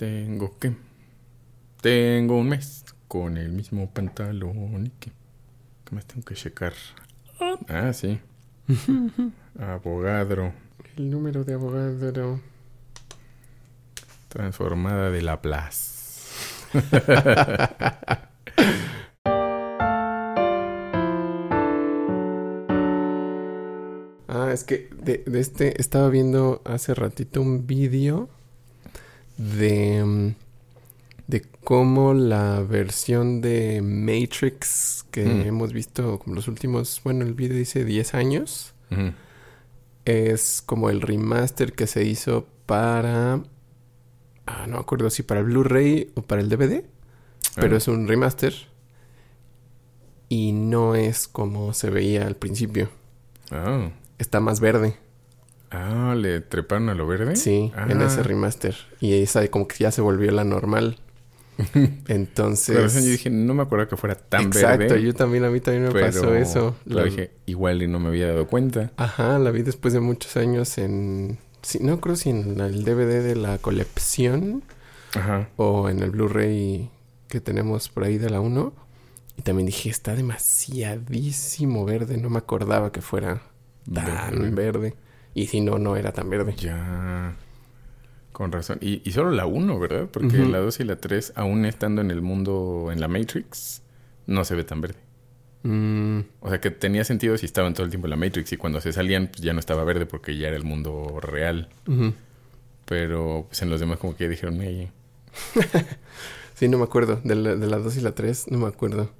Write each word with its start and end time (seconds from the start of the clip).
Tengo 0.00 0.58
que. 0.58 0.72
Tengo 1.82 2.38
un 2.38 2.48
mes 2.48 2.86
con 3.06 3.36
el 3.36 3.50
mismo 3.50 3.90
pantalón 3.90 4.86
y 4.86 4.90
que. 4.98 5.12
¿Qué 5.84 5.94
más 5.94 6.06
tengo 6.06 6.24
que 6.24 6.34
checar? 6.34 6.72
Ah, 7.68 7.92
sí. 7.92 8.18
Abogado. 9.58 10.54
El 10.96 11.10
número 11.10 11.44
de 11.44 11.52
abogado. 11.52 12.40
Transformada 14.28 15.10
de 15.10 15.20
la 15.20 15.42
plaza. 15.42 16.30
ah, 24.28 24.50
es 24.50 24.64
que 24.64 24.88
de, 24.96 25.24
de, 25.26 25.40
este 25.40 25.78
estaba 25.78 26.08
viendo 26.08 26.62
hace 26.64 26.94
ratito 26.94 27.42
un 27.42 27.66
vídeo 27.66 28.30
de, 29.40 30.04
mm, 30.04 30.34
de 31.26 31.42
cómo 31.64 32.14
la 32.14 32.60
versión 32.60 33.40
de 33.40 33.80
Matrix 33.82 35.04
que 35.10 35.24
mm. 35.24 35.40
hemos 35.42 35.72
visto 35.72 36.18
como 36.18 36.34
los 36.34 36.48
últimos, 36.48 37.00
bueno, 37.04 37.24
el 37.24 37.34
vídeo 37.34 37.56
dice 37.56 37.84
10 37.84 38.14
años, 38.14 38.74
mm. 38.90 39.08
es 40.04 40.62
como 40.64 40.90
el 40.90 41.00
remaster 41.00 41.72
que 41.72 41.86
se 41.86 42.04
hizo 42.04 42.46
para 42.66 43.42
Ah, 44.50 44.66
no 44.66 44.74
me 44.74 44.80
acuerdo 44.80 45.10
si 45.10 45.22
para 45.22 45.40
el 45.40 45.46
Blu-ray 45.46 46.10
o 46.16 46.22
para 46.22 46.40
el 46.40 46.48
DVD, 46.48 46.84
pero 47.54 47.74
ah. 47.74 47.78
es 47.78 47.86
un 47.86 48.08
remaster 48.08 48.52
y 50.28 50.50
no 50.52 50.96
es 50.96 51.28
como 51.28 51.72
se 51.72 51.88
veía 51.88 52.26
al 52.26 52.34
principio. 52.34 52.88
Ah. 53.52 53.90
Está 54.18 54.40
más 54.40 54.58
verde. 54.58 54.96
Ah, 55.70 56.14
¿le 56.16 56.40
treparon 56.40 56.88
a 56.88 56.94
lo 56.94 57.06
verde? 57.06 57.36
Sí, 57.36 57.72
en 57.88 58.02
ese 58.02 58.22
remaster. 58.22 58.76
Y 59.00 59.14
esa 59.14 59.46
como 59.48 59.68
que 59.68 59.76
ya 59.78 59.90
se 59.90 60.00
volvió 60.00 60.30
la 60.32 60.44
normal. 60.44 60.98
Entonces... 62.08 62.94
yo 62.94 63.00
dije, 63.00 63.30
no 63.30 63.54
me 63.54 63.62
acuerdo 63.62 63.86
que 63.88 63.96
fuera 63.96 64.14
tan 64.14 64.50
verde. 64.50 64.84
Exacto, 64.84 64.96
yo 64.96 65.14
también, 65.14 65.44
a 65.44 65.50
mí 65.50 65.60
también 65.60 65.92
me 65.92 66.00
pasó 66.00 66.34
eso. 66.34 66.74
Lo 66.86 67.04
dije, 67.04 67.32
igual 67.46 67.82
y 67.82 67.86
no 67.86 68.00
me 68.00 68.08
había 68.08 68.28
dado 68.28 68.46
cuenta. 68.46 68.92
Ajá, 68.96 69.38
la 69.38 69.50
vi 69.50 69.62
después 69.62 69.94
de 69.94 70.00
muchos 70.00 70.36
años 70.36 70.78
en 70.78 71.38
Sí, 71.62 71.78
no 71.80 72.00
creo 72.00 72.16
si 72.16 72.30
en 72.30 72.60
el 72.60 72.84
DVD 72.84 73.22
de 73.22 73.36
la 73.36 73.58
colección 73.58 74.62
o 75.56 75.88
en 75.88 76.00
el 76.00 76.10
Blu-ray 76.10 76.90
que 77.28 77.40
tenemos 77.40 77.88
por 77.88 78.04
ahí 78.04 78.18
de 78.18 78.30
la 78.30 78.40
1. 78.40 78.72
Y 79.36 79.42
también 79.42 79.66
dije, 79.66 79.90
está 79.90 80.14
demasiadísimo 80.14 81.84
verde. 81.84 82.16
No 82.16 82.30
me 82.30 82.38
acordaba 82.38 82.92
que 82.92 83.02
fuera 83.02 83.42
tan 83.92 84.54
verde. 84.54 84.94
Y 85.34 85.46
si 85.46 85.60
no, 85.60 85.78
no 85.78 85.96
era 85.96 86.12
tan 86.12 86.28
verde. 86.28 86.54
Ya. 86.56 87.36
Con 88.32 88.52
razón. 88.52 88.78
Y, 88.80 89.02
y 89.08 89.12
solo 89.12 89.30
la 89.30 89.46
1, 89.46 89.78
¿verdad? 89.78 90.08
Porque 90.10 90.38
la 90.38 90.58
2 90.58 90.80
y 90.80 90.84
la 90.84 90.96
3, 90.96 91.34
aún 91.36 91.64
estando 91.64 92.00
en 92.00 92.10
el 92.10 92.22
mundo, 92.22 92.90
en 92.92 93.00
la 93.00 93.08
Matrix, 93.08 93.82
no 94.26 94.44
se 94.44 94.54
ve 94.54 94.64
tan 94.64 94.80
verde. 94.80 94.98
Mm. 95.62 96.20
O 96.40 96.48
sea 96.48 96.60
que 96.60 96.70
tenía 96.70 97.04
sentido 97.04 97.36
si 97.36 97.44
estaban 97.44 97.74
todo 97.74 97.84
el 97.84 97.90
tiempo 97.90 98.06
en 98.06 98.10
la 98.10 98.16
Matrix 98.16 98.52
y 98.52 98.56
cuando 98.56 98.80
se 98.80 98.94
salían 98.94 99.26
pues 99.26 99.42
ya 99.42 99.52
no 99.52 99.60
estaba 99.60 99.84
verde 99.84 100.06
porque 100.06 100.36
ya 100.36 100.48
era 100.48 100.56
el 100.56 100.64
mundo 100.64 101.18
real. 101.20 101.68
Pero 102.86 103.44
pues 103.48 103.62
en 103.62 103.70
los 103.70 103.80
demás 103.80 103.98
como 103.98 104.16
que 104.16 104.28
dijeron, 104.28 104.58
hey. 104.60 104.90
sí, 106.54 106.68
no 106.68 106.78
me 106.78 106.84
acuerdo. 106.84 107.20
De 107.22 107.34
la, 107.34 107.56
de 107.56 107.66
2 107.66 107.96
y 107.96 108.00
la 108.00 108.12
3 108.12 108.50
no 108.50 108.58
me 108.58 108.66
acuerdo. 108.66 109.10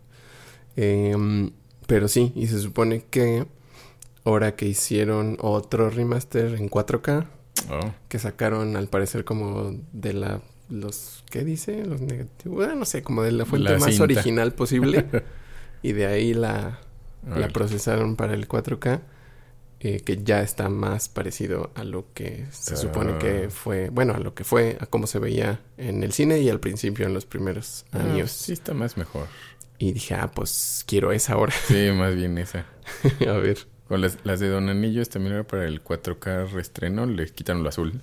Em, 0.76 1.50
pero 1.86 2.08
sí, 2.08 2.32
y 2.34 2.46
se 2.46 2.58
supone 2.58 3.04
que 3.10 3.46
ahora 4.24 4.56
que 4.56 4.66
hicieron 4.66 5.36
otro 5.40 5.90
remaster 5.90 6.54
en 6.54 6.68
4K, 6.70 7.26
que 8.08 8.18
sacaron 8.18 8.76
al 8.76 8.88
parecer 8.88 9.24
como 9.24 9.74
de 9.92 10.12
la... 10.12 10.42
Los, 10.68 11.24
¿Qué 11.28 11.44
dice? 11.44 11.84
Los 11.84 12.00
negativos. 12.00 12.56
Bueno, 12.56 12.76
no 12.76 12.84
sé, 12.84 13.02
como 13.02 13.22
de 13.24 13.32
la 13.32 13.44
fuente 13.44 13.76
más 13.78 13.98
original 13.98 14.52
posible. 14.52 15.04
y 15.82 15.92
de 15.92 16.06
ahí 16.06 16.32
la, 16.32 16.78
la 17.26 17.48
procesaron 17.48 18.14
para 18.14 18.34
el 18.34 18.46
4K, 18.46 19.00
eh, 19.80 20.00
que 20.00 20.22
ya 20.22 20.42
está 20.42 20.68
más 20.68 21.08
parecido 21.08 21.72
a 21.74 21.84
lo 21.84 22.12
que 22.12 22.46
se 22.50 22.76
supone 22.76 23.18
que 23.18 23.46
ah. 23.46 23.50
fue, 23.50 23.88
bueno, 23.88 24.14
a 24.14 24.18
lo 24.18 24.34
que 24.34 24.44
fue, 24.44 24.76
a 24.78 24.86
cómo 24.86 25.06
se 25.06 25.18
veía 25.18 25.60
en 25.76 26.04
el 26.04 26.12
cine 26.12 26.38
y 26.38 26.48
al 26.50 26.60
principio 26.60 27.06
en 27.06 27.14
los 27.14 27.26
primeros 27.26 27.84
ah, 27.92 28.00
años. 28.00 28.30
Sí, 28.30 28.52
está 28.52 28.74
más 28.74 28.96
mejor. 28.96 29.26
Y 29.78 29.92
dije, 29.92 30.14
ah, 30.14 30.30
pues 30.30 30.84
quiero 30.86 31.12
esa 31.12 31.32
ahora. 31.32 31.54
Sí, 31.66 31.90
más 31.94 32.14
bien 32.14 32.36
esa. 32.36 32.66
a 33.26 33.32
ver. 33.32 33.66
Con 33.90 34.02
las, 34.02 34.18
las, 34.22 34.38
de 34.38 34.48
Don 34.48 34.68
Anillos 34.68 35.08
también 35.08 35.34
era 35.34 35.42
para 35.42 35.66
el 35.66 35.82
4K 35.82 36.52
reestreno, 36.52 37.06
le 37.06 37.26
quitaron 37.26 37.64
lo 37.64 37.70
azul. 37.70 38.00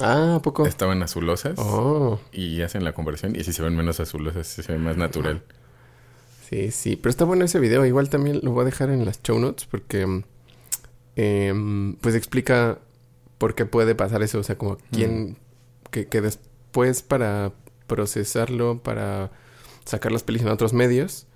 Ah, 0.00 0.36
¿a 0.36 0.40
poco? 0.40 0.66
Estaban 0.66 1.02
azulosas. 1.02 1.58
Oh. 1.58 2.18
Y 2.32 2.62
hacen 2.62 2.82
la 2.82 2.94
conversión 2.94 3.36
y 3.36 3.44
si 3.44 3.52
se 3.52 3.62
ven 3.62 3.76
menos 3.76 4.00
azulosas, 4.00 4.46
se 4.46 4.72
ve 4.72 4.78
más 4.78 4.96
natural. 4.96 5.42
Sí, 6.48 6.70
sí, 6.70 6.96
pero 6.96 7.10
está 7.10 7.26
bueno 7.26 7.44
ese 7.44 7.60
video. 7.60 7.84
Igual 7.84 8.08
también 8.08 8.40
lo 8.42 8.52
voy 8.52 8.62
a 8.62 8.64
dejar 8.64 8.88
en 8.88 9.04
las 9.04 9.22
show 9.22 9.38
notes 9.38 9.66
porque 9.66 10.22
em, 11.16 11.96
pues 11.96 12.14
explica 12.14 12.78
por 13.36 13.54
qué 13.54 13.66
puede 13.66 13.94
pasar 13.94 14.22
eso. 14.22 14.38
O 14.38 14.42
sea, 14.42 14.56
como 14.56 14.78
quién, 14.92 15.36
que, 15.90 16.06
que, 16.06 16.22
después 16.22 17.02
para 17.02 17.52
procesarlo, 17.86 18.82
para 18.82 19.30
sacar 19.84 20.10
las 20.10 20.22
pelis 20.22 20.40
en 20.40 20.48
otros 20.48 20.72
medios, 20.72 21.26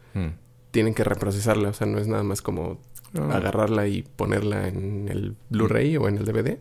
tienen 0.70 0.94
que 0.94 1.04
reprocesarla. 1.04 1.68
O 1.68 1.74
sea, 1.74 1.86
no 1.86 1.98
es 1.98 2.06
nada 2.06 2.22
más 2.22 2.40
como 2.40 2.80
ah. 3.14 3.36
agarrarla 3.36 3.88
y 3.88 4.02
ponerla 4.02 4.68
en 4.68 5.08
el 5.08 5.36
Blu-ray 5.50 5.96
o 5.96 6.08
en 6.08 6.18
el 6.18 6.24
DVD, 6.24 6.58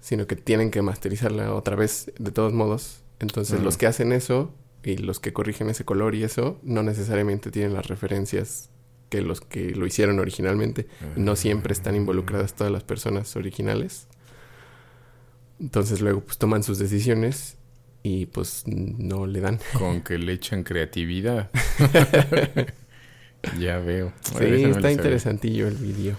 sino 0.00 0.26
que 0.26 0.36
tienen 0.36 0.70
que 0.70 0.82
masterizarla 0.82 1.52
otra 1.54 1.76
vez 1.76 2.12
de 2.18 2.30
todos 2.30 2.52
modos. 2.52 3.02
Entonces, 3.18 3.62
los 3.62 3.76
que 3.76 3.86
hacen 3.86 4.12
eso 4.12 4.52
y 4.82 4.98
los 4.98 5.20
que 5.20 5.32
corrigen 5.32 5.68
ese 5.70 5.84
color 5.84 6.14
y 6.14 6.22
eso 6.22 6.58
no 6.62 6.82
necesariamente 6.82 7.50
tienen 7.50 7.74
las 7.74 7.88
referencias 7.88 8.70
que 9.08 9.22
los 9.22 9.40
que 9.40 9.70
lo 9.70 9.86
hicieron 9.86 10.18
originalmente. 10.18 10.86
No 11.16 11.36
siempre 11.36 11.72
están 11.72 11.96
involucradas 11.96 12.54
todas 12.54 12.72
las 12.72 12.84
personas 12.84 13.34
originales. 13.36 14.06
Entonces 15.58 16.00
luego 16.00 16.20
pues 16.20 16.38
toman 16.38 16.62
sus 16.62 16.78
decisiones 16.78 17.56
y 18.02 18.26
pues 18.26 18.64
no 18.66 19.26
le 19.26 19.40
dan. 19.40 19.58
Con 19.78 20.02
que 20.02 20.18
le 20.18 20.32
echan 20.32 20.62
creatividad. 20.62 21.50
ya 23.58 23.78
veo. 23.78 24.12
sí, 24.22 24.44
está 24.44 24.92
interesantillo 24.92 25.68
el 25.68 25.74
vídeo. 25.74 26.16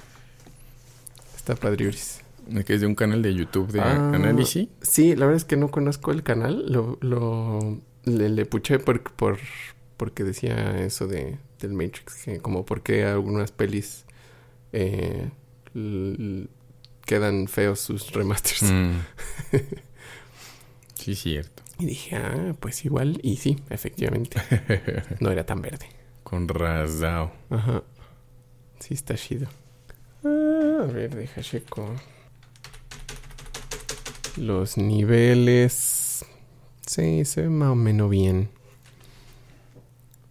Está 1.35 1.55
padriuris. 1.55 2.21
Que 2.65 2.75
es 2.75 2.81
de 2.81 2.87
un 2.87 2.95
canal 2.95 3.21
de 3.21 3.33
YouTube 3.33 3.71
de 3.71 3.81
ah, 3.81 4.11
análisis. 4.13 4.69
Sí, 4.81 5.15
la 5.15 5.25
verdad 5.25 5.35
es 5.35 5.43
que 5.43 5.57
no 5.57 5.69
conozco 5.69 6.11
el 6.11 6.23
canal. 6.23 6.65
Lo, 6.71 6.97
lo 7.01 7.77
le, 8.05 8.29
le 8.29 8.45
puché 8.45 8.79
por, 8.79 9.01
por, 9.01 9.37
porque 9.97 10.23
decía 10.23 10.79
eso 10.79 11.07
de, 11.07 11.37
del 11.59 11.73
Matrix, 11.73 12.23
que 12.23 12.39
como 12.39 12.65
porque 12.65 13.03
algunas 13.03 13.51
pelis 13.51 14.05
eh, 14.71 15.29
quedan 17.05 17.47
feos 17.47 17.79
sus 17.79 18.11
remasters. 18.13 18.63
Mm. 18.63 18.99
sí, 20.95 21.15
cierto. 21.15 21.63
Y 21.79 21.85
dije, 21.85 22.15
ah, 22.15 22.55
pues 22.59 22.85
igual, 22.85 23.19
y 23.21 23.37
sí, 23.37 23.57
efectivamente. 23.69 24.41
no 25.19 25.31
era 25.31 25.45
tan 25.45 25.61
verde. 25.61 25.87
Con 26.27 26.45
rasado. 26.49 27.31
Ajá. 27.49 27.83
Sí, 28.79 28.95
está 28.95 29.15
chido. 29.15 29.47
Ah, 30.25 30.79
a 30.81 30.85
ver, 30.91 31.15
deja 31.15 31.41
checo. 31.41 31.95
Los 34.35 34.77
niveles 34.77 36.25
Sí, 36.85 37.23
se 37.23 37.43
ve 37.43 37.49
más 37.49 37.69
o 37.69 37.75
menos 37.75 38.09
bien. 38.09 38.49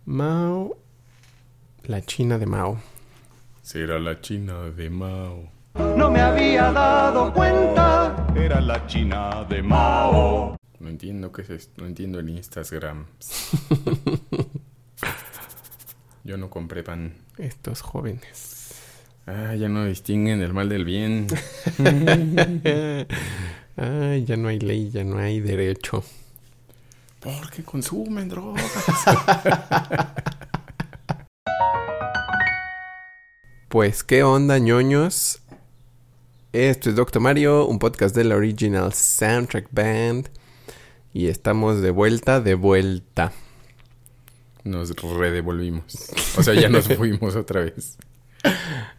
Mao. 0.05 0.77
La 1.85 2.03
China 2.03 2.37
de 2.37 2.45
Mao. 2.45 2.79
Será 3.63 3.99
la 3.99 4.21
China 4.21 4.65
de 4.77 4.91
Mao. 4.91 5.51
No 5.97 6.11
me 6.11 6.21
había 6.21 6.73
dado 6.73 7.33
cuenta. 7.33 8.27
Era 8.37 8.61
la 8.61 8.87
China 8.87 9.47
de 9.49 9.63
Mao. 9.63 10.57
No 10.79 10.89
entiendo 10.91 11.33
qué 11.33 11.41
es 11.41 11.51
esto. 11.51 11.81
No 11.81 11.87
entiendo 11.87 12.19
el 12.21 12.29
Instagram. 12.29 13.07
Yo 16.27 16.37
no 16.37 16.51
compré 16.51 16.83
pan. 16.83 17.15
Estos 17.39 17.83
jóvenes. 17.83 18.75
Ah, 19.29 19.55
ya 19.55 19.69
no 19.69 19.85
distinguen 19.85 20.43
el 20.43 20.53
mal 20.53 20.69
del 20.69 20.85
bien. 20.85 21.29
Ay, 23.77 24.25
ya 24.25 24.37
no 24.37 24.49
hay 24.49 24.59
ley, 24.59 24.91
ya 24.91 25.05
no 25.05 25.19
hay 25.19 25.39
derecho. 25.39 26.03
Porque 27.21 27.63
consumen 27.63 28.29
drogas. 28.29 28.65
pues, 33.69 34.03
¿qué 34.03 34.25
onda, 34.25 34.59
ñoños? 34.59 35.43
Esto 36.53 36.91
es 36.91 36.97
Doctor 36.97 37.23
Mario, 37.23 37.67
un 37.69 37.79
podcast 37.79 38.17
de 38.17 38.25
la 38.25 38.35
Original 38.35 38.93
Soundtrack 38.93 39.69
Band. 39.71 40.29
Y 41.13 41.29
estamos 41.29 41.81
de 41.83 41.93
vuelta, 41.93 42.41
de 42.41 42.57
vuelta. 42.57 43.33
Nos 44.67 44.91
redevolvimos. 44.97 46.11
O 46.37 46.43
sea, 46.43 46.55
ya 46.55 46.69
nos 46.69 46.89
fuimos 46.97 47.37
otra 47.37 47.61
vez. 47.61 47.97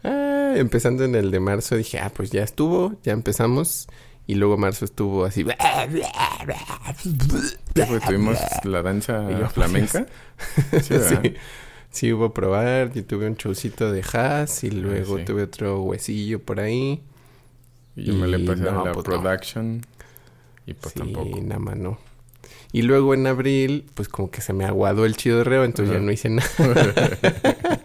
Ah, 0.04 0.54
empezando 0.56 1.04
en 1.04 1.14
el 1.14 1.30
de 1.30 1.42
marzo 1.42 1.76
dije, 1.76 2.00
ah, 2.00 2.10
pues 2.16 2.32
ya 2.32 2.42
estuvo, 2.42 2.96
ya 3.04 3.12
empezamos. 3.12 3.88
Y 4.28 4.36
luego 4.36 4.58
marzo 4.58 4.86
estuvo 4.86 5.26
así. 5.26 5.44
Pues 5.44 5.58
tuvimos 8.06 8.38
la 8.64 8.82
danza 8.82 9.28
flamenca. 9.50 10.08
Sí, 10.82 10.96
sí. 11.00 11.34
sí, 11.90 12.14
hubo 12.14 12.34
probar. 12.34 12.94
Yo 12.94 13.06
tuve 13.06 13.28
un 13.28 13.36
showcito 13.36 13.92
de 13.92 14.04
jazz 14.04 14.64
y 14.64 14.72
luego 14.72 15.18
sí. 15.18 15.26
tuve 15.26 15.44
otro 15.44 15.82
huesillo 15.82 16.42
por 16.42 16.60
ahí. 16.60 17.02
Y 17.96 18.06
yo 18.06 18.14
me 18.14 18.28
le 18.28 18.40
pasé 18.40 18.62
no, 18.62 18.82
a 18.82 18.86
la 18.86 18.92
pues 18.94 19.08
no. 19.08 19.22
production. 19.22 19.82
Y 20.66 20.74
pues 20.74 20.94
sí, 20.94 21.00
tampoco. 21.00 21.40
nada 21.42 21.60
más 21.60 21.78
no. 21.78 21.98
Y 22.72 22.82
luego 22.84 23.14
en 23.14 23.26
abril, 23.28 23.86
pues 23.94 24.10
como 24.10 24.30
que 24.30 24.42
se 24.42 24.54
me 24.54 24.66
aguadó 24.66 25.06
el 25.06 25.16
chidorreo, 25.16 25.64
entonces 25.64 25.92
ya 25.94 25.98
Ajá. 25.98 26.06
no 26.06 26.12
hice 26.12 26.30
nada. 26.30 26.50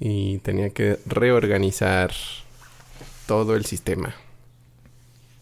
y 0.00 0.38
tenía 0.38 0.70
que 0.70 0.98
reorganizar 1.06 2.12
todo 3.26 3.56
el 3.56 3.64
sistema. 3.64 4.14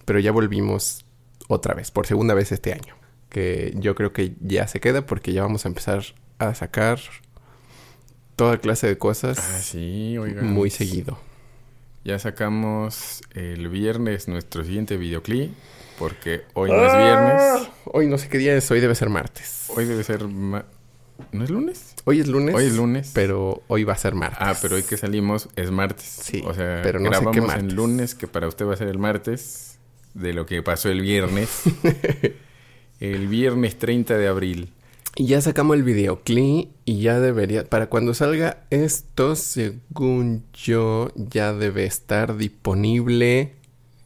Pero 0.04 0.18
ya 0.18 0.32
volvimos 0.32 1.04
otra 1.48 1.74
vez, 1.74 1.90
por 1.90 2.06
segunda 2.06 2.34
vez 2.34 2.52
este 2.52 2.72
año. 2.72 2.94
Que 3.28 3.72
yo 3.76 3.94
creo 3.94 4.12
que 4.12 4.34
ya 4.40 4.66
se 4.68 4.80
queda 4.80 5.06
porque 5.06 5.32
ya 5.32 5.42
vamos 5.42 5.64
a 5.64 5.68
empezar 5.68 6.02
a 6.38 6.54
sacar 6.54 7.00
toda 8.36 8.58
clase 8.58 8.86
de 8.88 8.98
cosas 8.98 9.38
Ah, 9.38 9.58
sí, 9.60 10.16
oigan. 10.18 10.52
muy 10.52 10.70
seguido. 10.70 11.18
Ya 12.04 12.18
sacamos 12.18 13.22
el 13.34 13.68
viernes 13.68 14.26
nuestro 14.28 14.64
siguiente 14.64 14.96
videoclip. 14.96 15.52
Porque 16.02 16.42
hoy 16.54 16.68
no 16.68 16.84
es 16.84 16.96
viernes. 16.96 17.68
Hoy 17.84 18.08
no 18.08 18.18
sé 18.18 18.28
qué 18.28 18.38
día 18.38 18.56
es, 18.56 18.68
hoy 18.72 18.80
debe 18.80 18.96
ser 18.96 19.08
martes. 19.08 19.66
Hoy 19.68 19.84
debe 19.84 20.02
ser. 20.02 20.26
ma- 20.26 20.64
¿No 21.30 21.44
es 21.44 21.50
lunes? 21.50 21.94
Hoy 22.04 22.18
es 22.18 22.26
lunes. 22.26 22.56
Hoy 22.56 22.64
es 22.64 22.74
lunes. 22.74 23.12
Pero 23.14 23.62
hoy 23.68 23.84
va 23.84 23.92
a 23.92 23.96
ser 23.96 24.16
martes. 24.16 24.38
Ah, 24.40 24.56
pero 24.60 24.74
hoy 24.74 24.82
que 24.82 24.96
salimos 24.96 25.48
es 25.54 25.70
martes. 25.70 26.04
Sí, 26.04 26.42
O 26.44 26.54
sea, 26.54 26.80
pero 26.82 26.98
no 26.98 27.04
sé 27.04 27.10
qué 27.10 27.24
grabamos 27.24 27.46
martes. 27.46 27.62
en 27.70 27.76
lunes, 27.76 28.14
que 28.16 28.26
para 28.26 28.48
usted 28.48 28.66
va 28.66 28.74
a 28.74 28.76
ser 28.76 28.88
el 28.88 28.98
martes, 28.98 29.78
de 30.14 30.32
lo 30.32 30.44
que 30.44 30.60
pasó 30.60 30.88
el 30.88 31.02
viernes. 31.02 31.48
el 33.00 33.28
viernes 33.28 33.78
30 33.78 34.18
de 34.18 34.26
abril. 34.26 34.72
Y 35.14 35.26
ya 35.26 35.40
sacamos 35.40 35.76
el 35.76 35.84
videoclip 35.84 36.70
y 36.84 37.00
ya 37.00 37.20
debería, 37.20 37.64
para 37.64 37.86
cuando 37.88 38.12
salga 38.14 38.64
esto, 38.70 39.36
según 39.36 40.42
yo, 40.52 41.12
ya 41.14 41.52
debe 41.52 41.84
estar 41.84 42.36
disponible 42.36 43.52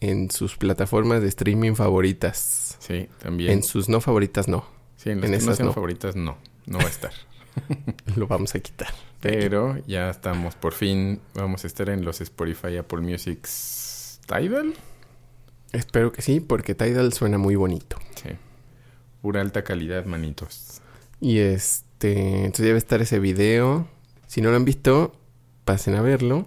en 0.09 0.31
sus 0.31 0.57
plataformas 0.57 1.23
de 1.23 1.29
streaming 1.29 1.75
favoritas. 1.75 2.77
Sí, 2.79 3.09
también. 3.21 3.53
En 3.53 3.63
sus 3.63 3.89
no 3.89 4.01
favoritas 4.01 4.49
no. 4.49 4.67
sí, 4.97 5.11
en 5.11 5.21
las 5.21 5.31
en 5.31 5.33
que 5.33 5.39
no 5.39 5.43
esas 5.45 5.57
sean 5.57 5.67
no. 5.69 5.73
favoritas, 5.73 6.17
no. 6.17 6.37
No 6.67 6.79
va 6.79 6.85
a 6.85 6.89
estar. 6.89 7.13
Lo 8.17 8.27
vamos 8.27 8.55
a 8.55 8.61
quitar. 8.61 8.93
Pero 9.21 9.79
ya 9.87 10.11
estamos, 10.11 10.55
por 10.55 10.73
fin, 10.73 11.21
vamos 11.35 11.65
a 11.65 11.67
estar 11.67 11.89
en 11.89 12.05
los 12.05 12.21
Spotify, 12.21 12.77
Apple 12.77 13.01
Music, 13.01 13.49
Tidal. 14.27 14.75
Espero 15.73 16.13
que 16.13 16.23
sí, 16.23 16.41
porque 16.41 16.75
Tidal 16.75 17.13
suena 17.13 17.39
muy 17.39 17.57
bonito. 17.57 17.99
Sí. 18.23 18.31
Pura 19.23 19.41
alta 19.41 19.65
calidad, 19.65 20.05
manitos. 20.05 20.81
Y 21.21 21.39
este, 21.39 22.45
entonces 22.45 22.67
debe 22.67 22.79
estar 22.79 23.01
ese 23.01 23.19
video. 23.19 23.89
Si 24.27 24.41
no 24.41 24.51
lo 24.51 24.57
han 24.57 24.65
visto, 24.65 25.13
pasen 25.65 25.95
a 25.95 26.03
verlo. 26.03 26.47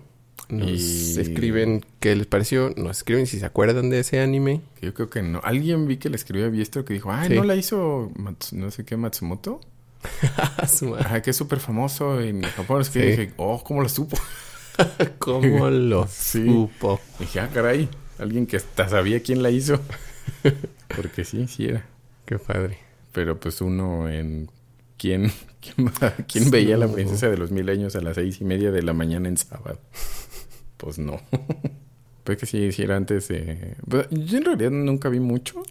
Nos 0.50 0.70
Y- 0.70 1.20
escriben 1.22 1.86
qué 2.00 2.16
les 2.16 2.26
pareció. 2.28 2.74
Nos 2.76 2.98
escriben 2.98 3.28
si 3.28 3.40
se 3.40 3.46
acuerdan 3.46 3.90
de 3.90 4.00
ese 4.00 4.20
anime. 4.20 4.62
Yo 4.82 4.94
creo 4.94 5.10
que 5.10 5.22
no. 5.22 5.42
Alguien 5.44 5.88
vi 5.88 5.98
que 5.98 6.10
le 6.10 6.16
escribió 6.16 6.48
a 6.48 6.50
Biestro 6.50 6.84
que 6.86 6.94
dijo, 6.96 7.12
ay, 7.12 7.30
Sí. 7.30 7.36
¿no 7.36 7.44
la 7.44 7.56
hizo 7.56 8.12
Mats- 8.16 8.54
no 8.54 8.72
sé 8.72 8.84
qué 8.86 8.98
Matsumoto? 8.98 9.62
Ajá, 11.00 11.22
que 11.22 11.30
es 11.32 11.36
súper 11.36 11.60
famoso 11.60 12.20
en 12.22 12.42
Japón. 12.44 12.82
Es 12.82 12.90
que 12.90 13.02
Sí. 13.02 13.08
dije, 13.10 13.34
oh, 13.38 13.64
¿cómo 13.64 13.82
lo 13.84 13.90
supo? 13.90 14.18
¿Cómo 15.20 15.70
lo 15.70 16.08
Sí. 16.08 16.46
supo? 16.46 17.00
dije, 17.20 17.40
ah, 17.42 17.50
caray, 17.54 17.90
alguien 18.18 18.48
que 18.48 18.58
hasta 18.58 18.88
sabía 18.90 19.22
quién 19.22 19.44
la 19.44 19.52
hizo. 19.52 19.80
Porque 20.96 21.26
sí, 21.26 21.48
sí 21.48 21.66
era. 21.66 21.86
Qué 22.26 22.40
padre. 22.40 22.78
Pero 23.12 23.40
pues 23.40 23.62
uno 23.62 24.10
en... 24.10 24.50
¿Quién, 24.98 25.32
quién, 25.62 25.92
quién 26.28 26.52
veía 26.52 26.76
a 26.76 26.78
la 26.78 26.88
princesa 26.92 27.30
de 27.30 27.38
los 27.38 27.52
mil 27.52 27.70
años 27.70 27.96
a 27.96 28.02
las 28.02 28.16
seis 28.16 28.42
y 28.42 28.44
media 28.44 28.70
de 28.72 28.82
la 28.82 28.92
mañana 28.94 29.30
en 29.30 29.38
sábado? 29.38 29.80
Pues 30.80 30.98
no. 30.98 31.22
Pues 32.26 32.38
que 32.38 32.46
sí, 32.46 32.72
sí 32.74 32.84
era 32.84 32.96
antes 32.96 33.28
de... 33.30 33.76
pues, 33.90 34.06
yo 34.12 34.38
en 34.38 34.46
realidad 34.46 34.70
nunca 34.70 35.10
vi 35.10 35.20
mucho. 35.20 35.64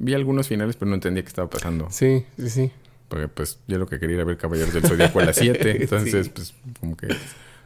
Vi 0.00 0.12
algunos 0.14 0.48
finales, 0.48 0.74
pero 0.74 0.88
no 0.88 0.96
entendía 0.96 1.22
qué 1.22 1.28
estaba 1.28 1.48
pasando. 1.48 1.86
Sí, 1.90 2.24
sí, 2.36 2.50
sí. 2.50 2.70
Porque 3.08 3.28
pues 3.28 3.60
yo 3.68 3.78
lo 3.78 3.86
que 3.86 4.00
quería 4.00 4.16
era 4.16 4.24
ver 4.24 4.36
Caballeros 4.36 4.74
del 4.74 4.82
Zodíaco 4.84 5.20
a 5.20 5.26
las 5.26 5.36
7. 5.36 5.76
Entonces, 5.82 6.26
Sí. 6.26 6.32
pues 6.34 6.54
como 6.80 6.96
que... 6.96 7.14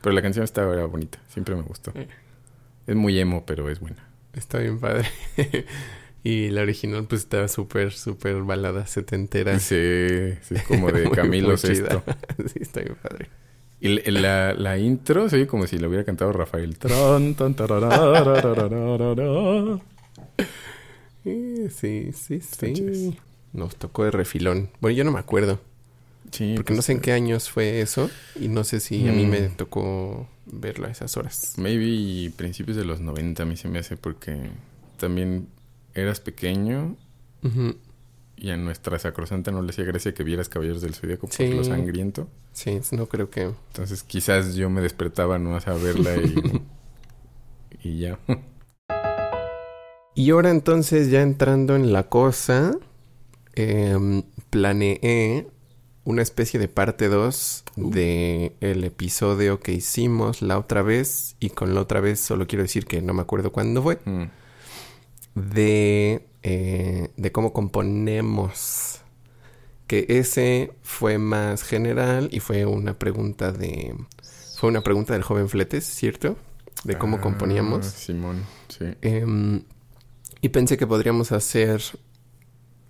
Pero 0.02 0.14
la 0.14 0.20
canción 0.20 0.44
estaba 0.44 0.74
era 0.74 0.84
bonita. 0.84 1.18
Siempre 1.28 1.54
me 1.54 1.62
gustó. 1.62 1.90
Eh. 1.94 2.06
Es 2.86 2.94
muy 2.96 3.18
emo, 3.18 3.46
pero 3.46 3.70
es 3.70 3.80
buena. 3.80 4.06
Está 4.34 4.58
bien 4.58 4.78
padre. 4.78 5.08
y 6.22 6.50
la 6.50 6.60
original 6.62 7.06
pues 7.08 7.22
está 7.22 7.48
súper, 7.48 7.92
súper 7.92 8.42
balada 8.42 8.86
setentera. 8.86 9.58
Sí, 9.58 10.34
sí, 10.42 10.54
como 10.66 10.92
de 10.92 11.10
Camilo 11.12 11.56
chida. 11.56 12.04
sí, 12.46 12.58
está 12.60 12.80
bien 12.80 12.96
padre. 13.02 13.28
Y 13.80 13.88
la, 14.10 14.54
la 14.54 14.76
intro 14.78 15.28
se 15.28 15.36
oye 15.36 15.46
como 15.46 15.66
si 15.66 15.78
lo 15.78 15.88
hubiera 15.88 16.04
cantado 16.04 16.32
Rafael. 16.32 16.76
Eh, 21.24 21.68
Sí, 21.70 22.10
sí, 22.12 22.40
sí. 22.40 23.18
Nos 23.52 23.76
tocó 23.76 24.04
de 24.04 24.10
refilón. 24.10 24.70
Bueno, 24.80 24.96
yo 24.96 25.04
no 25.04 25.12
me 25.12 25.18
acuerdo. 25.18 25.60
Sí, 26.30 26.52
Porque 26.56 26.72
no 26.72 26.78
pues, 26.78 26.86
sé 26.86 26.92
en 26.92 27.00
qué 27.00 27.12
años 27.12 27.48
fue 27.50 27.80
eso. 27.80 28.10
Y 28.40 28.48
no 28.48 28.64
sé 28.64 28.80
si 28.80 29.08
a 29.08 29.12
mí 29.12 29.24
Mm. 29.26 29.30
me 29.30 29.40
tocó 29.48 30.28
verlo 30.46 30.86
a 30.86 30.90
esas 30.90 31.16
horas. 31.16 31.54
Maybe 31.56 32.30
principios 32.36 32.76
de 32.76 32.84
los 32.84 33.00
90 33.00 33.42
a 33.42 33.46
mí 33.46 33.56
se 33.56 33.68
me 33.68 33.78
hace 33.78 33.96
porque 33.96 34.36
también 34.98 35.48
eras 35.94 36.20
pequeño 36.20 36.96
Ujú. 37.42 37.76
Y 38.40 38.50
a 38.50 38.56
nuestra 38.56 38.98
sacrosanta 38.98 39.50
no 39.50 39.62
le 39.62 39.70
hacía 39.70 39.84
gracia 39.84 40.14
que 40.14 40.22
vieras 40.24 40.48
Caballeros 40.48 40.80
del 40.82 40.94
Zodíaco 40.94 41.26
por 41.26 41.34
Sí. 41.36 41.48
lo 41.52 41.64
sangriento. 41.64 42.28
Sí, 42.52 42.80
no 42.92 43.06
creo 43.06 43.30
que... 43.30 43.42
Entonces 43.68 44.02
quizás 44.02 44.54
yo 44.54 44.70
me 44.70 44.80
despertaba 44.80 45.38
no 45.38 45.56
a 45.56 45.60
verla 45.74 46.16
y, 46.16 46.62
y 47.88 47.98
ya. 48.00 48.18
Y 50.14 50.30
ahora 50.30 50.50
entonces 50.50 51.10
ya 51.10 51.22
entrando 51.22 51.76
en 51.76 51.92
la 51.92 52.08
cosa, 52.08 52.76
em, 53.54 54.22
planeé 54.50 55.46
una 56.04 56.22
especie 56.22 56.58
de 56.58 56.68
parte 56.68 57.08
2 57.08 57.64
de 57.76 58.56
el 58.60 58.82
episodio 58.84 59.60
que 59.60 59.72
hicimos 59.72 60.42
la 60.42 60.58
otra 60.58 60.82
vez 60.82 61.36
y 61.38 61.50
con 61.50 61.74
la 61.74 61.82
otra 61.82 62.00
vez 62.00 62.18
solo 62.18 62.46
quiero 62.46 62.62
decir 62.62 62.86
que 62.86 63.02
no 63.02 63.12
me 63.14 63.20
acuerdo 63.22 63.52
cuándo 63.52 63.82
fue 63.82 63.98
Mm. 64.06 64.24
de 65.34 66.26
eh, 66.42 67.10
de 67.16 67.32
cómo 67.32 67.52
componemos 67.52 69.00
que 69.86 70.06
ese 70.08 70.72
fue 70.82 71.18
más 71.18 71.62
general 71.62 72.28
y 72.30 72.40
fue 72.40 72.66
una 72.66 72.98
pregunta 72.98 73.52
de 73.52 73.94
fue 74.56 74.68
una 74.68 74.82
pregunta 74.82 75.12
del 75.12 75.22
joven 75.22 75.48
Fletes 75.48 75.84
cierto 75.84 76.36
de 76.84 76.98
cómo 76.98 77.16
Ah, 77.16 77.20
componíamos. 77.20 77.86
Simón, 77.86 78.44
sí. 78.68 78.86
Em, 79.02 79.62
y 80.40 80.48
pensé 80.50 80.76
que 80.76 80.86
podríamos 80.86 81.32
hacer 81.32 81.82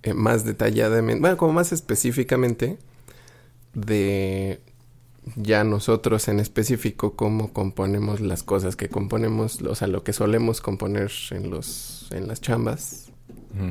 eh, 0.03 0.15
más 0.15 0.45
detalladamente, 0.45 1.21
bueno, 1.21 1.37
como 1.37 1.53
más 1.53 1.73
específicamente 1.73 2.79
de 3.75 4.61
ya 5.37 5.65
nosotros 5.65 6.29
en 6.29 6.41
específico 6.41 7.15
cómo 7.15 7.53
componemos 7.53 8.21
las 8.21 8.43
cosas 8.43 8.77
que 8.77 8.89
componemos, 8.89 9.61
o 9.63 9.75
sea, 9.75 9.89
lo 9.89 10.05
que 10.05 10.13
solemos 10.13 10.61
componer 10.61 11.11
en 11.31 11.51
los 11.51 12.09
en 12.13 12.29
las 12.29 12.41
chambas, 12.41 13.08
Mm. 13.53 13.71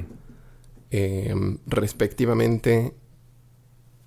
em, 0.92 1.58
respectivamente 1.68 2.94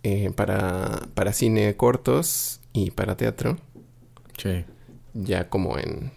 eh, 0.02 0.30
para 0.34 1.06
para 1.14 1.32
cine 1.32 1.76
cortos 1.76 2.60
y 2.72 2.90
para 2.90 3.16
teatro 3.16 3.58
Sí. 4.38 4.64
ya 5.14 5.48
como 5.50 5.76
en 5.78 6.10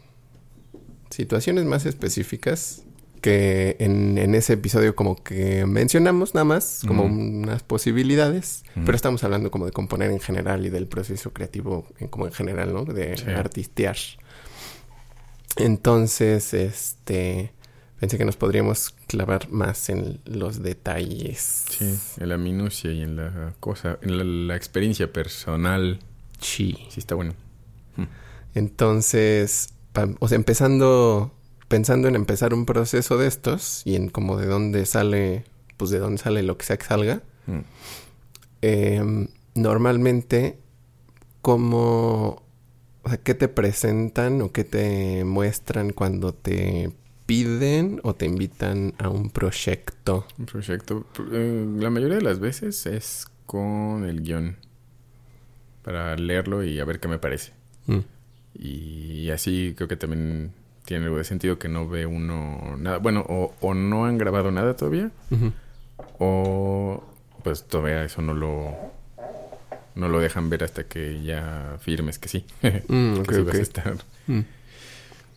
situaciones 1.10 1.66
más 1.66 1.86
específicas 1.86 2.84
que 3.22 3.76
en, 3.80 4.18
en 4.18 4.36
ese 4.36 4.54
episodio 4.54 4.96
como 4.96 5.16
que 5.22 5.66
mencionamos 5.66 6.34
nada 6.34 6.44
más 6.46 6.82
como 6.88 7.04
unas 7.04 7.64
posibilidades, 7.64 8.64
pero 8.86 8.96
estamos 8.96 9.24
hablando 9.24 9.50
como 9.52 9.66
de 9.66 9.72
componer 9.72 10.12
en 10.12 10.20
general 10.20 10.66
y 10.66 10.70
del 10.70 10.88
proceso 10.88 11.32
creativo 11.32 11.86
en, 12.00 12.08
como 12.10 12.26
en 12.26 12.34
general, 12.34 12.74
¿no? 12.74 12.84
De 12.86 13.16
Sí. 13.18 13.30
artistear. 13.30 13.96
Entonces, 15.58 16.54
este, 16.54 17.52
pensé 18.04 18.18
que 18.18 18.26
nos 18.26 18.36
podríamos 18.36 18.90
clavar 19.08 19.50
más 19.50 19.88
en 19.90 20.20
los 20.26 20.62
detalles. 20.62 21.64
Sí, 21.70 21.98
en 22.18 22.28
la 22.28 22.38
minucia 22.38 22.92
y 22.92 23.02
en 23.02 23.16
la 23.16 23.54
cosa, 23.62 23.98
en 24.02 24.18
la, 24.18 24.24
la 24.26 24.56
experiencia 24.58 25.14
personal. 25.14 26.00
Sí. 26.42 26.76
Sí, 26.90 27.00
está 27.00 27.16
bueno. 27.16 27.34
Entonces, 28.56 29.74
pa- 29.94 30.10
o 30.20 30.28
sea, 30.28 30.36
empezando, 30.36 31.32
pensando 31.70 32.10
en 32.10 32.16
empezar 32.16 32.54
un 32.54 32.66
proceso 32.66 33.18
de 33.18 33.28
estos 33.28 33.82
y 33.86 33.96
en 33.96 34.10
como 34.10 34.36
de 34.38 34.48
dónde 34.48 34.86
sale, 34.86 35.46
pues 35.78 35.90
de 35.90 36.00
dónde 36.00 36.22
sale 36.22 36.44
lo 36.44 36.58
que 36.58 36.66
sea 36.66 36.78
que 36.78 36.86
salga, 36.86 37.22
Mm. 37.48 37.60
em, 38.62 39.28
normalmente, 39.56 40.58
como, 41.42 42.44
o 43.04 43.10
sea, 43.10 43.18
¿qué 43.18 43.34
te 43.34 43.48
presentan 43.48 44.42
o 44.42 44.52
qué 44.52 44.64
te 44.66 45.24
muestran 45.26 45.92
cuando 45.94 46.34
te 46.34 46.92
piden 47.34 48.00
o 48.04 48.14
te 48.14 48.26
invitan 48.26 48.94
a 49.00 49.10
un 49.10 49.30
proyecto? 49.32 50.28
Un 50.38 50.46
proyecto. 50.46 51.06
eh, 51.32 51.66
la 51.80 51.90
mayoría 51.90 52.18
de 52.18 52.22
las 52.24 52.40
veces 52.40 52.86
es 52.86 53.26
con 53.46 54.06
el 54.06 54.22
guion. 54.22 54.58
Para 55.84 56.16
leerlo 56.16 56.64
y 56.64 56.80
a 56.80 56.86
ver 56.86 57.00
qué 57.00 57.08
me 57.08 57.18
parece. 57.18 57.52
Mm. 57.88 58.00
Y 58.60 59.30
así 59.32 59.74
creo 59.76 59.88
que 59.88 59.96
también 59.98 60.52
tiene 60.86 61.06
algo 61.06 61.18
de 61.18 61.24
sentido 61.24 61.58
que 61.58 61.68
no 61.70 61.88
ve 61.90 62.06
uno 62.06 62.76
nada. 62.78 62.98
Bueno, 63.00 63.26
o, 63.28 63.54
o 63.62 63.74
no 63.74 64.06
han 64.06 64.18
grabado 64.18 64.52
nada 64.52 64.76
todavía, 64.76 65.10
o 66.20 67.04
pues 67.44 67.64
todavía 67.68 68.04
eso 68.06 68.22
no 68.22 68.34
lo 68.34 68.76
no 69.96 70.08
lo 70.08 70.20
dejan 70.20 70.50
ver 70.50 70.64
hasta 70.64 70.84
que 70.86 71.22
ya 71.24 71.78
firmes 71.82 72.20
que 72.20 72.30
sí. 72.30 72.46
Mm, 72.88 73.14
que 73.16 73.20
ok, 73.22 73.34
sí 73.34 73.42
vas 73.42 73.56
a 73.56 73.62
estar. 73.62 73.96
Mm. 74.28 74.40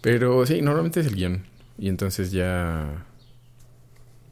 Pero 0.03 0.45
sí, 0.47 0.61
normalmente 0.62 1.00
es 1.00 1.07
el 1.07 1.15
guion. 1.17 1.43
Y 1.78 1.88
entonces 1.88 2.33
ya. 2.33 3.06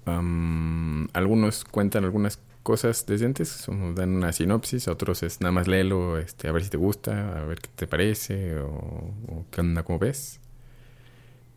am, 0.06 1.08
algunos 1.12 1.64
cuentan 1.64 2.04
algunas 2.04 2.38
cosas 2.62 3.04
desde 3.06 3.26
antes, 3.26 3.64
como 3.66 3.92
dan 3.92 4.16
una 4.16 4.32
sinopsis, 4.32 4.88
otros 4.88 5.22
es 5.22 5.40
nada 5.40 5.52
más 5.52 5.68
léelo, 5.68 6.18
este, 6.18 6.48
a 6.48 6.52
ver 6.52 6.64
si 6.64 6.70
te 6.70 6.78
gusta, 6.78 7.38
a 7.42 7.44
ver 7.44 7.60
qué 7.60 7.68
te 7.74 7.86
parece, 7.86 8.58
o, 8.58 8.68
o 8.68 9.46
qué 9.50 9.60
onda, 9.60 9.82
cómo 9.82 9.98
ves. 9.98 10.40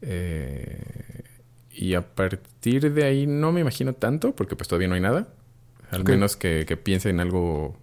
Eh, 0.01 1.23
y 1.71 1.93
a 1.93 2.15
partir 2.15 2.93
de 2.93 3.03
ahí 3.05 3.27
no 3.27 3.51
me 3.51 3.61
imagino 3.61 3.93
tanto, 3.93 4.35
porque 4.35 4.55
pues 4.55 4.67
todavía 4.67 4.87
no 4.87 4.95
hay 4.95 5.01
nada. 5.01 5.29
Al 5.91 6.03
menos 6.03 6.35
que, 6.35 6.65
que 6.67 6.75
piense 6.75 7.09
en 7.09 7.19
algo 7.21 7.77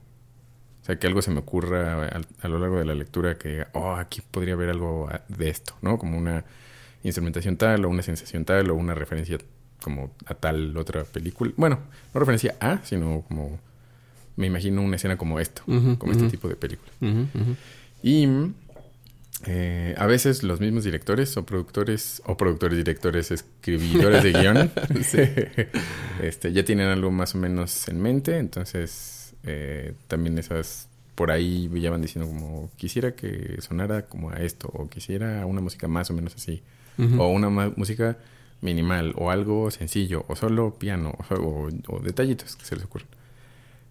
o 0.84 0.86
sea, 0.86 0.98
que 0.98 1.06
algo 1.06 1.22
se 1.22 1.30
me 1.30 1.38
ocurra 1.40 2.08
a, 2.08 2.20
a 2.42 2.48
lo 2.48 2.58
largo 2.58 2.76
de 2.76 2.84
la 2.84 2.94
lectura 2.94 3.38
que, 3.38 3.66
oh, 3.72 3.94
aquí 3.94 4.20
podría 4.20 4.52
haber 4.52 4.68
algo 4.68 5.08
de 5.28 5.48
esto, 5.48 5.74
¿no? 5.80 5.96
Como 5.96 6.18
una 6.18 6.44
instrumentación 7.04 7.56
tal, 7.56 7.84
o 7.84 7.88
una 7.88 8.02
sensación 8.02 8.44
tal, 8.44 8.70
o 8.70 8.74
una 8.74 8.94
referencia 8.94 9.38
como 9.82 10.10
a 10.26 10.34
tal 10.34 10.76
otra 10.76 11.04
película. 11.04 11.52
Bueno, 11.56 11.78
no 12.12 12.20
referencia 12.20 12.56
a, 12.60 12.80
sino 12.84 13.22
como 13.28 13.60
me 14.36 14.46
imagino 14.46 14.82
una 14.82 14.96
escena 14.96 15.16
como 15.16 15.38
esto, 15.38 15.62
como 15.64 16.12
este 16.12 16.28
tipo 16.28 16.48
de 16.48 16.56
película. 16.56 16.90
Y 18.02 18.26
eh, 19.46 19.94
a 19.98 20.06
veces 20.06 20.42
los 20.42 20.60
mismos 20.60 20.84
directores 20.84 21.36
o 21.36 21.44
productores, 21.44 22.22
o 22.24 22.36
productores, 22.36 22.78
directores, 22.78 23.30
escribidores 23.30 24.22
de 24.22 24.32
guion, 24.32 24.56
este, 26.22 26.52
ya 26.52 26.64
tienen 26.64 26.88
algo 26.88 27.10
más 27.10 27.34
o 27.34 27.38
menos 27.38 27.88
en 27.88 28.00
mente, 28.00 28.38
entonces 28.38 29.34
eh, 29.44 29.94
también 30.08 30.38
esas 30.38 30.88
por 31.14 31.30
ahí 31.30 31.70
ya 31.80 31.90
van 31.90 32.02
diciendo 32.02 32.28
como 32.28 32.70
quisiera 32.76 33.14
que 33.14 33.60
sonara 33.60 34.06
como 34.06 34.30
a 34.30 34.36
esto, 34.36 34.68
o 34.72 34.88
quisiera 34.88 35.46
una 35.46 35.60
música 35.60 35.86
más 35.88 36.10
o 36.10 36.14
menos 36.14 36.34
así, 36.34 36.62
Ujú. 36.98 37.20
o 37.22 37.28
una 37.28 37.50
música 37.50 38.16
minimal, 38.60 39.12
o 39.16 39.30
algo 39.30 39.70
sencillo, 39.70 40.24
o 40.28 40.36
solo 40.36 40.74
piano, 40.78 41.14
o, 41.30 41.34
o- 41.34 41.70
o 41.96 42.00
detallitos 42.00 42.56
que 42.56 42.64
se 42.64 42.76
les 42.76 42.84
ocurran. 42.84 43.08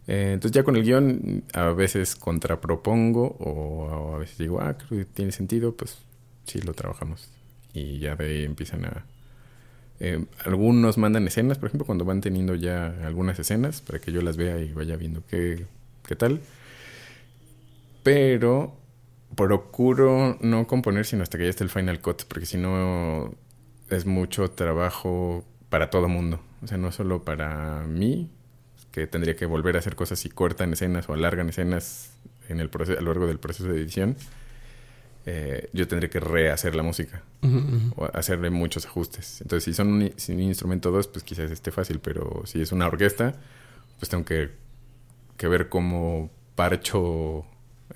Eh, 0.07 0.31
entonces 0.33 0.53
ya 0.53 0.63
con 0.63 0.75
el 0.75 0.83
guion 0.83 1.43
a 1.53 1.69
veces 1.71 2.15
contrapropongo 2.15 3.37
o 3.39 4.15
a 4.15 4.17
veces 4.19 4.37
digo, 4.37 4.59
ah, 4.61 4.75
creo 4.77 4.99
que 5.01 5.05
tiene 5.05 5.31
sentido, 5.31 5.73
pues 5.75 5.97
sí 6.45 6.61
lo 6.61 6.73
trabajamos. 6.73 7.29
Y 7.73 7.99
ya 7.99 8.15
de 8.15 8.25
ahí 8.25 8.43
empiezan 8.45 8.85
a... 8.85 9.05
eh, 9.99 10.25
algunos 10.45 10.97
mandan 10.97 11.27
escenas, 11.27 11.57
por 11.59 11.67
ejemplo, 11.69 11.85
cuando 11.85 12.05
van 12.05 12.21
teniendo 12.21 12.55
ya 12.55 12.95
algunas 13.05 13.39
escenas 13.39 13.81
para 13.81 13.99
que 13.99 14.11
yo 14.11 14.21
las 14.21 14.37
vea 14.37 14.59
y 14.59 14.73
vaya 14.73 14.97
viendo 14.97 15.23
qué, 15.29 15.65
qué 16.07 16.15
tal. 16.15 16.41
Pero 18.03 18.75
procuro 19.35 20.37
no 20.41 20.67
componer 20.67 21.05
sino 21.05 21.23
hasta 21.23 21.37
que 21.37 21.45
ya 21.45 21.49
esté 21.49 21.63
el 21.63 21.69
final 21.69 21.99
cut, 22.01 22.23
porque 22.25 22.45
si 22.45 22.57
no 22.57 23.33
es 23.89 24.05
mucho 24.05 24.49
trabajo 24.51 25.43
para 25.69 25.89
todo 25.89 26.07
mundo. 26.07 26.39
O 26.63 26.67
sea, 26.67 26.77
no 26.77 26.91
solo 26.91 27.23
para 27.23 27.83
mí, 27.87 28.29
que 28.91 29.07
tendría 29.07 29.35
que 29.35 29.45
volver 29.45 29.75
a 29.75 29.79
hacer 29.79 29.95
cosas 29.95 30.19
si 30.19 30.29
cortan 30.29 30.73
escenas 30.73 31.09
o 31.09 31.13
alargan 31.13 31.49
escenas 31.49 32.17
en 32.49 32.59
el 32.59 32.69
proceso, 32.69 32.99
a 32.99 33.01
lo 33.01 33.11
largo 33.11 33.27
del 33.27 33.39
proceso 33.39 33.67
de 33.69 33.79
edición. 33.81 34.15
eh, 35.25 35.69
yo 35.73 35.87
tendría 35.87 36.09
que 36.09 36.19
rehacer 36.19 36.75
la 36.75 36.83
música 36.83 37.23
o 37.95 38.05
hacerle 38.13 38.49
muchos 38.49 38.85
ajustes. 38.85 39.41
Entonces, 39.41 39.63
si 39.63 39.73
son 39.73 39.87
un, 39.89 40.13
si 40.17 40.33
un 40.33 40.41
instrumento 40.41 40.91
dos, 40.91 41.07
pues 41.07 41.23
quizás 41.23 41.49
esté 41.51 41.71
fácil, 41.71 41.99
pero 41.99 42.43
si 42.45 42.61
es 42.61 42.71
una 42.71 42.87
orquesta, 42.87 43.33
pues 43.99 44.09
tengo 44.09 44.25
que, 44.25 44.51
que 45.37 45.47
ver 45.47 45.69
cómo 45.69 46.29
parcho 46.55 47.45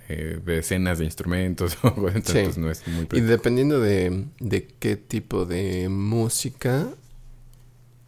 eh, 0.10 0.40
de 0.46 0.60
escenas 0.60 1.00
de 1.00 1.06
instrumentos 1.06 1.78
o 1.84 1.88
entonces 2.08 2.32
Sí. 2.34 2.42
pues, 2.44 2.58
no 2.58 2.70
es 2.72 2.88
muy 2.88 3.08
Y 3.14 3.22
dependiendo 3.22 3.80
de, 3.80 4.26
de 4.40 4.68
qué 4.80 4.96
tipo 4.96 5.46
de 5.46 5.90
música, 5.90 6.88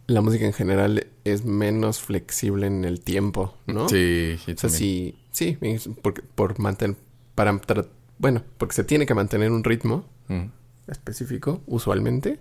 la 0.07 0.21
música 0.21 0.45
en 0.45 0.53
general 0.53 1.07
es 1.24 1.45
menos 1.45 2.00
flexible 2.00 2.67
en 2.67 2.83
el 2.86 3.01
tiempo, 3.01 3.53
¿no? 3.67 3.88
Sí, 3.89 4.38
sí, 4.43 4.53
O 4.53 4.57
sea, 4.57 4.69
sí, 4.69 5.15
sí, 5.31 5.57
porque, 6.01 6.21
por 6.36 6.57
mantener, 6.59 6.95
para, 7.36 7.53
tra- 7.62 7.88
bueno, 8.17 8.43
porque 8.57 8.74
se 8.74 8.83
tiene 8.83 9.05
que 9.05 9.13
mantener 9.13 9.51
un 9.51 9.63
ritmo 9.63 10.05
Mm. 10.27 10.51
específico, 10.88 11.62
usualmente, 11.67 12.39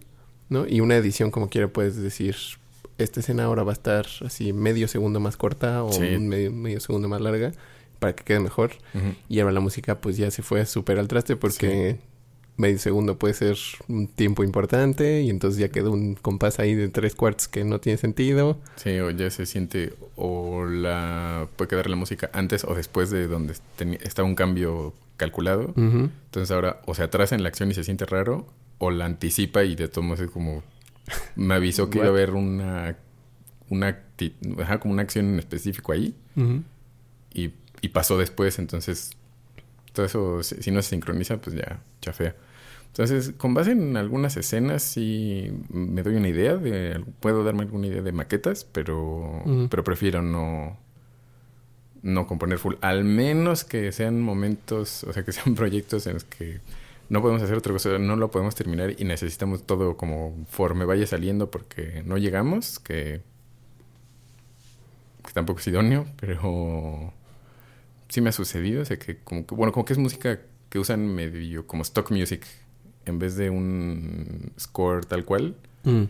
¿no? 0.51 0.67
Y 0.67 0.81
una 0.81 0.97
edición 0.97 1.31
como 1.31 1.49
quiera 1.49 1.69
puedes 1.69 1.97
decir, 1.97 2.37
esta 2.99 3.21
escena 3.21 3.45
ahora 3.45 3.63
va 3.63 3.73
a 3.73 3.75
estar 3.75 4.07
así 4.25 4.53
medio 4.53 4.89
segundo 4.89 5.21
más 5.21 5.37
corta 5.37 5.85
o 5.85 5.93
Sí. 5.93 6.03
un 6.17 6.29
medio, 6.29 6.53
medio 6.53 6.81
segundo 6.81 7.09
más 7.09 7.21
larga 7.21 7.53
para 7.99 8.15
que 8.15 8.25
quede 8.25 8.41
mejor. 8.41 8.73
Y 9.29 9.41
ahora 9.41 9.53
la 9.53 9.61
música 9.61 10.01
pues 10.01 10.17
ya 10.17 10.31
se 10.31 10.43
fue 10.43 10.65
súper 10.67 10.99
al 10.99 11.09
traste 11.09 11.37
porque 11.37 11.99
medio 12.57 12.79
segundo 12.79 13.19
puede 13.19 13.35
ser 13.35 13.57
un 13.87 14.09
tiempo 14.09 14.43
importante 14.43 15.23
y 15.23 15.31
entonces 15.31 15.61
ya 15.61 15.69
quedó 15.69 15.93
un 15.93 16.17
compás 16.17 16.59
ahí 16.59 16.75
de 16.75 16.89
tres 16.89 17.15
cuartos 17.15 17.49
que 17.49 17.65
no 17.65 17.81
tiene 17.81 17.99
sentido. 17.99 18.59
Sí, 18.77 18.99
o 18.99 19.11
ya 19.11 19.31
se 19.31 19.47
siente, 19.47 19.95
o 20.17 20.65
la 20.65 21.49
puede 21.57 21.69
quedar 21.69 21.89
la 21.89 21.97
música 21.97 22.31
antes 22.33 22.65
o 22.65 22.75
después 22.75 23.11
de 23.11 23.29
donde 23.29 23.55
estaba 24.03 24.29
un 24.29 24.35
cambio 24.35 24.93
calculado. 25.17 25.73
Entonces 25.77 26.51
ahora 26.51 26.81
o 26.87 26.95
se 26.95 27.03
atrasa 27.03 27.35
en 27.35 27.43
la 27.43 27.49
acción 27.49 27.71
y 27.71 27.75
se 27.75 27.85
siente 27.85 28.05
raro, 28.07 28.47
o 28.79 28.91
la 28.91 29.05
anticipa 29.05 29.65
y 29.65 29.75
de 29.75 29.89
todos 29.89 30.21
es 30.21 30.31
como 30.31 30.63
me 31.37 31.55
avisó 31.55 31.91
que 31.91 31.99
iba 31.99 32.07
a 32.07 32.11
haber 32.11 32.33
una 32.33 32.97
una 33.71 33.99
ajá, 34.59 34.81
como 34.81 34.95
una 34.95 35.03
acción 35.03 35.27
en 35.27 35.39
específico 35.39 35.93
ahí 35.93 36.15
y, 37.33 37.51
y 37.81 37.89
pasó 37.89 38.19
después, 38.19 38.59
entonces 38.59 39.13
todo 39.93 40.07
eso 40.07 40.43
si, 40.43 40.71
no 40.71 40.83
se 40.83 40.91
sincroniza 40.91 41.39
pues 41.39 41.57
ya 41.57 41.81
chafea. 42.01 42.35
Entonces, 42.89 43.33
con 43.37 43.55
base 43.55 43.73
en 43.73 43.97
algunas 43.97 44.37
escenas 44.37 44.83
sí 44.83 45.53
me 45.69 46.03
doy 46.03 46.17
una 46.17 46.29
idea 46.29 46.57
de 46.57 47.05
puedo 47.21 47.45
darme 47.45 47.63
alguna 47.63 47.87
idea 47.87 48.03
de 48.03 48.13
maquetas, 48.13 48.65
pero 48.65 49.43
pero 49.71 49.85
prefiero 49.85 50.23
no 50.23 50.79
no 52.03 52.27
componer 52.27 52.59
full, 52.59 52.75
al 52.81 53.05
menos 53.05 53.65
que 53.65 53.93
sean 53.93 54.21
momentos, 54.21 55.05
o 55.05 55.13
sea, 55.13 55.25
que 55.25 55.33
sean 55.33 55.55
proyectos 55.57 56.07
en 56.07 56.15
los 56.15 56.25
que 56.25 56.61
no 57.09 57.23
podemos 57.23 57.43
hacer 57.43 57.57
otra 57.57 57.73
cosa, 57.73 57.99
no 57.99 58.17
lo 58.17 58.31
podemos 58.31 58.55
terminar 58.55 58.95
y 58.99 59.05
necesitamos 59.05 59.65
todo 59.65 59.97
como 59.97 60.33
conforme 60.33 60.85
vaya 60.85 61.07
saliendo 61.07 61.51
porque 61.51 62.03
no 62.05 62.19
llegamos, 62.19 62.79
que, 62.79 63.23
que 65.25 65.33
tampoco 65.33 65.61
es 65.61 65.67
idóneo, 65.69 66.07
pero 66.21 67.13
sí 68.09 68.21
me 68.21 68.31
ha 68.31 68.33
sucedido, 68.33 68.83
o 68.83 68.85
sea, 68.85 68.99
que 68.99 69.19
como 69.19 69.47
que, 69.47 69.55
bueno, 69.55 69.73
como 69.73 69.85
que 69.85 69.93
es 69.93 69.99
música 69.99 70.41
que 70.71 70.79
usan 70.79 71.07
medio 71.15 71.67
como 71.67 71.83
stock 71.83 72.11
music 72.11 72.45
en 73.07 73.19
vez 73.19 73.37
de 73.37 73.51
un 73.51 74.53
score 74.59 75.05
tal 75.07 75.25
cual. 75.25 75.57
Mm. 75.85 76.05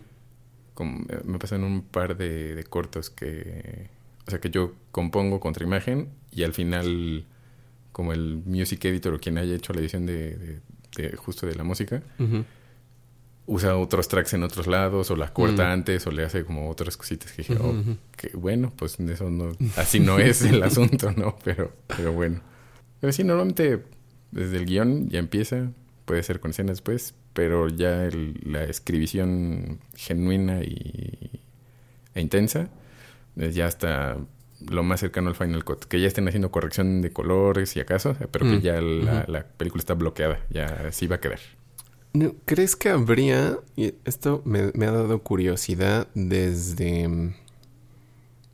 Como, 0.73 1.05
eh, 1.09 1.21
me 1.25 1.39
pasa 1.39 1.55
en 1.55 1.63
un 1.63 1.81
par 1.81 2.17
de, 2.17 2.55
de 2.55 2.63
cortos 2.63 3.09
que... 3.09 3.89
O 4.27 4.29
sea, 4.31 4.39
que 4.39 4.49
yo 4.49 4.73
compongo 4.91 5.39
contra 5.39 5.65
imagen 5.65 6.09
y 6.31 6.43
al 6.43 6.53
final, 6.53 7.25
como 7.91 8.13
el 8.13 8.41
music 8.45 8.85
editor 8.85 9.13
o 9.15 9.19
quien 9.19 9.37
haya 9.37 9.55
hecho 9.55 9.73
la 9.73 9.79
edición 9.79 10.05
de, 10.05 10.35
de- 10.37 10.59
de- 10.95 11.15
justo 11.17 11.47
de 11.47 11.55
la 11.55 11.63
música. 11.63 12.03
Usa 13.51 13.75
otros 13.77 14.07
tracks 14.07 14.33
en 14.33 14.43
otros 14.43 14.67
lados 14.67 15.09
o 15.09 15.15
las 15.15 15.31
corta 15.31 15.63
Mm. 15.67 15.71
antes 15.71 16.05
o 16.07 16.11
le 16.11 16.23
hace 16.23 16.45
como 16.45 16.69
otras 16.69 16.95
cositas 16.97 17.31
que 17.31 17.41
dije, 17.41 17.57
oh, 17.59 17.73
que 18.15 18.29
bueno, 18.37 18.71
pues 18.75 18.99
eso 18.99 19.29
no... 19.31 19.51
Así 19.75 19.99
no 19.99 20.19
es 20.19 20.43
el 20.43 20.61
asunto, 20.69 21.11
¿no? 21.11 21.35
Pero, 21.43 21.71
pero 21.87 22.13
bueno. 22.13 22.41
Pero 22.99 23.11
sí, 23.11 23.23
normalmente 23.23 23.83
desde 24.31 24.57
el 24.57 24.65
guion 24.65 25.09
ya 25.09 25.17
empieza, 25.19 25.71
puede 26.05 26.21
ser 26.21 26.39
con 26.39 26.51
escenas 26.51 26.73
después, 26.77 27.15
pero 27.33 27.67
ya 27.69 28.05
el- 28.05 28.39
la 28.43 28.63
escribición 28.65 29.79
genuina 29.95 30.61
y, 30.63 31.41
e 32.13 32.21
intensa 32.21 32.69
es 33.35 33.55
ya 33.55 33.65
hasta 33.67 34.17
lo 34.69 34.83
más 34.83 34.99
cercano 34.99 35.29
al 35.29 35.35
Final 35.35 35.63
Cut. 35.63 35.85
Que 35.85 35.99
ya 36.01 36.07
estén 36.07 36.27
haciendo 36.27 36.51
corrección 36.51 37.01
de 37.01 37.11
colores 37.11 37.75
y 37.77 37.79
acaso, 37.79 38.15
pero 38.31 38.45
que 38.45 38.57
Mm, 38.57 38.61
ya 38.61 38.81
la, 38.81 39.25
la 39.27 39.43
película 39.45 39.79
está 39.79 39.93
bloqueada, 39.93 40.39
ya 40.49 40.65
así 40.87 41.07
va 41.07 41.15
a 41.15 41.19
quedar. 41.19 41.39
No, 42.13 42.33
¿Crees 42.45 42.75
que 42.75 42.89
habría, 42.89 43.59
y 43.75 43.93
esto 44.05 44.41
me, 44.45 44.71
me 44.73 44.87
ha 44.87 44.91
dado 44.91 45.21
curiosidad 45.21 46.07
desde, 46.15 47.33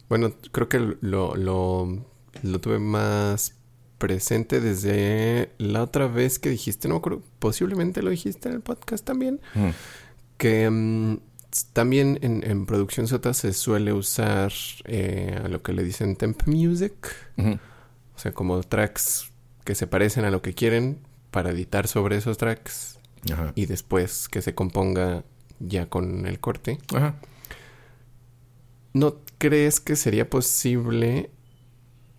bueno, 0.09 0.33
creo 0.51 0.67
que 0.67 0.79
lo, 1.01 1.35
lo, 1.35 2.05
lo 2.43 2.62
tuve 2.62 2.79
más 2.79 3.55
presente 3.97 4.59
desde 4.59 5.51
la 5.57 5.83
otra 5.83 6.07
vez 6.07 6.38
que 6.38 6.50
dijiste, 6.50 6.88
no 6.89 6.97
acuerdo, 6.97 7.21
posiblemente 7.39 8.01
lo 8.03 8.09
dijiste 8.12 8.50
en 8.50 8.55
el 8.55 8.62
podcast 8.62 9.05
también, 9.05 9.39
Mm. 9.53 9.69
Que 10.38 10.69
mm, 10.69 11.19
también 11.71 12.19
en, 12.21 12.43
en 12.45 12.65
producción 12.65 13.07
sota 13.07 13.33
se 13.33 13.53
suele 13.53 13.93
usar 13.93 14.51
eh, 14.83 15.39
a 15.41 15.47
lo 15.47 15.62
que 15.62 15.71
le 15.71 15.81
dicen 15.85 16.17
temp 16.17 16.45
music. 16.45 16.93
O 17.38 18.19
sea, 18.19 18.33
como 18.33 18.62
tracks 18.63 19.31
que 19.63 19.75
se 19.75 19.88
parecen 19.88 20.25
a 20.25 20.31
lo 20.31 20.41
que 20.41 20.53
quieren 20.53 21.00
para 21.31 21.51
editar 21.51 21.88
sobre 21.88 22.17
esos 22.17 22.38
tracks 22.38 22.95
Ajá. 23.32 23.51
y 23.55 23.65
después 23.65 24.29
que 24.29 24.41
se 24.41 24.53
componga 24.53 25.24
ya 25.60 25.88
con 25.89 26.25
el 26.25 26.39
corte. 26.39 26.77
Ajá. 26.94 27.15
¿No 28.94 29.15
crees 29.38 29.79
que 29.79 29.96
sería 29.96 30.29
posible 30.29 31.29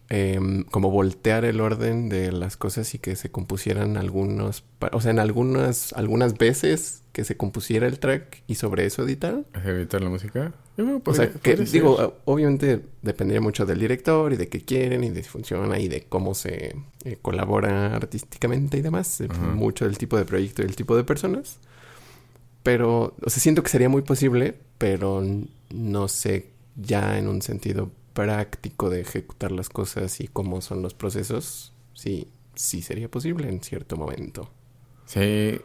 em, 0.09 0.65
como 0.65 0.91
voltear 0.91 1.45
el 1.45 1.61
orden 1.61 2.09
de 2.09 2.33
las 2.33 2.57
cosas 2.57 2.95
y 2.95 2.99
que 2.99 3.17
se 3.17 3.31
compusieran 3.31 3.97
algunos, 3.97 4.65
o 4.93 5.01
sea, 5.01 5.11
en 5.11 5.19
algunas, 5.19 5.93
algunas 5.95 6.37
veces 6.37 7.03
que 7.13 7.25
se 7.25 7.37
compusiera 7.37 7.87
el 7.87 7.99
track 7.99 8.43
y 8.47 8.57
sobre 8.57 8.85
eso 8.87 9.05
editar? 9.05 9.45
¿Hacer 9.55 9.77
editar 9.77 10.03
la 10.03 10.11
música? 10.11 10.53
Que 10.77 10.83
O 10.83 10.87
sea, 10.87 11.01
podría- 11.03 11.33
que 11.41 11.51
podría 11.57 11.73
digo, 11.73 11.97
ser. 11.97 12.13
obviamente 12.27 12.83
dependería 13.03 13.41
mucho 13.41 13.65
del 13.65 13.79
director 13.79 14.33
y 14.33 14.37
de 14.37 14.49
qué 14.49 14.61
quieren 14.61 15.05
y 15.05 15.11
de 15.11 15.23
si 15.23 15.29
funciona 15.31 15.79
y 15.79 15.89
de 15.89 16.03
cómo 16.03 16.35
se 16.35 16.77
eh, 17.05 17.17
colabora 17.23 17.95
artísticamente 17.97 18.77
y 18.77 18.83
demás. 18.83 19.21
Eh, 19.23 19.29
Ajá. 19.31 19.41
Mucho 19.41 19.87
del 19.87 19.97
tipo 19.97 20.17
de 20.19 20.25
proyecto 20.27 20.63
y 20.63 20.67
el 20.67 20.77
tipo 20.77 20.95
de 20.97 21.05
personas. 21.05 21.59
Pero, 22.63 23.15
o 23.23 23.31
sea, 23.31 23.41
siento 23.41 23.63
que 23.63 23.71
sería 23.71 23.89
muy 23.89 24.03
posible, 24.03 24.55
pero 24.79 25.23
no 25.71 26.09
sé 26.09 26.51
ya 26.75 27.19
en 27.19 27.29
un 27.29 27.41
sentido 27.41 27.91
práctico 28.13 28.91
de 28.91 29.01
ejecutar 29.01 29.53
las 29.53 29.69
cosas 29.69 30.21
y 30.21 30.29
cómo 30.29 30.61
son 30.61 30.83
los 30.83 30.93
procesos. 30.95 31.73
Sí, 31.95 32.29
sí 32.55 32.83
sería 32.83 33.09
posible 33.11 33.49
en 33.49 33.63
cierto 33.63 33.97
momento. 33.97 34.51
Sí, 35.07 35.59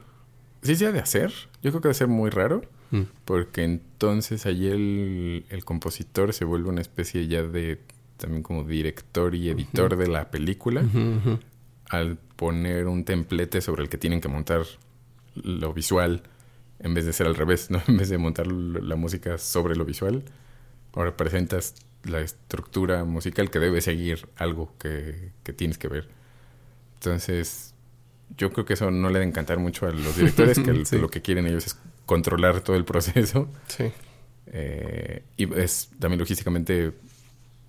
sí 0.62 0.86
ha 0.86 0.92
de 0.92 1.00
hacer. 1.00 1.32
Yo 1.64 1.72
creo 1.72 1.82
que 1.82 1.88
debe 1.90 1.96
ser 1.96 2.08
muy 2.08 2.30
raro. 2.30 2.62
Mm. 2.92 3.02
Porque 3.26 3.64
entonces 3.64 4.46
allí 4.46 4.68
el, 4.68 5.46
el 5.50 5.66
compositor 5.66 6.34
se 6.34 6.46
vuelve 6.46 6.70
una 6.70 6.82
especie 6.82 7.28
ya 7.28 7.44
de 7.44 7.80
también 8.18 8.44
como 8.44 8.64
director 8.64 9.34
y 9.34 9.50
editor 9.50 9.96
de 9.98 10.08
la 10.08 10.30
película 10.30 10.84
al 11.90 12.18
poner 12.36 12.88
un 12.88 13.04
templete 13.04 13.62
sobre 13.62 13.84
el 13.84 13.90
que 13.90 13.98
tienen 13.98 14.22
que 14.22 14.28
montar 14.28 14.64
lo 15.36 15.74
visual 15.74 16.22
en 16.80 16.94
vez 16.94 17.06
de 17.06 17.14
ser 17.14 17.28
al 17.28 17.36
revés, 17.36 17.70
¿no? 17.72 17.82
En 17.88 17.98
vez 17.98 18.10
de 18.10 18.18
montar 18.18 18.48
la 18.48 18.96
música 18.96 19.38
sobre 19.38 19.76
lo 19.76 19.86
visual, 19.86 20.24
ahora 20.94 21.18
presentas 21.18 21.76
la 22.04 22.22
estructura 22.22 23.04
musical 23.06 23.50
que 23.50 23.60
debe 23.60 23.82
seguir 23.82 24.28
algo 24.38 24.74
que, 24.80 25.32
que 25.44 25.54
tienes 25.54 25.78
que 25.78 25.88
ver. 25.88 26.08
Entonces, 26.96 27.74
yo 28.38 28.52
creo 28.52 28.66
que 28.66 28.74
eso 28.74 28.92
no 28.92 29.08
le 29.10 29.16
debe 29.16 29.26
encantar 29.26 29.60
mucho 29.60 29.86
a 29.88 29.92
los 29.92 30.16
directores, 30.16 30.60
que 30.60 30.86
Sí. 30.86 30.98
lo 31.00 31.10
que 31.10 31.22
quieren 31.22 31.46
ellos 31.48 31.66
es 31.68 31.78
controlar 32.12 32.60
todo 32.62 32.76
el 32.76 32.84
proceso. 32.86 33.48
Sí. 33.68 33.86
Eh, 34.48 35.24
y 35.38 35.44
es 35.58 35.90
también 36.00 36.20
logísticamente 36.20 36.92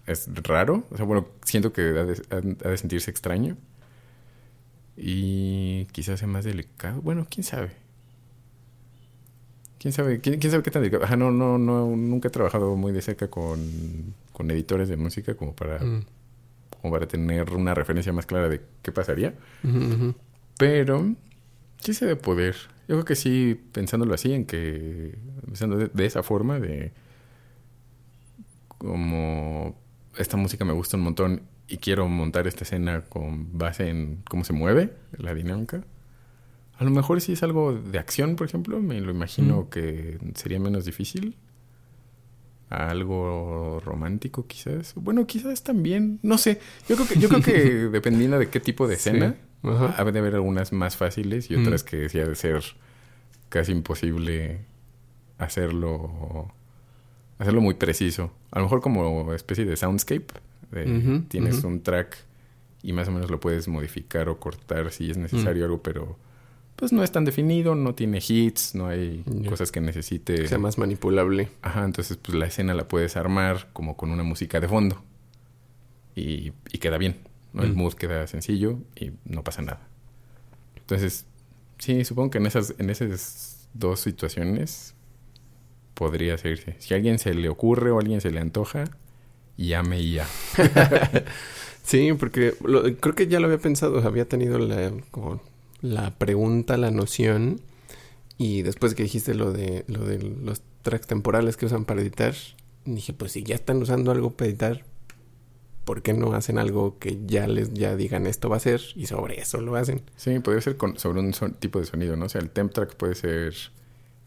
es 0.06 0.28
raro. 0.42 0.84
O 0.90 0.96
sea, 0.96 1.04
bueno, 1.06 1.28
siento 1.44 1.72
que 1.72 1.82
ha 1.82 2.04
de, 2.04 2.14
ha- 2.30 2.66
ha 2.68 2.70
de 2.70 2.76
sentirse 2.76 3.10
extraño. 3.10 3.56
Y 4.96 5.86
quizás 5.92 6.18
sea 6.18 6.28
más 6.28 6.44
delicado. 6.44 7.00
Bueno, 7.02 7.26
quién 7.30 7.44
sabe. 7.44 7.70
¿Quién 9.78 9.92
sabe? 9.92 10.20
¿Quién, 10.20 10.38
quién 10.38 10.50
sabe 10.50 10.62
qué 10.62 10.70
tan 10.70 10.82
delicado? 10.82 11.04
Ajá, 11.04 11.16
no, 11.16 11.30
no, 11.30 11.58
no, 11.58 11.86
nunca 11.96 12.28
he 12.28 12.30
trabajado 12.30 12.76
muy 12.76 12.92
de 12.92 13.02
cerca 13.02 13.28
con, 13.28 14.14
con 14.32 14.50
editores 14.50 14.88
de 14.88 14.96
música 14.96 15.34
como 15.34 15.54
para, 15.54 15.78
Mm. 15.78 16.04
como 16.80 16.92
para 16.94 17.06
tener 17.06 17.50
una 17.54 17.74
referencia 17.74 18.12
más 18.12 18.26
clara 18.26 18.48
de 18.48 18.60
qué 18.82 18.92
pasaría. 18.92 19.34
Pero 20.58 21.14
sí 21.80 21.94
se 21.94 22.06
debe 22.06 22.20
poder. 22.20 22.54
Yo 22.88 22.96
creo 22.96 23.04
que 23.04 23.14
sí, 23.16 23.60
pensándolo 23.72 24.14
así, 24.14 24.32
en 24.32 24.44
que. 24.44 25.16
Pensando 25.46 25.76
de, 25.76 25.88
de 25.88 26.06
esa 26.06 26.22
forma, 26.22 26.58
de. 26.58 26.92
Como. 28.78 29.76
Esta 30.18 30.36
música 30.36 30.64
me 30.64 30.72
gusta 30.72 30.96
un 30.96 31.04
montón 31.04 31.42
y 31.68 31.78
quiero 31.78 32.06
montar 32.08 32.46
esta 32.46 32.64
escena 32.64 33.00
con 33.02 33.56
base 33.56 33.88
en 33.88 34.18
cómo 34.28 34.44
se 34.44 34.52
mueve 34.52 34.92
la 35.16 35.32
dinámica. 35.34 35.84
A 36.76 36.84
lo 36.84 36.90
mejor 36.90 37.20
si 37.22 37.32
es 37.32 37.42
algo 37.42 37.72
de 37.72 37.98
acción, 37.98 38.36
por 38.36 38.46
ejemplo, 38.46 38.80
me 38.82 39.00
lo 39.00 39.10
imagino 39.10 39.62
Mm. 39.62 39.68
que 39.70 40.18
sería 40.34 40.58
menos 40.60 40.84
difícil. 40.84 41.36
Algo 42.68 43.80
romántico, 43.84 44.46
quizás. 44.46 44.94
Bueno, 44.96 45.26
quizás 45.26 45.62
también. 45.62 46.18
No 46.22 46.38
sé. 46.38 46.58
Yo 46.88 46.96
creo 46.96 47.08
que, 47.08 47.18
yo 47.18 47.28
creo 47.28 47.42
que 47.42 47.52
dependiendo 47.92 48.38
de 48.38 48.48
qué 48.48 48.60
tipo 48.60 48.88
de 48.88 48.96
Sí. 48.96 49.10
Ajá. 49.62 49.94
ha 49.96 50.04
de 50.04 50.18
haber 50.18 50.34
algunas 50.34 50.72
más 50.72 50.96
fáciles 50.96 51.50
y 51.50 51.56
Mm. 51.56 51.62
otras 51.62 51.84
que 51.84 52.06
ha 52.20 52.26
de 52.26 52.34
ser 52.34 52.62
casi 53.48 53.72
imposible 53.72 54.60
hacerlo 55.38 56.50
hacerlo 57.38 57.60
muy 57.60 57.74
preciso. 57.74 58.32
A 58.50 58.58
lo 58.58 58.66
mejor 58.66 58.80
como 58.80 59.32
especie 59.34 59.64
de 59.64 59.76
soundscape. 59.76 60.26
de 60.70 61.22
tienes 61.28 61.64
un 61.64 61.82
track 61.82 62.16
y 62.82 62.94
más 62.94 63.06
o 63.08 63.12
menos 63.12 63.30
lo 63.30 63.38
puedes 63.40 63.68
modificar 63.68 64.30
o 64.30 64.40
cortar 64.40 64.90
si 64.90 65.10
es 65.10 65.18
necesario 65.18 65.62
Mm. 65.62 65.66
algo, 65.66 65.82
pero 65.82 66.16
pues 66.76 66.92
no 66.94 67.04
es 67.04 67.12
tan 67.12 67.26
definido, 67.26 67.74
no 67.74 67.94
tiene 67.94 68.20
hits, 68.26 68.74
no 68.74 68.86
hay 68.86 69.22
cosas 69.48 69.70
que 69.70 69.80
necesite. 69.82 70.34
Que 70.34 70.48
sea 70.48 70.56
más 70.58 70.78
manipulable. 70.78 71.50
Ajá, 71.60 71.84
entonces 71.84 72.16
pues 72.16 72.36
la 72.38 72.46
escena 72.46 72.72
la 72.72 72.88
puedes 72.88 73.16
armar 73.18 73.68
como 73.74 73.96
con 73.98 74.10
una 74.10 74.22
música 74.22 74.60
de 74.60 74.68
fondo. 74.68 75.02
Y, 76.16 76.52
y 76.72 76.78
queda 76.78 76.96
bien, 76.96 77.16
¿no? 77.52 77.62
El 77.62 77.72
Mm. 77.72 77.76
mood 77.78 77.94
queda 77.94 78.26
sencillo 78.26 78.78
y 78.96 79.12
no 79.24 79.42
pasa 79.44 79.62
nada. 79.62 79.80
Entonces, 80.76 81.26
sí, 81.78 82.04
supongo 82.04 82.30
que 82.30 82.38
en 82.38 82.46
esas, 82.46 82.74
en 82.78 82.90
esas 82.90 83.68
dos 83.74 84.00
situaciones 84.00 84.94
podría 85.94 86.34
hacerse. 86.34 86.76
Si 86.78 86.94
a 86.94 86.96
alguien 86.96 87.18
se 87.18 87.34
le 87.34 87.48
ocurre 87.48 87.90
o 87.90 87.96
a 87.96 88.00
alguien 88.00 88.20
se 88.20 88.30
le 88.30 88.40
antoja, 88.40 88.84
llame 89.56 90.00
y 90.00 90.12
ya. 90.14 90.26
Sí, 91.84 92.12
porque 92.12 92.54
lo- 92.64 92.82
creo 92.98 93.14
que 93.16 93.26
ya 93.26 93.40
lo 93.40 93.46
había 93.46 93.58
pensado, 93.58 93.98
había 94.06 94.24
tenido 94.28 94.58
la, 94.60 94.92
como 95.10 95.40
la 95.80 96.12
pregunta, 96.16 96.76
la 96.76 96.92
noción, 96.92 97.60
y 98.38 98.62
después 98.62 98.94
que 98.94 99.02
dijiste 99.02 99.34
lo 99.34 99.52
de, 99.52 99.84
lo 99.88 100.04
de 100.06 100.18
los 100.22 100.62
tracks 100.82 101.08
temporales 101.08 101.56
que 101.56 101.66
usan 101.66 101.84
para 101.84 102.00
editar, 102.00 102.34
dije, 102.84 103.12
pues 103.12 103.32
si 103.32 103.42
ya 103.42 103.56
están 103.56 103.82
usando 103.82 104.12
algo 104.12 104.30
para 104.30 104.48
editar, 104.48 104.84
¿por 105.84 106.02
qué 106.02 106.12
no 106.12 106.32
hacen 106.34 106.58
algo 106.58 106.98
que 106.98 107.18
ya 107.26 107.46
les 107.46 107.72
ya 107.72 107.96
digan 107.96 108.26
esto 108.26 108.48
va 108.48 108.56
a 108.56 108.60
ser 108.60 108.80
y 108.94 109.06
sobre 109.06 109.40
eso 109.40 109.60
lo 109.60 109.74
hacen? 109.76 110.02
Sí, 110.16 110.38
podría 110.40 110.60
ser 110.62 110.76
con- 110.76 110.98
sobre 110.98 111.20
un 111.20 111.32
son- 111.34 111.54
tipo 111.54 111.78
de 111.78 111.86
sonido, 111.86 112.16
¿no? 112.16 112.26
O 112.26 112.28
sea, 112.28 112.40
el 112.40 112.50
temp 112.50 112.72
track 112.72 112.94
puede 112.96 113.14
ser 113.14 113.54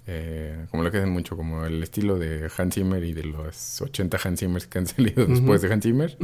eh, 0.07 0.67
como 0.69 0.83
lo 0.83 0.91
que 0.91 0.97
hacen 0.97 1.09
mucho, 1.09 1.35
como 1.35 1.65
el 1.65 1.81
estilo 1.81 2.19
de 2.19 2.49
Hans 2.57 2.75
Zimmer 2.75 3.03
y 3.03 3.13
de 3.13 3.23
los 3.23 3.81
80 3.81 4.19
Hans 4.23 4.39
Zimmers 4.39 4.67
que 4.67 4.77
han 4.77 4.85
salido 4.87 5.25
después 5.25 5.61
de 5.61 5.73
Hans 5.73 5.83
Zimmer. 5.83 6.17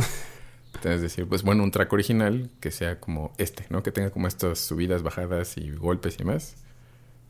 Entonces 0.76 1.02
decir, 1.02 1.28
pues 1.28 1.44
bueno, 1.44 1.64
un 1.64 1.72
track 1.72 1.92
original 1.92 2.50
que 2.60 2.72
sea 2.72 3.00
como 3.00 3.34
este, 3.38 3.66
¿no? 3.70 3.82
Que 3.84 3.92
tenga 3.92 4.10
como 4.12 4.28
estas 4.28 4.60
subidas, 4.60 5.02
bajadas 5.04 5.58
y 5.58 5.72
golpes 5.72 6.16
y 6.16 6.18
demás. 6.20 6.56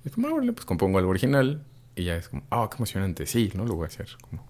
Y 0.03 0.09
es 0.09 0.13
como, 0.15 0.27
ah, 0.27 0.41
pues 0.53 0.65
compongo 0.65 0.97
algo 0.99 1.09
original 1.09 1.63
y 1.95 2.03
ya 2.05 2.15
es 2.17 2.27
como, 2.29 2.43
ah, 2.49 2.67
qué 2.69 2.77
emocionante, 2.77 3.25
sí, 3.25 3.51
¿no? 3.55 3.65
Lo 3.65 3.75
voy 3.75 3.85
a 3.85 3.87
hacer 3.87 4.09
como 4.21 4.45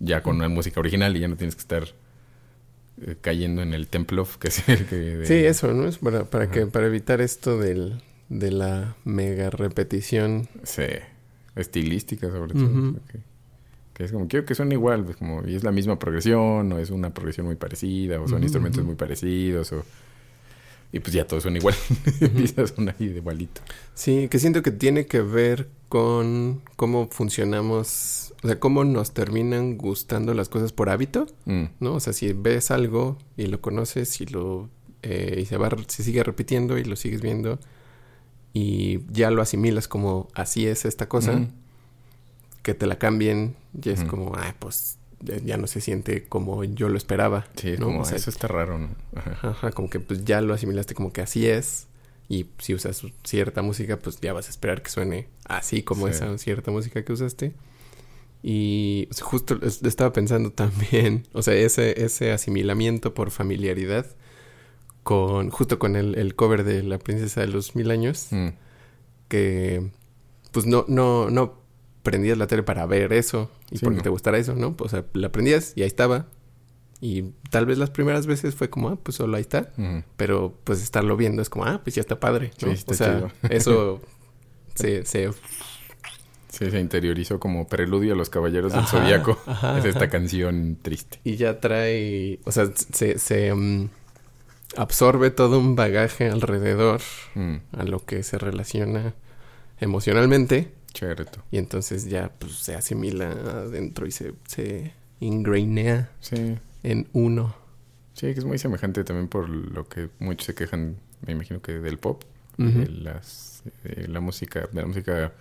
ya 0.00 0.22
con 0.22 0.36
una 0.36 0.48
música 0.48 0.80
original 0.80 1.16
y 1.16 1.20
ya 1.20 1.28
no 1.28 1.36
tienes 1.36 1.54
que 1.54 1.60
estar 1.62 1.84
eh, 3.02 3.16
cayendo 3.20 3.62
en 3.62 3.74
el 3.74 3.88
templo 3.88 4.26
que 4.38 4.48
es 4.48 4.68
el 4.68 4.86
que... 4.86 4.96
de- 4.96 5.26
Sí, 5.26 5.34
eso, 5.34 5.72
¿no? 5.72 5.86
Es 5.88 5.98
para, 5.98 6.24
para, 6.24 6.50
que, 6.50 6.66
para 6.66 6.86
evitar 6.86 7.20
esto 7.20 7.58
del, 7.58 8.02
de 8.28 8.50
la 8.50 8.96
mega 9.04 9.50
repetición. 9.50 10.48
Sí, 10.62 10.82
estilística 11.56 12.30
sobre 12.30 12.54
todo. 12.54 12.94
Que, 13.10 13.18
que 13.94 14.04
es 14.04 14.12
como, 14.12 14.26
quiero 14.26 14.44
que 14.44 14.54
suene 14.54 14.74
igual, 14.74 15.04
pues 15.04 15.16
como, 15.16 15.46
y 15.46 15.54
es 15.54 15.62
la 15.64 15.70
misma 15.72 15.98
progresión, 15.98 16.72
o 16.72 16.78
es 16.78 16.90
una 16.90 17.14
progresión 17.14 17.46
muy 17.46 17.56
parecida, 17.56 18.20
o 18.20 18.26
son 18.28 18.42
instrumentos 18.42 18.84
muy 18.84 18.94
parecidos, 18.96 19.72
o... 19.72 19.84
Y 20.92 21.00
pues 21.00 21.12
ya 21.12 21.26
todo 21.26 21.40
suena 21.40 21.58
igual, 21.58 21.74
empieza 22.20 22.62
a 22.62 22.66
sonar 22.68 22.94
ahí 23.00 23.08
de 23.08 23.16
igualito. 23.18 23.60
Sí, 23.94 24.28
que 24.28 24.38
siento 24.38 24.62
que 24.62 24.70
tiene 24.70 25.06
que 25.06 25.20
ver 25.22 25.68
con 25.88 26.62
cómo 26.76 27.08
funcionamos, 27.10 28.23
o 28.44 28.46
sea, 28.46 28.60
cómo 28.60 28.84
nos 28.84 29.12
terminan 29.12 29.76
gustando 29.78 30.34
las 30.34 30.48
cosas 30.48 30.72
por 30.72 30.90
hábito, 30.90 31.26
Mm, 31.46 31.64
¿no? 31.80 31.94
O 31.94 32.00
sea, 32.00 32.12
si 32.12 32.32
ves 32.32 32.70
algo 32.70 33.18
y 33.36 33.46
lo 33.46 33.60
conoces 33.60 34.20
y 34.20 34.26
lo 34.26 34.68
eh, 35.02 35.38
y 35.42 35.44
se 35.46 35.56
va 35.56 35.68
se 35.88 36.02
sigue 36.02 36.22
repitiendo 36.22 36.78
y 36.78 36.84
lo 36.84 36.94
sigues 36.96 37.20
viendo 37.20 37.58
y 38.52 39.00
ya 39.12 39.30
lo 39.30 39.42
asimilas 39.42 39.88
como 39.88 40.28
así 40.34 40.66
es 40.66 40.84
esta 40.84 41.08
cosa, 41.08 41.32
Ujú. 41.32 41.48
que 42.62 42.74
te 42.74 42.86
la 42.86 42.98
cambien, 42.98 43.56
ya 43.72 43.92
es 43.92 44.00
Ujú. 44.00 44.08
como, 44.10 44.32
ay, 44.36 44.52
pues 44.58 44.98
ya, 45.20 45.36
ya 45.38 45.56
no 45.56 45.66
se 45.66 45.80
siente 45.80 46.24
como 46.24 46.64
yo 46.64 46.88
lo 46.88 46.96
esperaba. 46.96 47.46
Sí, 47.56 47.70
es 47.70 47.80
¿no? 47.80 47.86
como, 47.86 48.00
O 48.00 48.04
sea, 48.04 48.16
eso 48.16 48.30
está 48.30 48.46
raro, 48.48 48.78
¿no? 48.78 48.90
Ajá. 49.16 49.50
Ajá, 49.50 49.70
como 49.72 49.90
que 49.90 50.00
pues 50.00 50.24
ya 50.24 50.40
lo 50.40 50.54
asimilaste 50.54 50.94
como 50.94 51.12
que 51.12 51.20
así 51.22 51.46
es. 51.48 51.86
Y 52.28 52.46
si 52.58 52.72
usas 52.74 53.02
cierta 53.24 53.60
música, 53.60 53.98
pues 53.98 54.18
ya 54.20 54.32
vas 54.32 54.46
a 54.46 54.50
esperar 54.50 54.82
que 54.82 54.88
suene 54.90 55.28
así 55.44 55.82
como 55.82 56.06
Sí. 56.08 56.14
esa 56.14 56.38
cierta 56.38 56.70
música 56.70 57.04
que 57.04 57.12
usaste. 57.12 57.52
Y 58.46 59.08
sea, 59.10 59.24
justo 59.24 59.58
es- 59.62 59.82
estaba 59.82 60.12
pensando 60.12 60.50
también, 60.50 61.26
o 61.32 61.40
sea, 61.40 61.54
ese, 61.54 62.04
ese 62.04 62.30
asimilamiento 62.30 63.14
por 63.14 63.30
familiaridad 63.30 64.04
con, 65.02 65.48
justo 65.50 65.78
con 65.78 65.96
el, 65.96 66.14
el 66.18 66.34
cover 66.34 66.62
de 66.64 66.82
La 66.82 66.98
Princesa 66.98 67.40
de 67.40 67.46
los 67.48 67.74
Mil 67.74 67.90
Años, 67.90 68.28
Mm, 68.30 68.48
que 69.28 69.90
pues 70.52 70.66
no, 70.66 70.84
no, 70.88 71.30
no 71.30 71.58
prendías 72.02 72.36
la 72.38 72.46
tele 72.46 72.62
para 72.62 72.84
ver 72.86 73.12
eso 73.14 73.50
y 73.70 73.78
Sí, 73.78 73.84
porque 73.84 73.96
no. 73.98 74.02
te 74.02 74.08
gustara 74.10 74.36
eso, 74.38 74.54
¿no? 74.54 74.76
Pues, 74.76 74.92
o 74.92 74.96
sea, 74.96 75.06
la 75.14 75.32
prendías 75.32 75.72
y 75.74 75.80
ahí 75.82 75.86
estaba. 75.88 76.26
Y 77.00 77.32
tal 77.50 77.66
vez 77.66 77.76
las 77.78 77.90
primeras 77.90 78.26
veces 78.26 78.54
fue 78.54 78.70
como, 78.70 78.88
ah, 78.90 78.96
pues 79.02 79.16
solo 79.16 79.36
ahí 79.36 79.40
está. 79.40 79.72
Ujú. 79.76 80.04
Pero 80.16 80.58
pues 80.64 80.82
estarlo 80.82 81.16
viendo 81.16 81.42
es 81.42 81.48
como, 81.50 81.64
ah, 81.64 81.80
pues 81.82 81.96
ya 81.96 82.00
está 82.00 82.20
padre. 82.20 82.52
¿no? 82.62 82.68
Sí, 82.68 82.74
está 82.74 82.92
o 82.92 82.94
sea, 82.94 83.16
chido. 83.16 83.30
eso 83.50 84.00
se, 84.74 85.04
se 85.06 85.30
Sí, 86.56 86.70
se 86.70 86.78
interiorizó 86.80 87.40
como 87.40 87.66
preludio 87.66 88.14
a 88.14 88.16
los 88.16 88.30
Caballeros 88.30 88.72
del 88.72 88.80
Ajá, 88.82 88.98
ajá, 89.46 89.78
es 89.78 89.84
esta 89.84 90.00
ajá. 90.00 90.10
canción 90.10 90.78
triste. 90.80 91.18
y 91.24 91.36
ya 91.36 91.60
trae, 91.60 92.38
o 92.44 92.52
sea, 92.52 92.70
se, 92.74 93.18
se 93.18 93.52
mm, 93.54 93.88
absorbe 94.76 95.30
todo 95.30 95.58
un 95.58 95.76
bagaje 95.76 96.28
alrededor 96.30 97.00
Mm, 97.34 97.56
a 97.72 97.84
lo 97.84 98.04
que 98.04 98.22
se 98.22 98.38
relaciona 98.38 99.14
emocionalmente 99.80 100.72
cierto. 100.94 101.42
y 101.50 101.58
entonces 101.58 102.08
ya 102.08 102.30
pues 102.38 102.52
se 102.54 102.74
asimila 102.76 103.30
adentro 103.32 104.06
y 104.06 104.10
se, 104.12 104.32
se 104.46 104.92
ingrainea 105.20 106.10
Sí. 106.20 106.56
en 106.82 107.08
uno. 107.12 107.54
Sí, 108.14 108.32
que 108.32 108.38
es 108.38 108.44
muy 108.44 108.58
semejante 108.58 109.02
también 109.02 109.26
por 109.28 109.48
lo 109.48 109.88
que 109.88 110.08
muchos 110.20 110.46
se 110.46 110.54
quejan, 110.54 110.96
me 111.26 111.32
imagino 111.32 111.60
que 111.60 111.72
del 111.72 111.98
pop, 111.98 112.22
de 112.56 112.86
las, 112.88 113.64
de 113.82 114.06
la 114.06 114.20
música, 114.20 114.68
de 114.70 114.80
la 114.82 114.86
música 114.86 115.32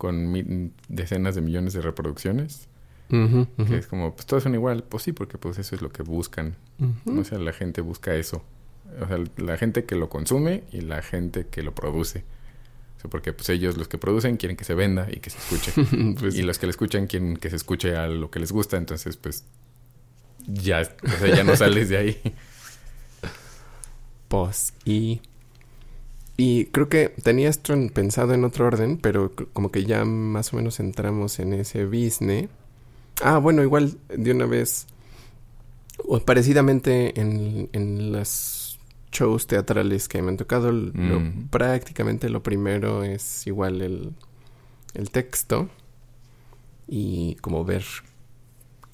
con 0.00 0.72
decenas 0.88 1.34
de 1.34 1.42
millones 1.42 1.74
de 1.74 1.82
reproducciones, 1.82 2.68
que 3.10 3.76
es 3.76 3.86
como, 3.86 4.14
pues 4.14 4.24
todos 4.24 4.44
son 4.44 4.54
igual, 4.54 4.82
pues 4.82 5.02
sí, 5.02 5.12
porque 5.12 5.36
pues 5.36 5.58
eso 5.58 5.76
es 5.76 5.82
lo 5.82 5.90
que 5.90 6.02
buscan, 6.02 6.56
o 7.04 7.22
sea, 7.22 7.38
la 7.38 7.52
gente 7.52 7.82
busca 7.82 8.14
eso, 8.14 8.42
o 8.98 9.06
sea, 9.06 9.18
la 9.36 9.58
gente 9.58 9.84
que 9.84 9.96
lo 9.96 10.08
consume 10.08 10.64
y 10.72 10.80
la 10.80 11.02
gente 11.02 11.48
que 11.50 11.62
lo 11.62 11.74
produce, 11.74 12.24
o 12.96 13.00
sea, 13.02 13.10
porque 13.10 13.34
pues 13.34 13.50
ellos 13.50 13.76
los 13.76 13.88
que 13.88 13.98
producen 13.98 14.38
quieren 14.38 14.56
que 14.56 14.64
se 14.64 14.74
venda 14.74 15.06
y 15.10 15.20
que 15.20 15.28
se 15.28 15.36
escuche, 15.36 15.72
Pues, 16.18 16.34
y 16.34 16.42
los 16.44 16.58
que 16.58 16.64
le 16.64 16.70
escuchan 16.70 17.06
quieren 17.06 17.36
que 17.36 17.50
se 17.50 17.56
escuche 17.56 17.94
a 17.94 18.08
lo 18.08 18.30
que 18.30 18.40
les 18.40 18.52
gusta, 18.52 18.78
entonces 18.78 19.18
pues 19.18 19.44
ya, 20.46 20.80
o 20.80 21.10
sea, 21.18 21.36
ya 21.36 21.44
no 21.44 21.54
sales 21.56 21.90
de 21.90 21.98
ahí. 21.98 22.34
Pues, 24.28 24.72
y. 24.86 25.20
Y 26.40 26.66
creo 26.66 26.88
que 26.88 27.10
tenía 27.22 27.48
esto 27.50 27.72
en- 27.74 27.90
pensado 27.90 28.32
en 28.32 28.44
otro 28.44 28.66
orden, 28.66 28.96
pero 28.96 29.32
como 29.52 29.70
que 29.70 29.84
ya 29.84 30.04
más 30.06 30.52
o 30.52 30.56
menos 30.56 30.80
entramos 30.80 31.38
en 31.38 31.52
ese 31.52 31.84
business. 31.84 32.48
Ah, 33.22 33.36
bueno, 33.38 33.62
igual 33.62 33.98
de 34.08 34.30
una 34.32 34.46
vez. 34.46 34.86
O 35.98 36.18
parecidamente 36.20 37.20
en, 37.20 37.68
en 37.72 38.12
las 38.12 38.78
shows 39.12 39.46
teatrales 39.46 40.08
que 40.08 40.22
me 40.22 40.28
han 40.30 40.36
tocado, 40.38 40.72
lo- 40.72 41.20
Mm. 41.20 41.48
prácticamente 41.50 42.30
lo 42.30 42.42
primero 42.42 43.04
es 43.04 43.46
igual 43.46 43.82
el, 43.82 44.12
el 44.94 45.10
texto. 45.10 45.68
Y 46.88 47.34
como 47.42 47.64
ver 47.64 47.84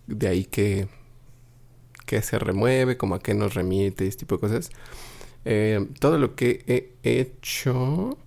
de 0.09 0.26
ahí 0.28 0.44
que, 0.44 0.88
que 2.06 2.22
se 2.22 2.38
remueve, 2.38 2.96
como 2.96 3.14
a 3.14 3.20
qué 3.20 3.35
nos 3.35 3.54
remite, 3.54 4.06
ese 4.06 4.18
tipo 4.18 4.35
de 4.37 4.40
cosas. 4.40 4.70
Eh, 5.48 5.87
todo 6.00 6.18
lo 6.18 6.35
que 6.35 6.64
he 6.66 7.18
hecho, 7.20 8.18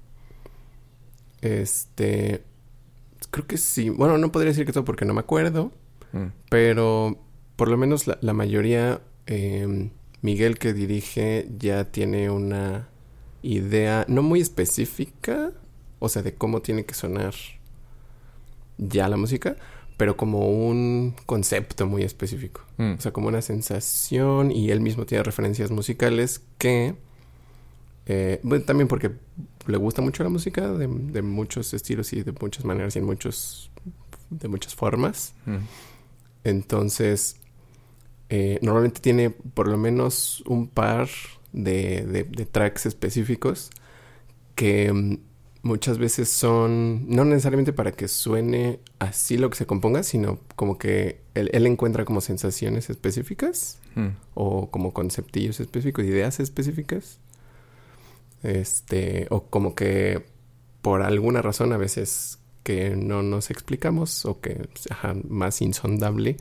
este, 1.42 2.44
creo 3.30 3.46
que 3.48 3.58
sí. 3.58 3.90
Bueno, 3.90 4.18
no 4.18 4.32
podría 4.32 4.52
decir 4.52 4.66
que 4.66 4.72
todo 4.74 4.86
porque 4.86 5.06
no 5.06 5.14
me 5.14 5.20
acuerdo, 5.22 5.72
Mm. 6.12 6.32
pero 6.50 7.20
por 7.56 7.68
lo 7.70 7.78
menos 7.78 8.08
la, 8.08 8.18
la 8.22 8.34
mayoría, 8.34 9.02
eh, 9.28 9.90
Miguel 10.22 10.58
que 10.58 10.74
dirige 10.74 11.48
ya 11.60 11.86
tiene 11.92 12.32
una 12.32 12.88
idea 13.44 14.06
no 14.08 14.24
muy 14.24 14.40
específica, 14.42 15.52
o 16.00 16.10
sea, 16.10 16.24
de 16.24 16.34
cómo 16.34 16.62
tiene 16.62 16.86
que 16.86 16.96
sonar 16.96 17.36
ya 18.80 19.08
la 19.08 19.18
música, 19.18 19.56
pero 19.98 20.18
como 20.18 20.50
un 20.50 21.14
concepto 21.26 21.86
muy 21.86 22.04
específico. 22.04 22.62
Mm. 22.78 22.94
O 22.98 23.02
sea, 23.02 23.12
como 23.14 23.28
una 23.28 23.42
sensación 23.42 24.52
y 24.52 24.72
él 24.72 24.82
mismo 24.82 25.06
tiene 25.06 25.24
referencias 25.24 25.70
musicales 25.70 26.42
que... 26.58 26.96
eh, 28.12 28.40
bueno, 28.44 28.66
también 28.66 28.88
porque 28.88 29.12
le 29.68 29.78
gusta 29.78 30.02
mucho 30.02 30.24
la 30.24 30.30
música 30.30 30.68
de, 30.74 30.88
de 30.88 31.22
muchos 31.22 31.74
estilos 31.74 32.12
y 32.12 32.24
de 32.24 32.34
muchas 32.34 32.66
maneras 32.66 32.96
y 32.96 33.00
en 33.00 33.06
muchos... 33.06 33.70
de 34.32 34.48
muchas 34.48 34.74
formas. 34.76 35.34
Mm. 35.46 35.58
Entonces, 36.44 37.38
eh, 38.30 38.60
normalmente 38.62 39.00
tiene 39.02 39.30
por 39.32 39.68
lo 39.68 39.78
menos 39.78 40.44
un 40.48 40.68
par 40.68 41.08
de, 41.54 42.06
de- 42.06 42.24
de 42.24 42.46
tracks 42.46 42.86
específicos 42.86 43.70
que 44.56 44.92
mm, 44.94 45.18
muchas 45.64 45.98
veces 45.98 46.30
son, 46.30 47.06
no 47.10 47.26
necesariamente 47.26 47.74
para 47.74 47.92
que 47.92 48.08
suene 48.08 48.80
así 49.00 49.38
lo 49.38 49.50
que 49.50 49.58
se 49.58 49.66
componga, 49.66 50.04
sino 50.04 50.40
como 50.56 50.78
que 50.78 51.22
él, 51.34 51.50
él 51.54 51.66
encuentra 51.68 52.06
como 52.06 52.22
sensaciones 52.22 52.90
específicas 52.90 53.78
Mm. 53.96 54.10
o 54.36 54.70
como 54.70 54.94
conceptillos 54.94 55.60
específicos, 55.60 56.06
ideas 56.06 56.40
específicas. 56.40 57.18
Este, 58.44 59.28
o 59.30 59.46
como 59.46 59.76
que 59.76 60.26
por 60.82 61.02
alguna 61.02 61.42
razón 61.42 61.74
a 61.74 61.78
veces 61.78 62.40
que 62.64 62.96
no 62.96 63.22
nos 63.24 63.50
explicamos 63.52 64.26
o 64.26 64.40
que 64.40 64.70
ajá, 64.90 65.16
más 65.28 65.62
insondable, 65.62 66.38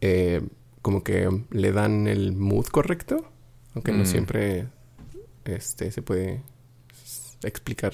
eh, 0.00 0.42
como 0.82 1.02
que 1.02 1.28
le 1.50 1.72
dan 1.72 2.06
el 2.06 2.32
mood 2.32 2.66
correcto, 2.66 3.30
aunque 3.74 3.92
no 3.92 4.02
Mm. 4.02 4.06
siempre 4.06 4.66
este, 5.44 5.90
se 5.92 6.02
puede 6.02 6.42
explicar 7.42 7.92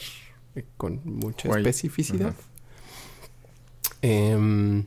eh, 0.55 0.65
con 0.77 1.01
mucha 1.05 1.49
Guay. 1.49 1.61
especificidad. 1.63 2.35
Em, 4.03 4.85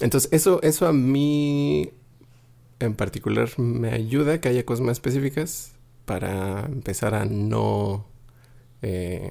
entonces, 0.00 0.28
eso, 0.32 0.60
eso 0.62 0.86
a 0.86 0.92
mí 0.92 1.90
en 2.80 2.94
particular 2.94 3.48
me 3.58 3.90
ayuda 3.90 4.40
que 4.40 4.48
haya 4.48 4.64
cosas 4.64 4.84
más 4.84 4.92
específicas 4.92 5.72
para 6.08 6.64
empezar 6.64 7.14
a 7.14 7.26
no 7.26 8.06
eh, 8.82 9.30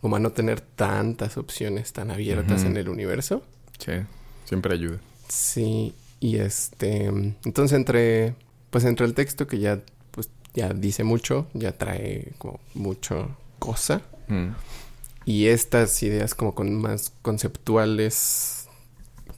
como 0.00 0.16
a 0.16 0.18
no 0.18 0.32
tener 0.32 0.60
tantas 0.60 1.36
opciones 1.36 1.92
tan 1.92 2.10
abiertas 2.10 2.64
en 2.64 2.76
el 2.76 2.88
universo. 2.88 3.42
Sí, 3.78 3.92
siempre 4.46 4.74
ayuda. 4.74 4.98
Sí, 5.28 5.94
y 6.18 6.36
este, 6.38 7.04
entonces 7.04 7.76
entre, 7.76 8.34
pues 8.70 8.84
entre 8.84 9.06
el 9.06 9.14
texto 9.14 9.46
que 9.46 9.58
ya, 9.60 9.80
pues 10.10 10.28
ya 10.54 10.72
dice 10.72 11.04
mucho, 11.04 11.46
ya 11.54 11.72
trae 11.78 12.32
como 12.38 12.58
mucho 12.74 13.36
cosa, 13.60 14.02
Mm. 14.28 14.54
y 15.24 15.46
estas 15.46 16.02
ideas 16.02 16.34
como 16.34 16.54
con 16.54 16.74
más 16.74 17.12
conceptuales 17.22 18.68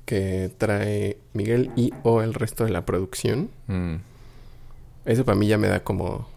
que 0.05 0.51
trae 0.59 1.19
Miguel 1.33 1.71
y 1.77 1.93
o 2.03 2.23
el 2.23 2.35
resto 2.35 2.65
de 2.65 2.71
la 2.71 2.85
producción, 2.87 3.51
Mm. 3.69 3.97
Eso 5.05 5.25
para 5.25 5.37
mí 5.37 5.47
ya 5.49 5.59
me 5.59 5.69
da 5.69 5.83
como, 5.83 6.29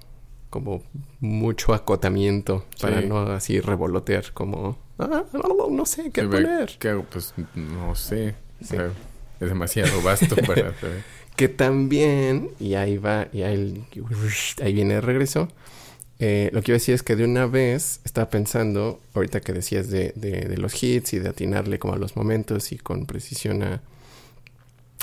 como 0.49 0.81
mucho 1.19 1.73
acotamiento 1.73 2.65
para 2.81 3.01
no 3.01 3.19
así 3.31 3.59
revolotear 3.59 4.31
como, 4.33 4.77
ah, 4.99 5.23
no, 5.33 5.69
no 5.69 5.85
sé 5.85 6.11
qué 6.11 6.21
Sí, 6.21 6.27
poner. 6.27 6.75
¿Qué 6.79 6.89
hago? 6.89 7.03
Pues 7.03 7.33
no 7.55 7.95
sé. 7.95 8.35
O 8.61 8.63
Sí. 8.65 8.75
sea, 8.77 8.85
es 9.39 9.49
demasiado 9.49 10.01
vasto 10.01 10.35
para. 10.47 10.73
Que 11.35 11.49
también, 11.49 12.51
y 12.59 12.75
ahí 12.75 12.97
va, 12.97 13.27
y 13.33 13.41
ahí, 13.41 13.85
ahí 14.61 14.73
viene 14.73 14.93
de 14.95 15.01
regreso. 15.01 15.49
eh, 16.19 16.49
lo 16.53 16.61
que 16.61 16.71
iba 16.71 16.75
a 16.75 16.79
decir 16.79 16.95
es 16.95 17.03
que 17.03 17.17
de 17.17 17.25
una 17.25 17.45
vez 17.45 17.99
estaba 18.05 18.29
pensando, 18.29 19.01
ahorita 19.13 19.41
que 19.41 19.51
decías 19.51 19.89
de, 19.89 20.13
de- 20.15 20.45
de 20.47 20.57
los 20.57 20.81
hits 20.81 21.11
y 21.11 21.19
de 21.19 21.27
atinarle 21.27 21.77
como 21.77 21.93
a 21.93 21.97
los 21.97 22.15
momentos 22.15 22.71
y 22.71 22.77
con 22.77 23.05
precisión 23.05 23.63
a, 23.63 23.81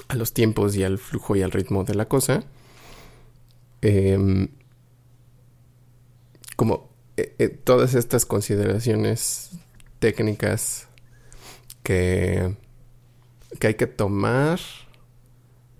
a 0.09 0.15
los 0.15 0.33
tiempos 0.33 0.75
y 0.77 0.85
al 0.85 0.97
flujo 0.99 1.37
y 1.37 1.43
al 1.43 1.51
ritmo 1.51 1.85
de 1.85 1.95
la 1.95 2.07
cosa. 2.07 2.45
Em, 3.83 4.49
como 6.57 6.91
eh, 7.17 7.35
eh, 7.39 7.49
todas 7.49 7.95
estas 7.95 8.25
consideraciones 8.27 9.51
técnicas 9.99 10.89
que, 11.83 12.55
que 13.59 13.67
hay 13.69 13.75
que 13.75 13.87
tomar 13.87 14.61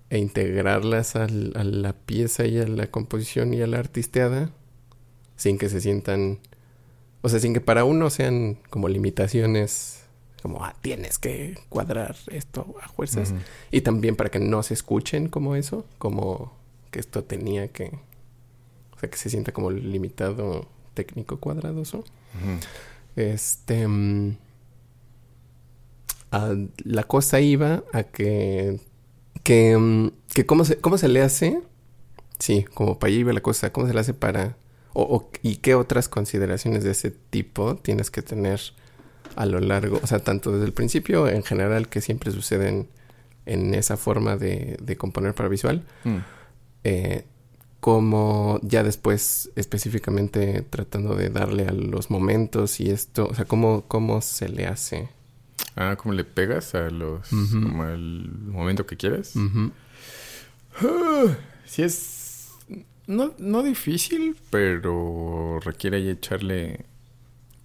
e 0.09 0.19
integrarlas 0.19 1.15
al- 1.15 1.53
a 1.55 1.63
la 1.63 1.93
pieza 1.93 2.45
y 2.45 2.59
a 2.59 2.67
la 2.67 2.87
composición 2.87 3.53
y 3.53 3.61
a 3.61 3.67
la 3.67 3.79
artisteada 3.79 4.51
sin 5.35 5.57
que 5.57 5.69
se 5.69 5.81
sientan, 5.81 6.39
o 7.21 7.29
sea, 7.29 7.39
sin 7.39 7.53
que 7.53 7.61
para 7.61 7.83
uno 7.83 8.09
sean 8.11 8.59
como 8.69 8.87
limitaciones, 8.87 10.03
como, 10.41 10.63
ah, 10.63 10.75
tienes 10.81 11.17
que 11.17 11.57
cuadrar 11.69 12.15
esto 12.31 12.75
a 12.81 12.87
fuerzas, 12.89 13.33
y 13.71 13.81
también 13.81 14.15
para 14.15 14.29
que 14.29 14.39
no 14.39 14.61
se 14.61 14.73
escuchen 14.75 15.27
como 15.29 15.55
eso, 15.55 15.85
como 15.97 16.55
que 16.93 16.99
esto 17.01 17.23
tenía 17.25 17.67
que, 17.69 17.91
o 18.95 18.99
sea, 18.99 19.09
que 19.09 19.17
se 19.17 19.29
sienta 19.29 19.51
como 19.51 19.71
limitado 19.71 20.69
técnico 20.93 21.39
cuadradoso. 21.39 21.97
Ujú. 21.99 22.59
Este. 23.17 23.85
a- 26.31 26.55
la 26.83 27.03
cosa 27.03 27.39
iba 27.41 27.83
a 27.93 28.03
que. 28.03 28.79
Que. 29.43 29.77
mm, 29.77 30.11
que 30.33 30.45
cómo, 30.45 30.65
se, 30.65 30.77
¿Cómo 30.77 30.97
se 30.97 31.07
le 31.07 31.21
hace? 31.21 31.61
Sí, 32.39 32.65
como 32.73 32.97
para 32.99 33.09
allá 33.11 33.19
iba 33.19 33.33
la 33.33 33.41
cosa. 33.41 33.71
¿Cómo 33.71 33.87
se 33.87 33.93
le 33.93 33.99
hace 33.99 34.13
para. 34.13 34.55
O, 34.93 35.03
o- 35.03 35.29
y 35.41 35.57
qué 35.57 35.75
otras 35.75 36.07
consideraciones 36.09 36.83
de 36.83 36.91
ese 36.91 37.11
tipo 37.11 37.75
tienes 37.75 38.11
que 38.11 38.21
tener 38.21 38.59
a 39.35 39.45
lo 39.47 39.59
largo, 39.59 39.99
o 40.03 40.05
sea, 40.07 40.19
tanto 40.19 40.51
desde 40.51 40.65
el 40.65 40.73
principio 40.73 41.27
en 41.27 41.41
general 41.43 41.89
que 41.89 42.01
siempre 42.01 42.31
suceden 42.31 42.87
en 43.47 43.73
esa 43.73 43.97
forma 43.97 44.37
de, 44.37 44.77
de 44.81 44.95
componer 44.95 45.33
para 45.33 45.49
visual, 45.49 45.83
Mm. 46.03 46.17
Eh, 46.83 47.25
como 47.79 48.59
ya 48.63 48.81
después 48.81 49.51
específicamente 49.55 50.61
tratando 50.69 51.15
de 51.15 51.29
darle 51.29 51.67
a 51.67 51.73
los 51.73 52.09
momentos 52.09 52.79
y 52.79 52.89
esto, 52.89 53.27
o 53.29 53.35
sea, 53.35 53.45
cómo, 53.45 53.83
cómo 53.87 54.21
se 54.21 54.47
le 54.47 54.67
hace. 54.67 55.09
Ah, 55.75 55.97
¿cómo 55.97 56.13
le 56.13 56.23
pegas 56.23 56.75
a 56.75 56.89
los... 56.89 57.27
Como 57.27 57.83
al 57.83 58.29
momento 58.45 58.85
que 58.85 58.95
quieres? 58.95 59.35
Ujú. 59.35 59.71
Sí 61.65 61.83
es... 61.83 62.51
No, 63.05 63.33
no 63.37 63.63
difícil, 63.63 64.37
pero 64.49 65.59
requiere 65.59 65.97
ahí 65.97 66.09
echarle 66.09 66.85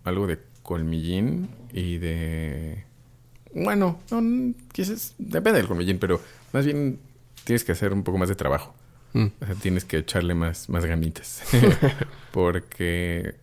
algo 0.03 0.27
de 0.27 0.41
colmillín 0.63 1.49
y 1.73 1.99
de... 1.99 2.85
Bueno, 3.55 4.01
no, 4.11 4.55
quizás... 4.73 5.15
Depende 5.19 5.61
del 5.61 5.69
colmillín, 5.69 5.99
pero 5.99 6.21
más 6.53 6.65
bien 6.65 6.99
tienes 7.45 7.63
que 7.63 7.73
hacer 7.73 7.93
un 7.93 8.03
poco 8.03 8.19
más 8.19 8.29
de 8.29 8.35
trabajo. 8.35 8.75
Mm. 9.15 9.27
O 9.41 9.47
sea, 9.47 9.55
tienes 9.55 9.85
que 9.85 9.99
echarle 9.99 10.35
más, 10.35 10.69
más 10.69 10.85
ganitas. 10.85 11.43
Porque 12.33 13.35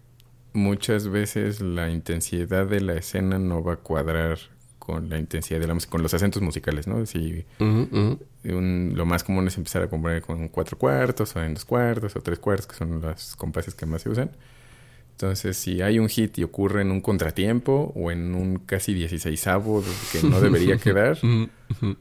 muchas 0.54 1.08
veces 1.08 1.62
la 1.62 1.90
intensidad 1.90 2.66
de 2.68 2.82
la 2.82 2.94
escena 2.96 3.40
no 3.40 3.64
va 3.64 3.74
a 3.74 3.78
cuadrar 3.78 4.38
con 4.80 5.10
la 5.10 5.18
intensidad 5.18 5.60
de 5.60 5.68
la 5.68 5.74
música, 5.74 5.92
con 5.92 6.04
los 6.04 6.14
acentos 6.14 6.42
musicales, 6.42 6.86
¿no? 6.88 7.04
Si 7.08 7.44
Ujú, 7.60 7.88
ujú. 7.92 8.20
un- 8.46 8.94
lo 8.96 9.06
más 9.08 9.24
común 9.24 9.48
es 9.48 9.58
empezar 9.58 9.82
a 9.82 9.90
componer 9.90 10.22
con 10.22 10.48
cuatro 10.50 10.78
cuartos 10.78 11.36
o 11.36 11.42
en 11.44 11.56
dos 11.56 11.66
cuartos 11.66 12.16
o 12.16 12.22
tres 12.22 12.38
cuartos, 12.38 12.68
que 12.68 12.76
son 12.76 13.02
los 13.02 13.36
compases 13.36 13.74
que 13.74 13.88
más 13.88 14.04
se 14.04 14.10
usan. 14.10 14.30
Entonces, 15.12 15.58
si 15.58 15.82
hay 15.82 15.98
un 15.98 16.08
hit 16.10 16.38
y 16.38 16.44
ocurre 16.44 16.82
en 16.82 16.92
un 16.92 17.02
contratiempo 17.02 17.92
o 17.96 18.12
en 18.12 18.36
un 18.36 18.58
casi 18.60 18.94
dieciséisavo 18.94 19.84
que 20.12 20.22
no 20.22 20.40
debería 20.40 20.78
quedar, 20.84 21.18
Ujú, 21.24 21.50
ujú. 21.72 21.96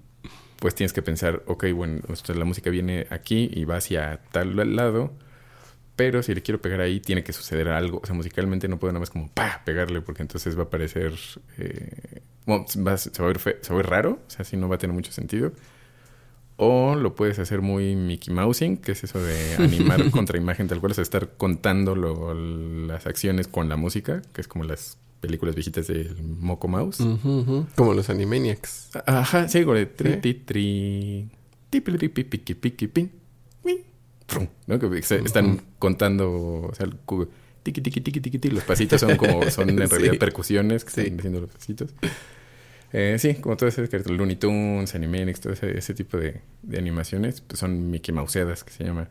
Pues 0.65 0.75
tienes 0.75 0.95
que 0.95 1.03
pensar, 1.03 1.43
ok, 1.47 1.67
bueno, 1.75 2.01
la 2.35 2.45
música 2.47 2.71
viene 2.71 3.07
aquí 3.11 3.51
y 3.53 3.67
va 3.67 3.77
hacia 3.77 4.21
tal 4.33 4.57
lado, 4.75 5.13
pero 5.95 6.23
si 6.23 6.35
le 6.35 6.41
quiero 6.41 6.63
pegar 6.63 6.81
ahí, 6.81 7.01
tiene 7.01 7.23
que 7.23 7.35
suceder 7.35 7.69
algo. 7.69 8.01
O 8.03 8.07
sea, 8.07 8.15
musicalmente 8.15 8.67
no 8.67 8.79
puedo 8.79 8.91
nada 8.91 9.01
más 9.01 9.11
como 9.11 9.29
pa 9.29 9.61
pegarle, 9.67 10.01
porque 10.01 10.23
entonces 10.23 10.59
va 10.59 10.63
a 10.63 10.71
parecer. 10.71 11.13
eh, 11.59 12.23
bueno, 12.47 12.65
va 12.79 12.97
se, 12.97 13.11
va 13.11 13.25
a 13.27 13.29
ver 13.29 13.39
fe- 13.41 13.59
se 13.61 13.75
va 13.75 13.75
a 13.75 13.83
ver 13.83 13.91
raro, 13.91 14.21
o 14.27 14.31
sea, 14.31 14.43
si 14.47 14.57
no 14.57 14.67
va 14.71 14.77
a 14.77 14.79
tener 14.79 14.95
mucho 14.95 15.13
sentido. 15.13 15.53
O 16.57 16.95
lo 16.95 17.15
puedes 17.15 17.39
hacer 17.41 17.61
muy 17.61 17.95
Mickey 17.97 18.33
Mousing, 18.33 18.79
que 18.79 18.93
es 18.93 19.05
eso 19.05 19.23
de 19.23 19.57
animar 19.57 20.11
contra 20.13 20.39
imagen 20.39 20.67
tal 20.67 20.81
cual, 20.81 20.93
o 20.93 20.95
sea, 20.95 21.03
estar 21.03 21.37
contando 21.37 21.95
las 21.95 23.07
acciones 23.07 23.49
con 23.49 23.69
la 23.69 23.77
música, 23.77 24.23
que 24.33 24.41
es 24.41 24.49
como 24.49 24.65
las 24.65 24.97
películas 25.27 25.55
viejitas 25.55 25.87
del 25.87 26.17
Moco 26.23 26.69
Mouse. 26.69 27.01
Ujú, 27.01 27.39
ujú. 27.41 27.67
Como 27.77 27.95
los 27.95 28.09
Animaniacs. 28.11 28.91
Ajá, 29.07 29.49
sí, 29.49 29.63
como 29.65 29.75
de 29.77 29.87
tri, 29.87 30.17
tri, 30.17 31.29
ti, 31.71 31.81
pili, 31.81 31.97
ri, 31.99 32.09
pi, 32.09 32.25
piqui, 32.25 32.55
piqui, 32.55 32.87
pin, 32.89 33.11
¿no? 34.67 34.79
Que 34.79 35.03
se- 35.03 35.19
están 35.21 35.61
contando, 35.79 36.31
o 36.71 36.75
sea, 36.75 36.87
el 36.87 36.97
cu- 36.97 37.29
tiqui, 37.63 37.81
tiqui, 37.81 38.01
tiqui, 38.01 38.21
tiqui, 38.21 38.39
tiqui. 38.39 38.55
Los 38.55 38.65
pasitos 38.65 39.01
son 39.01 39.17
como, 39.17 39.49
son 39.51 39.69
en 39.71 39.77
realidad 39.91 40.13
Sí. 40.13 40.19
percusiones 40.19 40.85
que 40.85 40.91
Sí. 40.91 41.01
están 41.03 41.19
haciendo 41.19 41.41
los 41.41 41.51
pasitos. 41.51 41.91
Eh, 42.93 43.17
sí, 43.19 43.35
como 43.35 43.57
todo 43.57 43.69
ese, 43.69 43.89
Looney 44.09 44.37
Tunes, 44.37 44.95
Animaniacs, 44.95 45.41
todo 45.41 45.53
ese, 45.53 45.77
ese 45.77 45.95
tipo 45.95 46.17
de, 46.17 46.41
de 46.63 46.79
animaciones, 46.79 47.41
pues 47.41 47.59
son 47.59 47.91
Mickey 47.91 48.15
Mouseadas, 48.15 48.63
que 48.65 48.73
se 48.73 48.85
llama. 48.85 49.09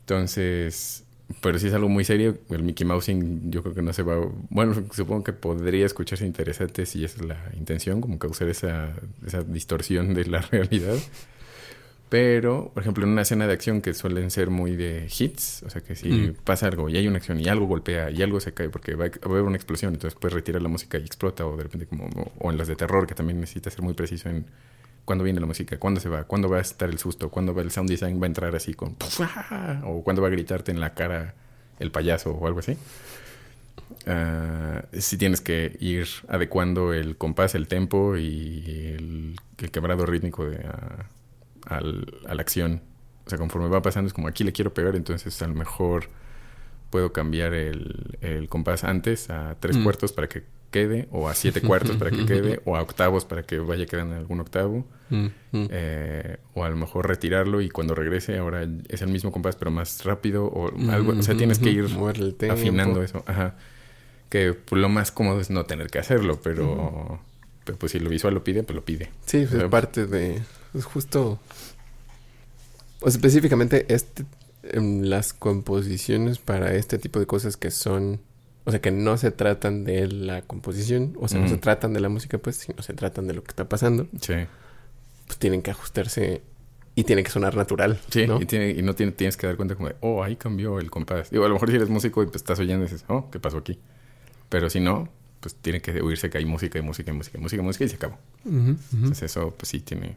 Entonces, 0.00 1.03
pero 1.40 1.58
si 1.58 1.68
es 1.68 1.74
algo 1.74 1.88
muy 1.88 2.04
serio, 2.04 2.38
el 2.50 2.62
Mickey 2.62 2.86
Mousing 2.86 3.50
yo 3.50 3.62
creo 3.62 3.74
que 3.74 3.82
no 3.82 3.92
se 3.92 4.02
va... 4.02 4.16
Bueno, 4.50 4.74
supongo 4.92 5.24
que 5.24 5.32
podría 5.32 5.86
escucharse 5.86 6.26
interesante 6.26 6.86
si 6.86 7.04
esa 7.04 7.20
es 7.20 7.26
la 7.26 7.50
intención, 7.56 8.00
como 8.00 8.18
causar 8.18 8.48
esa, 8.48 8.94
esa 9.26 9.42
distorsión 9.42 10.14
de 10.14 10.26
la 10.26 10.40
realidad. 10.50 10.96
Pero, 12.10 12.70
por 12.74 12.82
ejemplo, 12.82 13.04
en 13.04 13.10
una 13.10 13.22
escena 13.22 13.46
de 13.46 13.54
acción 13.54 13.80
que 13.80 13.92
suelen 13.94 14.30
ser 14.30 14.50
muy 14.50 14.76
de 14.76 15.08
hits, 15.18 15.62
o 15.64 15.70
sea 15.70 15.80
que 15.82 15.96
si 15.96 16.08
Mm. 16.08 16.34
pasa 16.44 16.66
algo 16.68 16.88
y 16.88 16.96
hay 16.96 17.08
una 17.08 17.16
acción 17.16 17.40
y 17.40 17.48
algo 17.48 17.66
golpea 17.66 18.10
y 18.10 18.22
algo 18.22 18.38
se 18.40 18.52
cae 18.54 18.68
porque 18.68 18.94
va 18.94 19.06
a 19.06 19.08
va 19.08 19.14
a 19.24 19.28
haber 19.30 19.42
una 19.42 19.56
explosión, 19.56 19.94
entonces 19.94 20.16
puedes 20.20 20.34
retirar 20.34 20.62
la 20.62 20.68
música 20.68 20.98
y 20.98 21.02
explota 21.02 21.46
o 21.46 21.56
de 21.56 21.64
repente 21.64 21.86
como... 21.86 22.04
O, 22.06 22.32
o 22.38 22.50
en 22.52 22.58
las 22.58 22.68
de 22.68 22.76
terror 22.76 23.06
que 23.06 23.14
también 23.14 23.40
necesita 23.40 23.70
ser 23.70 23.82
muy 23.82 23.94
preciso 23.94 24.28
en 24.28 24.46
cuándo 25.04 25.24
viene 25.24 25.40
la 25.40 25.46
música, 25.46 25.78
cuándo 25.78 26.00
se 26.00 26.08
va, 26.08 26.24
cuándo 26.24 26.48
va 26.48 26.58
a 26.58 26.60
estar 26.60 26.88
el 26.88 26.98
susto, 26.98 27.28
cuándo 27.30 27.54
va 27.54 27.62
el 27.62 27.70
sound 27.70 27.88
design 27.90 28.20
va 28.20 28.24
a 28.24 28.28
entrar 28.28 28.54
así 28.56 28.74
con... 28.74 28.96
ah, 29.20 29.82
O 29.84 30.02
cuándo 30.02 30.22
va 30.22 30.28
a 30.28 30.30
gritarte 30.30 30.70
en 30.72 30.80
la 30.80 30.94
cara 30.94 31.34
el 31.78 31.90
payaso 31.90 32.30
o 32.32 32.46
algo 32.46 32.60
así. 32.60 32.76
si 34.92 35.18
tienes 35.18 35.40
que 35.40 35.76
ir 35.80 36.06
adecuando 36.28 36.92
el 36.92 37.16
compás, 37.16 37.54
el 37.54 37.68
tempo 37.68 38.16
y 38.16 38.94
el, 38.96 39.36
el 39.58 39.70
quebrado 39.70 40.06
rítmico 40.06 40.44
de, 40.46 40.58
a, 40.66 41.06
al- 41.66 42.06
a 42.26 42.34
la 42.34 42.42
acción. 42.42 42.82
O 43.26 43.30
sea, 43.30 43.38
conforme 43.38 43.68
va 43.68 43.80
pasando 43.82 44.06
es 44.08 44.12
como 44.14 44.28
aquí 44.28 44.44
le 44.44 44.52
quiero 44.52 44.74
pegar, 44.74 44.96
entonces 44.96 45.40
a 45.42 45.46
lo 45.48 45.54
mejor 45.54 46.08
puedo 46.90 47.12
cambiar 47.12 47.54
el, 47.54 48.18
el 48.20 48.48
compás 48.48 48.84
antes 48.84 49.30
a 49.30 49.56
tres 49.58 49.76
Mm. 49.76 49.82
cuartos 49.84 50.12
para 50.12 50.28
que 50.28 50.44
quede, 50.74 51.06
o 51.12 51.28
a 51.28 51.34
siete 51.34 51.60
cuartos 51.60 51.96
para 51.96 52.10
que 52.10 52.26
quede, 52.26 52.60
o 52.64 52.74
a 52.76 52.82
octavos 52.82 53.24
para 53.24 53.44
que 53.44 53.60
vaya 53.60 53.86
quedando 53.86 54.14
en 54.14 54.20
algún 54.20 54.40
octavo. 54.40 54.84
Eh, 55.52 56.38
o 56.54 56.64
a 56.64 56.68
lo 56.68 56.76
mejor 56.76 57.06
retirarlo 57.06 57.60
y 57.60 57.68
cuando 57.68 57.94
regrese 57.94 58.36
ahora 58.36 58.66
es 58.88 59.00
el 59.00 59.10
mismo 59.10 59.30
compás 59.30 59.54
pero 59.54 59.70
más 59.70 60.02
rápido 60.02 60.46
o 60.46 60.72
algo, 60.90 61.12
o 61.12 61.22
sea, 61.22 61.36
tienes 61.36 61.60
que 61.60 61.70
ir 61.70 61.86
afinando 62.50 63.00
eso, 63.04 63.22
ajá. 63.26 63.54
Que 64.28 64.54
pues, 64.54 64.82
lo 64.82 64.88
más 64.88 65.12
cómodo 65.12 65.40
es 65.40 65.50
no 65.50 65.66
tener 65.66 65.86
que 65.86 66.00
hacerlo, 66.00 66.40
pero, 66.42 67.20
pero, 67.64 67.78
pues 67.78 67.92
si 67.92 68.00
lo 68.00 68.10
visual 68.10 68.34
lo 68.34 68.42
pide, 68.42 68.64
pues 68.64 68.74
lo 68.74 68.84
pide. 68.84 69.10
Sí, 69.26 69.46
pues, 69.48 69.62
es 69.62 69.70
parte 69.70 70.06
de. 70.06 70.42
Es 70.74 70.84
justo. 70.84 71.38
O 73.00 73.10
sea, 73.10 73.16
específicamente 73.18 73.86
este, 73.94 74.24
em, 74.64 75.02
las 75.02 75.32
composiciones 75.32 76.38
para 76.38 76.74
este 76.74 76.98
tipo 76.98 77.20
de 77.20 77.26
cosas 77.26 77.56
que 77.56 77.70
son. 77.70 78.18
O 78.66 78.70
sea, 78.70 78.80
que 78.80 78.90
no 78.90 79.16
se 79.18 79.30
tratan 79.30 79.84
de 79.84 80.06
la 80.08 80.40
composición, 80.42 81.16
o 81.20 81.28
sea, 81.28 81.38
no 81.40 81.48
se 81.48 81.58
tratan 81.58 81.92
de 81.92 82.00
la 82.00 82.08
música, 82.08 82.38
pues, 82.38 82.56
sino 82.56 82.82
se 82.82 82.94
tratan 82.94 83.26
de 83.26 83.34
lo 83.34 83.42
que 83.44 83.48
está 83.50 83.68
pasando, 83.68 84.06
Sí, 84.20 84.34
pues 85.26 85.38
tienen 85.38 85.60
que 85.62 85.70
ajustarse 85.70 86.40
y 86.94 87.04
tiene 87.04 87.22
que 87.24 87.30
sonar 87.30 87.56
natural. 87.56 87.98
sí, 88.10 88.26
¿no? 88.26 88.40
y, 88.40 88.46
tiene, 88.46 88.70
y 88.70 88.80
no 88.82 88.94
tiene- 88.94 89.12
tienes 89.12 89.36
que 89.36 89.46
dar 89.46 89.56
cuenta 89.56 89.74
como 89.74 89.88
de, 89.88 89.96
oh, 90.00 90.22
ahí 90.24 90.36
cambió 90.36 90.78
el 90.78 90.90
compás. 90.90 91.30
Digo, 91.30 91.44
a 91.44 91.48
lo 91.48 91.54
mejor 91.54 91.68
si 91.70 91.76
eres 91.76 91.90
músico 91.90 92.22
y 92.22 92.26
pues, 92.26 92.36
estás 92.36 92.58
oyendo 92.58 92.84
y 92.84 92.88
dices, 92.88 93.04
oh, 93.08 93.28
¿qué 93.30 93.38
pasó 93.40 93.58
aquí? 93.58 93.78
Pero 94.48 94.70
si 94.70 94.80
no, 94.80 95.08
pues 95.40 95.54
tiene 95.56 95.82
que 95.82 96.00
oírse 96.00 96.30
que 96.30 96.38
hay 96.38 96.44
música 96.46 96.78
y 96.78 96.82
música 96.82 97.10
y 97.10 97.14
música 97.14 97.36
y 97.36 97.40
música 97.42 97.60
y 97.60 97.64
música 97.64 97.84
y 97.84 97.88
se 97.88 97.96
acabó. 97.96 98.16
Entonces 98.46 99.22
eso, 99.24 99.54
pues 99.58 99.68
sí 99.68 99.80
tiene... 99.80 100.16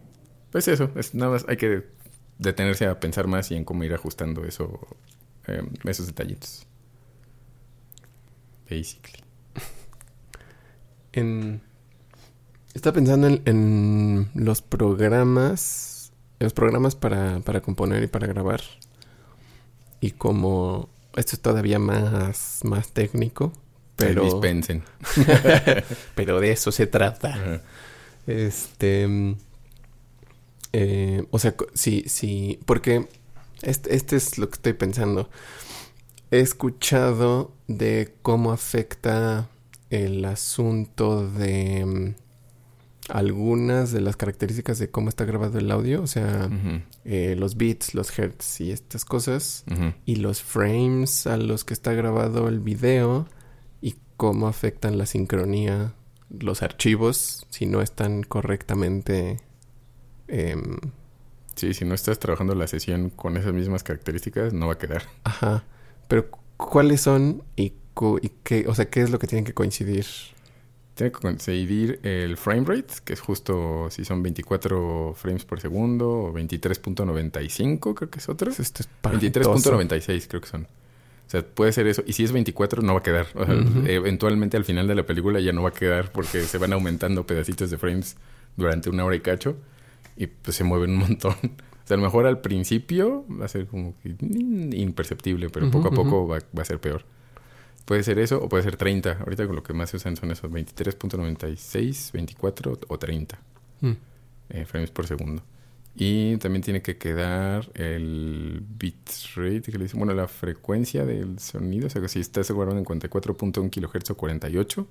Pues 0.52 0.68
eso, 0.70 0.90
es 0.96 1.14
nada 1.16 1.32
más 1.32 1.46
hay 1.50 1.58
que 1.58 1.84
detenerse 2.38 2.86
a 2.86 3.00
pensar 3.00 3.28
más 3.28 3.50
y 3.52 3.56
en 3.56 3.66
cómo 3.66 3.84
ir 3.84 3.94
ajustando 3.94 4.46
eso, 4.46 4.88
eh, 5.48 5.64
esos 5.86 6.06
detallitos. 6.06 6.67
Basically. 8.70 9.24
En... 11.14 11.62
Estaba 12.74 12.94
pensando 12.94 13.28
en, 13.28 13.42
en 13.46 14.30
los 14.36 14.62
programas, 14.62 16.12
los 16.40 16.54
programas 16.54 16.96
para, 16.96 17.40
para 17.40 17.62
componer 17.62 18.04
y 18.04 18.08
para 18.08 18.28
grabar. 18.28 18.62
Y 20.00 20.12
como 20.12 20.90
esto 21.16 21.36
es 21.36 21.42
todavía 21.42 21.80
más, 21.80 22.60
más 22.64 22.94
técnico, 22.94 23.52
Pero... 23.96 24.22
pero, 24.22 24.24
dispensen. 24.26 24.84
pero 26.16 26.40
de 26.40 26.52
eso 26.52 26.72
se 26.72 26.86
trata. 26.86 27.64
Este, 28.28 29.36
eh, 30.74 31.26
o 31.32 31.40
sea, 31.40 31.56
sí, 31.74 32.04
sí, 32.08 32.60
porque 32.66 33.08
este, 33.64 33.96
este 33.96 34.16
es 34.16 34.38
lo 34.38 34.50
que 34.50 34.56
estoy 34.56 34.74
pensando. 34.74 35.30
He 36.30 36.40
escuchado 36.40 37.54
de 37.68 38.14
cómo 38.22 38.52
afecta 38.52 39.50
el 39.90 40.26
asunto 40.26 41.30
de 41.30 41.86
mm, 41.86 42.16
algunas 43.10 43.94
de 43.94 44.02
las 44.02 44.18
características 44.18 44.80
de 44.80 44.90
cómo 44.90 45.08
está 45.08 45.24
grabado 45.24 45.58
el 45.58 45.72
audio, 45.72 46.02
o 46.02 46.08
sea, 46.08 46.50
eh, 47.06 47.36
los 47.38 47.56
beats, 47.56 47.94
los 47.94 48.18
hertz 48.18 48.60
y 48.60 48.72
estas 48.72 49.06
cosas, 49.06 49.64
y 50.06 50.18
los 50.18 50.42
frames 50.42 51.28
a 51.28 51.38
los 51.38 51.64
que 51.64 51.74
está 51.74 51.94
grabado 51.94 52.50
el 52.50 52.60
video 52.60 53.28
y 53.82 53.96
cómo 54.18 54.48
afectan 54.48 54.98
la 54.98 55.06
sincronía 55.06 55.94
los 56.30 56.62
archivos 56.62 57.48
si 57.50 57.66
no 57.66 57.82
están 57.82 58.24
correctamente 58.24 59.40
em, 60.28 60.78
Sí, 61.56 61.74
si 61.74 61.86
no 61.86 61.96
estás 61.96 62.20
trabajando 62.20 62.54
la 62.54 62.68
sesión 62.68 63.10
con 63.10 63.36
esas 63.36 63.52
mismas 63.52 63.82
características, 63.82 64.54
no 64.54 64.68
va 64.68 64.74
a 64.74 64.78
quedar. 64.78 65.04
ajá 65.24 65.64
pero 66.08 66.30
cu- 66.30 66.40
cuáles 66.58 67.02
son 67.02 67.44
y, 67.56 67.74
y 68.22 68.30
qué 68.44 68.66
o 68.68 68.76
sea 68.76 68.90
qué 68.90 69.02
es 69.02 69.10
lo 69.10 69.20
que 69.20 69.28
tienen 69.28 69.44
que 69.46 69.54
coincidir 69.54 70.06
Tiene 70.96 71.12
que 71.12 71.20
coincidir 71.20 72.00
el 72.04 72.38
frame 72.38 72.66
rate, 72.66 72.94
que 73.06 73.14
es 73.14 73.20
justo 73.22 73.88
si 73.92 74.04
son 74.06 74.24
24 74.24 75.14
frames 75.16 75.46
por 75.46 75.60
segundo 75.62 76.10
o 76.10 76.34
23.95, 76.34 77.94
creo 77.94 78.10
que 78.10 78.20
es 78.20 78.30
otro. 78.30 78.50
Esto 78.52 78.62
es 78.64 78.80
espantoso. 78.82 79.20
23.96 79.80 80.28
creo 80.28 80.42
que 80.42 80.48
son. 80.48 80.64
O 80.64 81.30
sea, 81.30 81.44
puede 81.46 81.72
ser 81.74 81.88
eso. 81.88 82.04
Y 82.08 82.14
si 82.14 82.24
es 82.24 82.32
24, 82.32 82.82
no 82.82 82.94
va 82.94 83.00
a 83.00 83.04
quedar. 83.04 83.28
O 83.36 83.46
sea, 83.46 83.54
eventualmente 83.86 84.56
al 84.58 84.64
final 84.66 84.88
de 84.88 84.96
la 84.96 85.06
película 85.06 85.40
ya 85.42 85.52
no 85.52 85.62
va 85.62 85.70
a 85.70 85.74
quedar 85.74 86.12
porque 86.12 86.42
se 86.42 86.58
van 86.58 86.72
aumentando 86.74 87.28
pedacitos 87.28 87.70
de 87.70 87.78
frames 87.78 88.16
durante 88.56 88.90
una 88.90 89.04
hora 89.06 89.16
y 89.18 89.20
cacho. 89.20 89.58
Y 90.16 90.28
pues 90.28 90.56
se 90.56 90.64
mueven 90.64 90.92
un 90.92 90.98
montón. 90.98 91.36
O 91.88 91.90
sea, 91.90 91.96
a 91.96 92.00
lo 92.00 92.04
mejor 92.04 92.26
al 92.26 92.42
principio 92.42 93.24
va 93.30 93.46
a 93.46 93.48
ser 93.48 93.66
como 93.66 93.98
que 94.00 94.14
imperceptible, 94.76 95.50
pero 95.50 95.72
poco 95.72 95.88
a 95.88 95.92
poco 95.92 96.28
va, 96.28 96.40
va, 96.40 96.62
a 96.62 96.66
ser 96.66 96.82
peor. 96.82 97.06
Puede 97.86 98.04
ser 98.04 98.20
eso 98.20 98.44
o 98.44 98.50
puede 98.50 98.64
ser 98.64 98.76
30. 98.76 99.20
Ahorita 99.22 99.48
con 99.48 99.56
lo 99.56 99.64
que 99.64 99.72
más 99.72 99.92
se 99.92 99.96
usan 99.96 100.18
son 100.18 100.30
esos 100.32 100.52
23.96, 100.52 102.12
24 102.12 102.80
o 102.90 103.00
30 103.00 103.40
mm. 103.80 103.92
eh, 104.50 104.66
frames 104.66 104.92
por 104.92 105.08
segundo. 105.08 105.44
Y 105.96 106.36
también 106.40 106.62
tiene 106.62 106.82
que 106.82 106.98
quedar 106.98 107.72
el 107.74 108.62
bitrate, 108.68 109.72
que 109.72 109.78
le 109.78 109.86
dice, 109.86 109.96
bueno, 109.96 110.14
la 110.14 110.28
frecuencia 110.28 111.06
del 111.06 111.40
sonido, 111.40 111.88
o 111.88 111.90
sea, 111.90 112.02
que 112.02 112.10
si 112.10 112.20
está 112.20 112.42
guardando 112.52 112.80
en 112.80 112.86
44.1 112.86 113.70
kHz 113.70 114.12
o 114.12 114.18
48, 114.18 114.88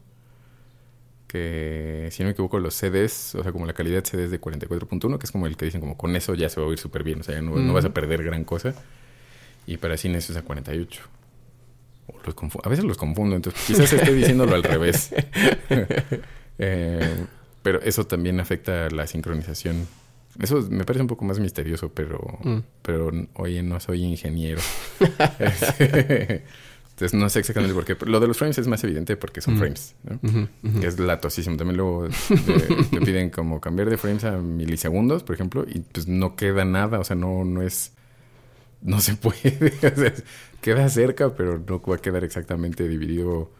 que 1.27 2.09
si 2.13 2.23
no 2.23 2.29
me 2.29 2.33
equivoco 2.33 2.59
los 2.59 2.75
CDs, 2.75 3.35
o 3.35 3.43
sea, 3.43 3.53
como 3.53 3.67
la 3.67 3.73
calidad 3.73 4.03
de 4.03 4.09
CDs 4.09 4.31
de 4.31 4.41
44.1, 4.41 5.19
que 5.19 5.27
es 5.27 5.33
como 5.33 5.47
el 5.47 5.57
que 5.57 5.65
dicen 5.65 5.81
como 5.81 5.97
con 5.97 6.15
eso 6.17 6.35
ya 6.35 6.49
se 6.49 6.61
va 6.61 6.67
a 6.67 6.71
oír 6.71 6.79
súper 6.79 7.03
bien, 7.03 7.21
o 7.21 7.23
sea, 7.23 7.41
no, 7.43 7.57
no, 7.57 7.73
vas 7.73 7.85
a 7.85 7.93
perder 7.93 8.23
gran 8.23 8.45
cosa. 8.45 8.75
Y 9.67 9.79
para 9.79 9.97
cine 9.97 10.19
eso 10.19 10.33
es 10.33 10.39
a 10.39 10.43
48 10.43 11.03
a 12.63 12.69
veces 12.69 12.85
los 12.85 12.97
confundo, 12.97 13.37
entonces 13.37 13.63
quizás 13.67 13.93
estoy 13.93 14.15
diciéndolo 14.15 14.55
al 14.55 14.63
revés. 14.63 15.11
Eh, 16.59 17.27
pero 17.63 17.83
eso 17.83 18.07
también 18.07 18.41
afecta 18.41 18.89
la 18.89 19.07
sincronización. 19.07 19.87
Eso 20.41 20.63
me 20.71 20.87
parece 20.87 21.03
un 21.03 21.07
poco 21.07 21.27
más 21.27 21.39
misterioso, 21.39 21.91
pero, 21.93 22.39
mm. 22.43 22.59
pero 22.81 23.11
oye, 23.35 23.63
no 23.63 23.79
soy 23.79 24.05
ingeniero. 24.05 24.63
Entonces 26.97 27.21
no 27.21 27.29
sé 27.29 27.41
exactamente 27.41 27.75
por 27.75 27.85
qué. 27.85 27.95
Lo 28.07 28.21
de 28.21 28.27
los 28.27 28.39
frames 28.39 28.57
es 28.57 28.67
más 28.69 28.83
evidente 28.83 29.19
porque 29.19 29.43
son 29.43 29.57
mm. 29.57 29.59
frames, 29.59 29.95
Que 30.81 30.87
es 30.87 30.99
latosísimo. 30.99 31.59
También 31.59 31.77
luego 31.77 32.09
te, 32.09 33.01
piden 33.03 33.29
como 33.29 33.61
cambiar 33.61 33.91
de 33.91 33.99
frames 33.99 34.25
a 34.25 34.39
milisegundos, 34.39 35.23
por 35.23 35.35
ejemplo, 35.35 35.67
y 35.69 35.81
pues 35.81 36.09
no 36.09 36.37
queda 36.37 36.65
nada, 36.65 36.99
o 36.99 37.05
sea, 37.05 37.15
no, 37.15 37.45
no 37.45 37.61
es 37.61 37.93
no 38.81 39.01
se 39.01 39.15
puede. 39.15 39.75
queda 40.63 40.89
cerca, 40.89 41.35
pero 41.35 41.63
no 41.69 41.83
va 41.83 41.97
a 41.97 41.99
quedar 41.99 42.25
exactamente 42.25 42.89
dividido 42.89 43.51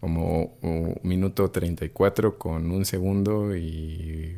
como 0.00 0.56
un 0.62 0.98
minuto 1.02 1.50
34 1.50 2.38
con 2.38 2.70
un 2.70 2.86
segundo 2.86 3.54
y 3.54 4.34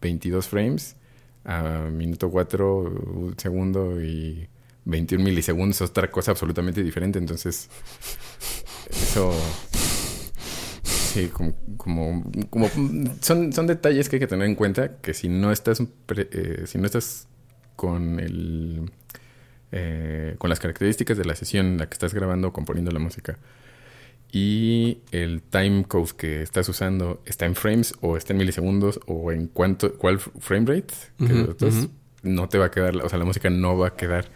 22 0.00 0.48
frames 0.48 0.96
a 1.44 1.88
minuto 1.92 2.30
4 2.30 2.78
un 2.78 3.34
segundo 3.36 4.00
y 4.00 4.48
21 4.84 5.24
milisegundos 5.24 5.80
es 5.80 5.90
otra 5.90 6.10
cosa 6.10 6.32
absolutamente 6.32 6.82
diferente 6.82 7.18
entonces 7.18 7.68
eso 8.90 9.34
sí 11.12 11.28
como, 11.28 12.24
como, 12.50 12.70
son, 13.20 13.52
son 13.52 13.66
detalles 13.66 14.08
que 14.08 14.16
hay 14.16 14.20
que 14.20 14.26
tener 14.26 14.46
en 14.46 14.54
cuenta 14.54 14.96
que 14.96 15.14
si 15.14 15.28
no 15.28 15.52
estás 15.52 15.82
eh, 16.16 16.64
si 16.66 16.78
no 16.78 16.86
estás 16.86 17.28
con 17.76 18.18
el 18.18 18.90
eh, 19.70 20.34
con 20.38 20.50
las 20.50 20.58
características 20.58 21.16
de 21.16 21.24
la 21.24 21.34
sesión 21.34 21.66
en 21.66 21.78
la 21.78 21.88
que 21.88 21.94
estás 21.94 22.12
grabando 22.12 22.48
o 22.48 22.52
componiendo 22.52 22.90
la 22.90 22.98
música 22.98 23.38
y 24.30 24.98
el 25.12 25.42
time 25.42 25.84
code 25.86 26.12
que 26.16 26.42
estás 26.42 26.68
usando 26.68 27.22
está 27.26 27.46
en 27.46 27.54
frames 27.54 27.94
o 28.00 28.16
está 28.16 28.32
en 28.32 28.38
milisegundos 28.38 29.00
o 29.06 29.30
en 29.32 29.46
cuánto 29.46 29.94
cuál 29.94 30.18
frame 30.18 30.66
rate 30.66 30.94
entonces 31.18 31.88
no 32.22 32.48
te 32.48 32.58
va 32.58 32.66
a 32.66 32.70
quedar 32.70 32.96
o 32.96 33.08
sea 33.08 33.18
la 33.18 33.24
música 33.24 33.50
no 33.50 33.76
va 33.76 33.88
a 33.88 33.96
quedar 33.96 34.26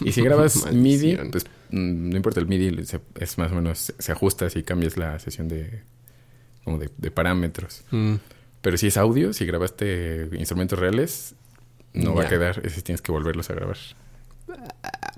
y 0.00 0.12
si 0.12 0.22
grabas 0.24 0.72
MIDI 0.72 1.16
pues 1.30 1.44
mm, 1.70 2.10
no 2.10 2.16
importa 2.16 2.40
el 2.40 2.46
MIDI 2.46 2.84
es 3.20 3.38
más 3.38 3.52
o 3.52 3.54
menos 3.54 3.92
se 3.98 4.12
ajusta 4.12 4.50
si 4.50 4.62
cambias 4.62 4.96
la 4.96 5.18
sesión 5.18 5.48
de 5.48 5.82
como 6.64 6.78
de, 6.78 7.10
parámetros 7.10 7.84
mm. 7.90 8.14
pero 8.60 8.76
si 8.76 8.88
es 8.88 8.96
audio 8.96 9.32
si 9.32 9.46
grabaste 9.46 10.28
instrumentos 10.32 10.78
reales 10.78 11.34
no 11.94 12.14
va 12.14 12.24
a 12.24 12.28
quedar 12.28 12.60
ese 12.64 12.82
tienes 12.82 13.02
que 13.02 13.12
volverlos 13.12 13.50
a 13.50 13.54
grabar 13.54 13.76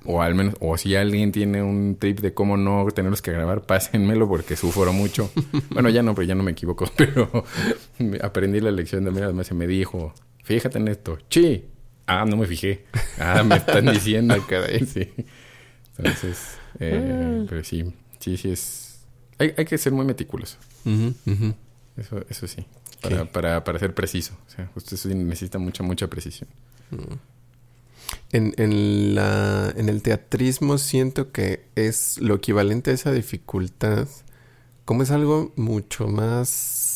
o 0.04 0.22
al 0.22 0.35
menos, 0.35 0.54
o 0.61 0.76
si 0.76 0.96
alguien 0.96 1.33
tiene 1.33 1.62
un 1.62 1.96
tip 1.96 2.20
de 2.20 2.33
cómo 2.33 2.56
no 2.56 2.87
tenerlos 2.94 3.22
que 3.22 3.33
grabar, 3.33 3.62
pásenmelo 3.62 4.28
porque 4.28 4.56
sufro 4.56 4.92
mucho. 4.92 5.30
bueno, 5.70 5.88
ya 5.90 6.02
no, 6.02 6.14
pero 6.14 6.26
ya 6.26 6.35
no 6.35 6.42
me 6.42 6.52
equivoco, 6.52 6.90
pero 6.96 7.44
aprendí 8.22 8.61
la 8.61 8.70
lección 8.70 9.04
de 9.04 9.11
mí, 9.11 9.20
además 9.20 9.46
se 9.46 9.54
me 9.54 9.66
dijo, 9.66 10.14
fíjate 10.42 10.78
en 10.78 10.88
esto, 10.88 11.18
chi. 11.28 11.64
Ah, 12.11 12.25
no 12.25 12.37
me 12.37 12.46
fijé. 12.46 12.85
Ah, 13.18 13.42
me 13.42 13.57
están 13.57 13.87
diciendo, 13.92 14.35
caray, 14.49 14.87
sí. 14.87 15.09
Entonces, 15.99 16.57
eh, 16.79 17.42
ah. 17.42 17.46
pero 17.49 17.62
sí, 17.62 17.92
sí, 18.18 18.37
sí 18.38 18.51
es... 18.51 19.01
Hay, 19.38 19.53
hay 19.57 19.64
que 19.64 19.77
ser 19.77 19.92
muy 19.92 20.07
meticuloso. 20.07 20.57
Eso, 21.96 22.25
eso 22.31 22.46
sí, 22.46 22.64
para, 23.03 23.27
para, 23.27 23.62
para 23.62 23.79
ser 23.79 23.94
preciso. 23.94 24.33
O 24.46 24.51
sea, 24.51 24.70
usted 24.75 24.96
necesita 25.14 25.59
mucha, 25.59 25.83
mucha 25.83 26.09
precisión. 26.09 26.49
Mm. 26.90 27.14
En, 28.33 28.55
en, 28.57 29.14
la, 29.14 29.73
en 29.77 29.88
el 29.88 30.03
teatrismo 30.03 30.79
siento 30.79 31.31
que 31.33 31.66
es 31.75 32.18
lo 32.20 32.37
equivalente 32.37 32.90
a 32.90 32.94
esa 32.94 33.12
dificultad, 33.12 34.09
como 34.85 35.03
es 35.03 35.11
algo 35.11 35.53
mucho 35.57 36.09
más 36.09 36.89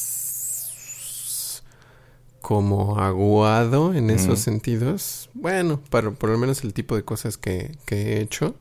como 2.44 3.00
aguado 3.00 3.94
en 3.94 4.10
esos 4.10 4.38
sentidos. 4.38 5.30
Bueno, 5.32 5.80
para 5.88 6.10
por 6.10 6.28
lo 6.28 6.36
menos 6.36 6.62
el 6.62 6.74
tipo 6.74 6.94
de 6.94 7.02
cosas 7.02 7.38
que, 7.38 7.78
que 7.86 8.18
he 8.18 8.20
hecho, 8.20 8.54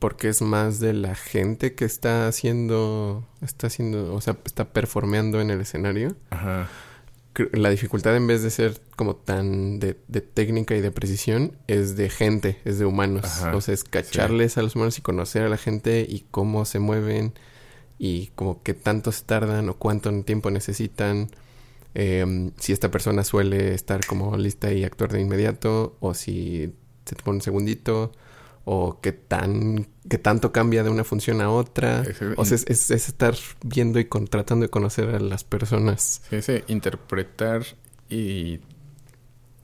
porque 0.00 0.28
es 0.28 0.42
más 0.42 0.80
de 0.80 0.92
la 0.92 1.14
gente 1.14 1.74
que 1.74 1.84
está 1.84 2.26
haciendo, 2.26 3.24
está 3.40 3.68
haciendo, 3.68 4.12
o 4.12 4.20
sea, 4.20 4.36
está 4.44 4.72
performeando 4.72 5.40
en 5.40 5.50
el 5.50 5.60
escenario. 5.60 6.16
Ajá 6.30 6.68
la 7.52 7.70
dificultad 7.70 8.14
en 8.16 8.26
vez 8.26 8.42
de 8.42 8.50
ser 8.50 8.80
como 8.96 9.16
tan 9.16 9.80
de, 9.80 9.94
técnica 9.94 10.74
y 10.74 10.80
de 10.80 10.90
precisión 10.90 11.56
es 11.66 11.96
de 11.96 12.10
gente, 12.10 12.58
es 12.64 12.78
de 12.78 12.84
humanos. 12.84 13.42
o 13.54 13.60
sea, 13.60 13.72
es 13.74 13.84
cacharles 13.84 14.58
a 14.58 14.62
los 14.62 14.76
humanos 14.76 14.98
y 14.98 15.02
conocer 15.02 15.42
a 15.42 15.48
la 15.48 15.56
gente 15.56 16.06
y 16.08 16.26
cómo 16.30 16.64
se 16.64 16.78
mueven 16.78 17.32
y 17.98 18.28
como 18.34 18.62
qué 18.62 18.74
tanto 18.74 19.12
se 19.12 19.24
tardan 19.24 19.68
o 19.68 19.74
cuánto 19.74 20.12
tiempo 20.24 20.50
necesitan. 20.50 21.30
Em, 21.94 22.52
si 22.58 22.72
esta 22.72 22.90
persona 22.90 23.22
suele 23.24 23.74
estar 23.74 24.04
como 24.06 24.36
lista 24.36 24.72
y 24.72 24.84
actuar 24.84 25.12
de 25.12 25.20
inmediato 25.20 25.96
o 26.00 26.14
si 26.14 26.72
se 27.04 27.14
te 27.14 27.22
pone 27.22 27.36
un 27.36 27.42
segundito 27.42 28.12
o 28.64 29.00
qué 29.00 29.12
tan 29.12 29.88
qué 30.08 30.18
tanto 30.18 30.52
cambia 30.52 30.84
de 30.84 30.90
una 30.90 31.04
función 31.04 31.40
a 31.40 31.50
otra. 31.50 32.02
o 32.36 32.44
sea, 32.44 32.58
es, 32.66 32.90
estar 32.90 33.34
viendo 33.64 33.98
y 33.98 34.04
tratando 34.04 34.64
de 34.64 34.70
conocer 34.70 35.08
a 35.10 35.18
las 35.18 35.44
personas. 35.44 36.22
Sí, 36.30 36.42
sí, 36.42 36.62
interpretar 36.68 37.62
y 38.08 38.60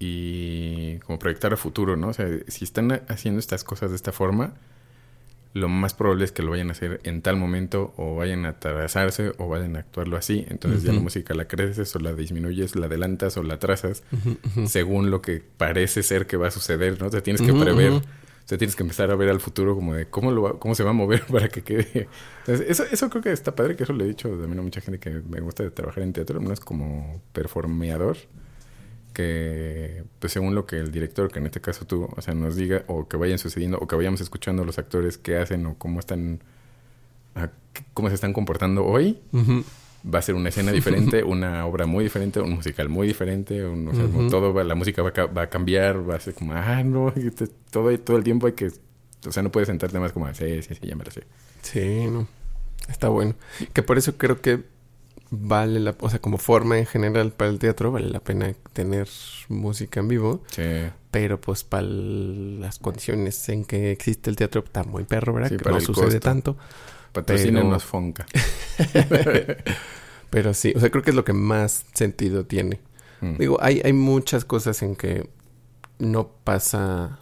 y 0.00 0.98
como 0.98 1.18
proyectar 1.18 1.52
a 1.52 1.56
futuro, 1.56 1.96
¿no? 1.96 2.08
O 2.08 2.12
sea, 2.12 2.28
si 2.46 2.64
están 2.64 3.02
haciendo 3.08 3.40
estas 3.40 3.64
cosas 3.64 3.90
de 3.90 3.96
esta 3.96 4.12
forma, 4.12 4.54
lo 5.54 5.68
más 5.68 5.94
probable 5.94 6.24
es 6.24 6.32
que 6.32 6.42
lo 6.42 6.50
vayan 6.50 6.68
a 6.68 6.72
hacer 6.72 7.00
en 7.04 7.22
tal 7.22 7.36
momento 7.36 7.92
o 7.96 8.16
vayan 8.16 8.44
a 8.44 8.50
atravesarse 8.50 9.32
o 9.38 9.48
vayan 9.48 9.76
a 9.76 9.80
actuarlo 9.80 10.16
así. 10.16 10.44
Entonces 10.48 10.82
ya 10.82 10.92
la 10.92 11.00
música 11.00 11.34
la 11.34 11.48
creces 11.48 11.94
o 11.96 11.98
la 11.98 12.12
disminuyes, 12.12 12.76
la 12.76 12.86
adelantas 12.86 13.36
o 13.36 13.42
la 13.42 13.58
trazas 13.58 14.02
según 14.66 15.10
lo 15.10 15.22
que 15.22 15.42
parece 15.56 16.02
ser 16.02 16.26
que 16.26 16.36
va 16.36 16.48
a 16.48 16.50
suceder, 16.50 17.00
¿no? 17.00 17.06
O 17.06 17.10
sea, 17.10 17.22
tienes 17.22 17.42
que 17.42 17.52
prever 17.52 18.02
o 18.48 18.48
sea, 18.48 18.56
tienes 18.56 18.76
que 18.76 18.82
empezar 18.82 19.10
a 19.10 19.14
ver 19.14 19.28
al 19.28 19.40
futuro 19.40 19.74
como 19.74 19.92
de 19.92 20.06
cómo 20.06 20.32
lo 20.32 20.58
cómo 20.58 20.74
se 20.74 20.82
va 20.82 20.88
a 20.88 20.94
mover 20.94 21.22
para 21.30 21.50
que 21.50 21.62
quede. 21.62 22.08
Entonces, 22.38 22.66
eso, 22.66 22.84
eso 22.90 23.10
creo 23.10 23.22
que 23.22 23.30
está 23.30 23.54
padre, 23.54 23.76
que 23.76 23.82
eso 23.82 23.92
le 23.92 24.04
he 24.04 24.08
dicho 24.08 24.30
también 24.30 24.58
a 24.58 24.62
mucha 24.62 24.80
gente 24.80 24.98
que 24.98 25.10
me 25.10 25.40
gusta 25.40 25.68
trabajar 25.68 26.02
en 26.02 26.14
teatro, 26.14 26.40
no 26.40 26.50
es 26.50 26.60
como 26.60 27.20
performeador, 27.34 28.16
que 29.18 30.04
pues 30.20 30.32
según 30.32 30.54
lo 30.54 30.64
que 30.64 30.76
el 30.76 30.92
director, 30.92 31.28
que 31.28 31.40
en 31.40 31.46
este 31.46 31.60
caso 31.60 31.84
tú, 31.84 32.08
o 32.16 32.22
sea, 32.22 32.34
nos 32.34 32.54
diga, 32.54 32.84
o 32.86 33.08
que 33.08 33.16
vayan 33.16 33.38
sucediendo, 33.38 33.76
o 33.76 33.88
que 33.88 33.96
vayamos 33.96 34.20
escuchando 34.20 34.64
los 34.64 34.78
actores 34.78 35.18
qué 35.18 35.38
hacen 35.38 35.66
o 35.66 35.74
cómo 35.76 35.98
están, 35.98 36.40
cómo 37.94 38.10
se 38.10 38.14
están 38.14 38.32
comportando 38.32 38.86
hoy 38.86 39.18
va 40.06 40.20
a 40.20 40.22
ser 40.22 40.36
una 40.36 40.50
escena 40.50 40.70
diferente, 40.70 41.24
una 41.24 41.66
obra 41.66 41.86
muy 41.86 42.04
diferente, 42.04 42.38
un 42.38 42.52
musical 42.52 42.88
muy 42.88 43.08
diferente, 43.08 43.66
un, 43.66 44.28
todo 44.30 44.54
va, 44.54 44.62
la 44.62 44.76
música 44.76 45.02
va, 45.02 45.10
va, 45.26 45.42
a 45.42 45.50
cambiar, 45.50 46.08
va 46.08 46.14
a 46.14 46.20
ser 46.20 46.34
como, 46.34 46.52
ah, 46.52 46.84
no, 46.84 47.12
todo, 47.72 47.98
todo 47.98 48.16
el 48.16 48.22
tiempo 48.22 48.46
hay 48.46 48.52
que, 48.52 48.70
o 49.26 49.32
sea, 49.32 49.42
no 49.42 49.50
puedes 49.50 49.66
sentarte 49.66 49.98
más 49.98 50.12
como, 50.12 50.32
sí, 50.32 50.62
sí, 50.62 50.76
sí, 50.76 50.86
ya 50.86 50.94
me 50.94 51.02
lo 51.02 51.10
sé. 51.10 51.24
Sí, 51.62 52.06
no, 52.08 52.28
está 52.88 53.08
bueno. 53.08 53.34
Que 53.72 53.82
por 53.82 53.98
eso 53.98 54.16
creo 54.16 54.40
que 54.40 54.62
vale 55.30 55.80
la, 55.80 55.94
o 56.00 56.10
sea, 56.10 56.20
como 56.20 56.38
forma 56.38 56.78
en 56.78 56.86
general 56.86 57.32
para 57.32 57.50
el 57.50 57.58
teatro, 57.58 57.92
vale 57.92 58.08
la 58.08 58.20
pena 58.20 58.52
tener 58.72 59.08
música 59.48 60.00
en 60.00 60.08
vivo. 60.08 60.42
Sí. 60.50 60.62
Pero 61.10 61.40
pues 61.40 61.64
para 61.64 61.86
las 61.86 62.78
condiciones 62.78 63.48
en 63.48 63.64
que 63.64 63.90
existe 63.90 64.30
el 64.30 64.36
teatro 64.36 64.62
está 64.64 64.84
muy 64.84 65.04
perro, 65.04 65.34
¿verdad? 65.34 65.56
que 65.56 65.70
no 65.70 65.80
sucede 65.80 66.20
tanto. 66.20 66.56
Patrocínenos 67.12 67.82
pero... 67.82 67.90
Fonca. 67.90 68.26
pero 70.30 70.54
sí, 70.54 70.72
o 70.76 70.80
sea, 70.80 70.90
creo 70.90 71.02
que 71.02 71.10
es 71.10 71.16
lo 71.16 71.24
que 71.24 71.32
más 71.32 71.84
sentido 71.94 72.44
tiene. 72.44 72.80
Mm. 73.20 73.38
Digo, 73.38 73.58
hay, 73.60 73.80
hay 73.84 73.92
muchas 73.92 74.44
cosas 74.44 74.82
en 74.82 74.96
que 74.96 75.28
no 75.98 76.28
pasa 76.44 77.20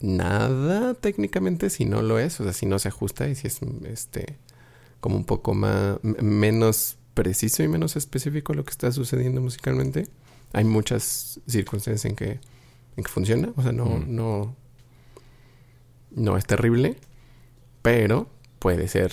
nada 0.00 0.94
técnicamente 0.94 1.70
si 1.70 1.84
no 1.84 2.02
lo 2.02 2.18
es, 2.18 2.40
o 2.40 2.44
sea, 2.44 2.52
si 2.52 2.66
no 2.66 2.78
se 2.78 2.88
ajusta 2.88 3.28
y 3.28 3.34
si 3.34 3.46
es 3.46 3.60
este 3.84 4.38
como 5.02 5.16
un 5.16 5.24
poco 5.24 5.52
más 5.52 5.98
menos 6.02 6.96
preciso 7.12 7.62
y 7.62 7.68
menos 7.68 7.96
específico 7.96 8.54
lo 8.54 8.64
que 8.64 8.70
está 8.70 8.90
sucediendo 8.92 9.42
musicalmente. 9.42 10.06
Hay 10.54 10.64
muchas 10.64 11.40
circunstancias 11.46 12.06
en 12.06 12.16
que 12.16 12.40
en 12.96 13.04
que 13.04 13.10
funciona, 13.10 13.52
o 13.56 13.62
sea, 13.62 13.72
no 13.72 13.84
Mm. 13.84 14.14
no 14.16 14.56
no 16.14 16.36
es 16.38 16.44
terrible, 16.46 16.96
pero 17.82 18.28
puede 18.58 18.86
ser 18.88 19.12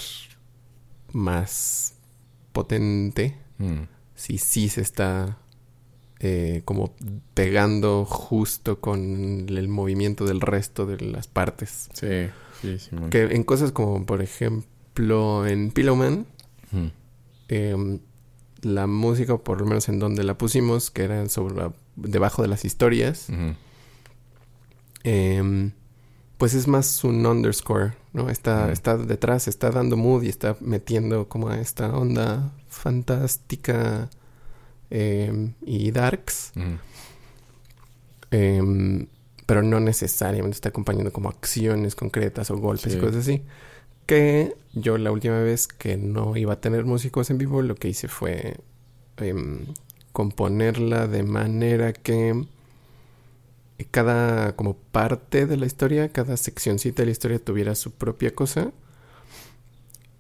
más 1.12 1.94
potente 2.52 3.36
Mm. 3.58 3.84
si 4.16 4.38
sí 4.38 4.70
se 4.70 4.82
está 4.82 5.38
eh, 6.22 6.62
como 6.66 6.94
pegando 7.34 8.04
justo 8.04 8.82
con 8.82 9.46
el 9.50 9.68
movimiento 9.70 10.26
del 10.26 10.42
resto 10.42 10.86
de 10.86 11.00
las 11.00 11.28
partes. 11.28 11.90
Sí, 11.94 12.28
sí, 12.62 12.78
Simón. 12.78 13.10
Que 13.10 13.24
en 13.24 13.44
cosas 13.46 13.72
como, 13.72 14.06
por 14.06 14.22
ejemplo, 14.22 14.70
en 15.00 15.72
Pillowman, 15.72 16.26
Mm. 16.72 16.88
eh, 17.50 18.00
la 18.62 18.86
música, 18.88 19.38
por 19.38 19.60
lo 19.62 19.66
menos 19.66 19.88
en 19.90 20.00
donde 20.00 20.24
la 20.24 20.38
pusimos, 20.38 20.92
que 20.92 21.04
era 21.04 21.28
sobre 21.30 21.56
la- 21.56 21.74
debajo 21.96 22.42
de 22.42 22.48
las 22.50 22.66
historias, 22.66 23.28
eh, 25.04 25.72
pues 26.38 26.54
es 26.54 26.68
más 26.68 27.04
un 27.04 27.26
underscore, 27.26 27.94
¿no? 28.14 28.30
Está, 28.30 28.68
detrás, 28.98 29.48
está 29.48 29.72
dando 29.72 29.98
mood 29.98 30.24
y 30.24 30.30
está 30.30 30.56
metiendo 30.62 31.28
como 31.28 31.50
a 31.50 31.60
esta 31.60 31.96
onda 31.96 32.52
fantástica 32.68 34.10
eh, 34.92 35.52
y 35.66 35.92
darks. 35.92 36.52
Em, 38.32 39.08
pero 39.46 39.64
no 39.64 39.80
necesariamente 39.80 40.56
está 40.56 40.70
acompañando 40.70 41.12
como 41.12 41.30
acciones 41.30 41.96
concretas 41.96 42.52
o 42.52 42.58
golpes 42.58 42.94
y 42.94 42.98
cosas 43.00 43.18
así. 43.18 43.42
Que 44.10 44.56
yo 44.74 44.98
la 44.98 45.12
última 45.12 45.38
vez 45.38 45.68
que 45.68 45.96
no 45.96 46.36
iba 46.36 46.54
a 46.54 46.62
tener 46.62 46.84
músicos 46.84 47.30
en 47.30 47.38
vivo, 47.38 47.62
lo 47.62 47.76
que 47.76 47.90
hice 47.90 48.08
fue 48.08 48.58
em, 49.18 49.68
componerla 50.14 51.06
de 51.06 51.22
manera 51.22 51.94
que 51.94 52.48
cada 53.92 54.56
como 54.56 54.74
parte 54.74 55.46
de 55.46 55.58
la 55.58 55.68
historia, 55.68 56.10
cada 56.10 56.38
seccioncita 56.38 57.04
de 57.04 57.06
la 57.06 57.12
historia 57.12 57.38
tuviera 57.38 57.76
su 57.76 57.92
propia 57.92 58.34
cosa 58.34 58.72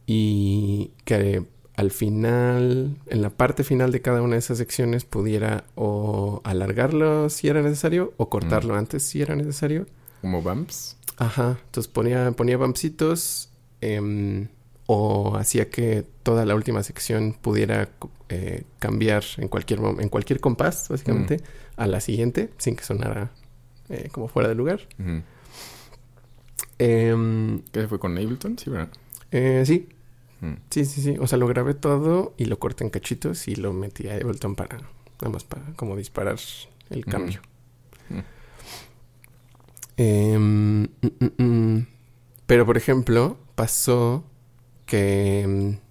y 0.05 0.91
que 1.03 1.47
al 1.75 1.89
final, 1.89 2.95
en 3.07 3.21
la 3.23 3.31
parte 3.31 3.63
final 3.63 3.91
de 3.91 4.03
cada 4.03 4.21
una 4.21 4.33
de 4.33 4.39
esas 4.39 4.59
secciones 4.59 5.03
pudiera 5.03 5.63
o 5.73 6.41
alargarlo 6.43 7.31
si 7.31 7.47
era 7.47 7.63
necesario 7.63 8.13
o 8.17 8.29
cortarlo 8.29 8.75
antes 8.75 9.01
si 9.01 9.23
era 9.23 9.35
necesario. 9.35 9.87
Como 10.21 10.43
Bumps. 10.43 10.95
Ajá, 11.17 11.57
entonces 11.65 11.91
ponía, 11.91 12.31
ponía 12.33 12.55
bumpsitos 12.57 13.48
em, 13.81 14.47
o 14.87 15.35
hacía 15.37 15.69
que 15.69 16.03
toda 16.23 16.45
la 16.45 16.55
última 16.55 16.81
sección 16.83 17.33
pudiera 17.39 17.89
eh, 18.29 18.63
cambiar 18.79 19.23
en 19.37 19.47
cualquier, 19.47 19.79
en 19.99 20.09
cualquier 20.09 20.39
compás, 20.39 20.87
básicamente, 20.89 21.41
a 21.77 21.85
la 21.87 21.99
siguiente, 22.01 22.49
sin 22.57 22.75
que 22.75 22.83
sonara 22.83 23.31
eh, 23.89 24.09
como 24.11 24.27
fuera 24.27 24.49
de 24.49 24.55
lugar. 24.55 24.81
Em, 26.77 27.61
¿Qué 27.71 27.87
fue 27.87 27.99
con 27.99 28.17
Ableton? 28.17 28.57
Sí, 28.57 28.69
¿verdad? 28.69 28.89
eh, 29.31 29.63
sí, 29.65 29.89
Mm. 30.41 30.53
sí, 30.69 30.85
sí, 30.85 31.01
sí. 31.01 31.15
O 31.19 31.27
sea, 31.27 31.37
lo 31.37 31.47
grabé 31.47 31.73
todo 31.73 32.33
y 32.37 32.45
lo 32.45 32.57
corté 32.59 32.85
en 32.85 32.89
cachitos 32.89 33.49
y 33.49 33.55
lo 33.55 33.73
metí 33.73 34.07
a 34.07 34.13
Ableton 34.15 34.55
para, 34.55 34.77
nada 34.77 35.29
más 35.33 35.43
para 35.43 35.63
como 35.75 35.97
disparar 35.97 36.37
el 36.89 37.05
cambio. 37.05 37.41
Mm. 38.09 38.19
Em, 39.97 40.83
mm, 40.83 40.87
mm, 41.01 41.43
mm. 41.43 41.58
Pero, 42.49 42.65
por 42.65 42.75
ejemplo, 42.77 43.37
pasó 43.55 44.23
que... 44.85 45.45
mm, 45.47 45.89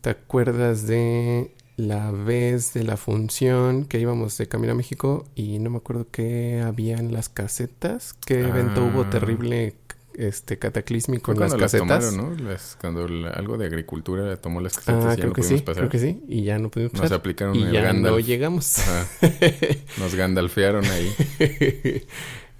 ¿Te 0.00 0.10
acuerdas 0.10 0.86
de 0.86 1.54
la 1.76 2.10
vez 2.12 2.72
de 2.74 2.82
la 2.84 2.96
función 2.96 3.84
que 3.84 3.98
íbamos 4.00 4.36
de 4.38 4.48
camino 4.48 4.72
a 4.72 4.76
México 4.76 5.24
y 5.36 5.58
no 5.60 5.70
me 5.70 5.76
acuerdo 5.78 6.06
qué 6.10 6.62
había 6.66 6.98
en 6.98 7.12
las 7.12 7.28
casetas? 7.28 8.14
¿Qué 8.26 8.40
evento 8.40 8.84
hubo 8.84 9.02
Ah. 9.02 9.10
terrible, 9.10 9.74
este, 10.14 10.58
cataclísmico 10.58 11.30
en 11.32 11.38
las 11.40 11.52
las 11.52 11.60
casetas? 11.60 12.10
tomaron, 12.10 12.36
¿no? 12.38 12.44
Las, 12.48 12.76
cuando 12.80 13.06
la- 13.08 13.30
algo 13.30 13.56
de 13.58 13.66
agricultura 13.66 14.36
tomó 14.36 14.60
las 14.60 14.74
casetas 14.76 15.04
Ah, 15.04 15.08
y 15.08 15.10
ya 15.10 15.14
creo 15.16 15.28
no 15.28 15.32
que 15.34 15.42
pudimos 15.42 15.60
sí, 15.60 15.64
pasar. 15.64 15.80
creo 15.88 15.90
que 15.90 15.98
sí. 15.98 16.22
Y 16.28 16.42
ya 16.44 16.58
no 16.58 16.68
pudimos 16.70 16.92
Nos 16.94 17.02
pasar. 17.02 17.18
aplicaron 17.18 17.54
Y 17.56 17.62
el 17.64 17.72
ya 17.72 17.82
Gandalf. 17.82 18.14
no 18.14 18.20
llegamos. 18.20 18.76
Nos 19.98 20.14
gandalfearon 20.14 20.84
ahí. 20.84 21.12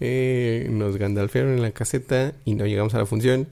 Eh, 0.01 0.69
nos 0.71 0.97
gandalfearon 0.97 1.55
en 1.55 1.63
la 1.63 1.73
caseta 1.73 2.35
y 2.45 2.55
no 2.55 2.67
llegamos 2.67 2.95
a 2.95 2.99
la 2.99 3.07
función. 3.07 3.49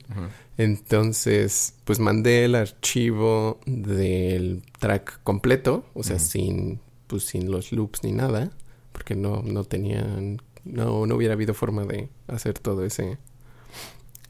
Entonces, 0.59 1.75
pues 1.85 1.99
mandé 1.99 2.45
el 2.45 2.55
archivo 2.55 3.59
del 3.67 4.63
track 4.79 5.21
completo, 5.23 5.85
o 5.95 6.03
sea, 6.03 6.19
sin, 6.19 6.81
pues 7.09 7.25
sin 7.25 7.51
los 7.51 7.73
loops 7.73 8.05
ni 8.05 8.13
nada, 8.13 8.51
porque 8.93 9.15
no, 9.15 9.43
no 9.43 9.65
tenían, 9.65 10.41
no, 10.65 11.07
no 11.07 11.17
hubiera 11.17 11.35
habido 11.35 11.53
forma 11.53 11.85
de 11.85 12.09
hacer 12.29 12.59
todo 12.59 12.85
ese, 12.85 13.19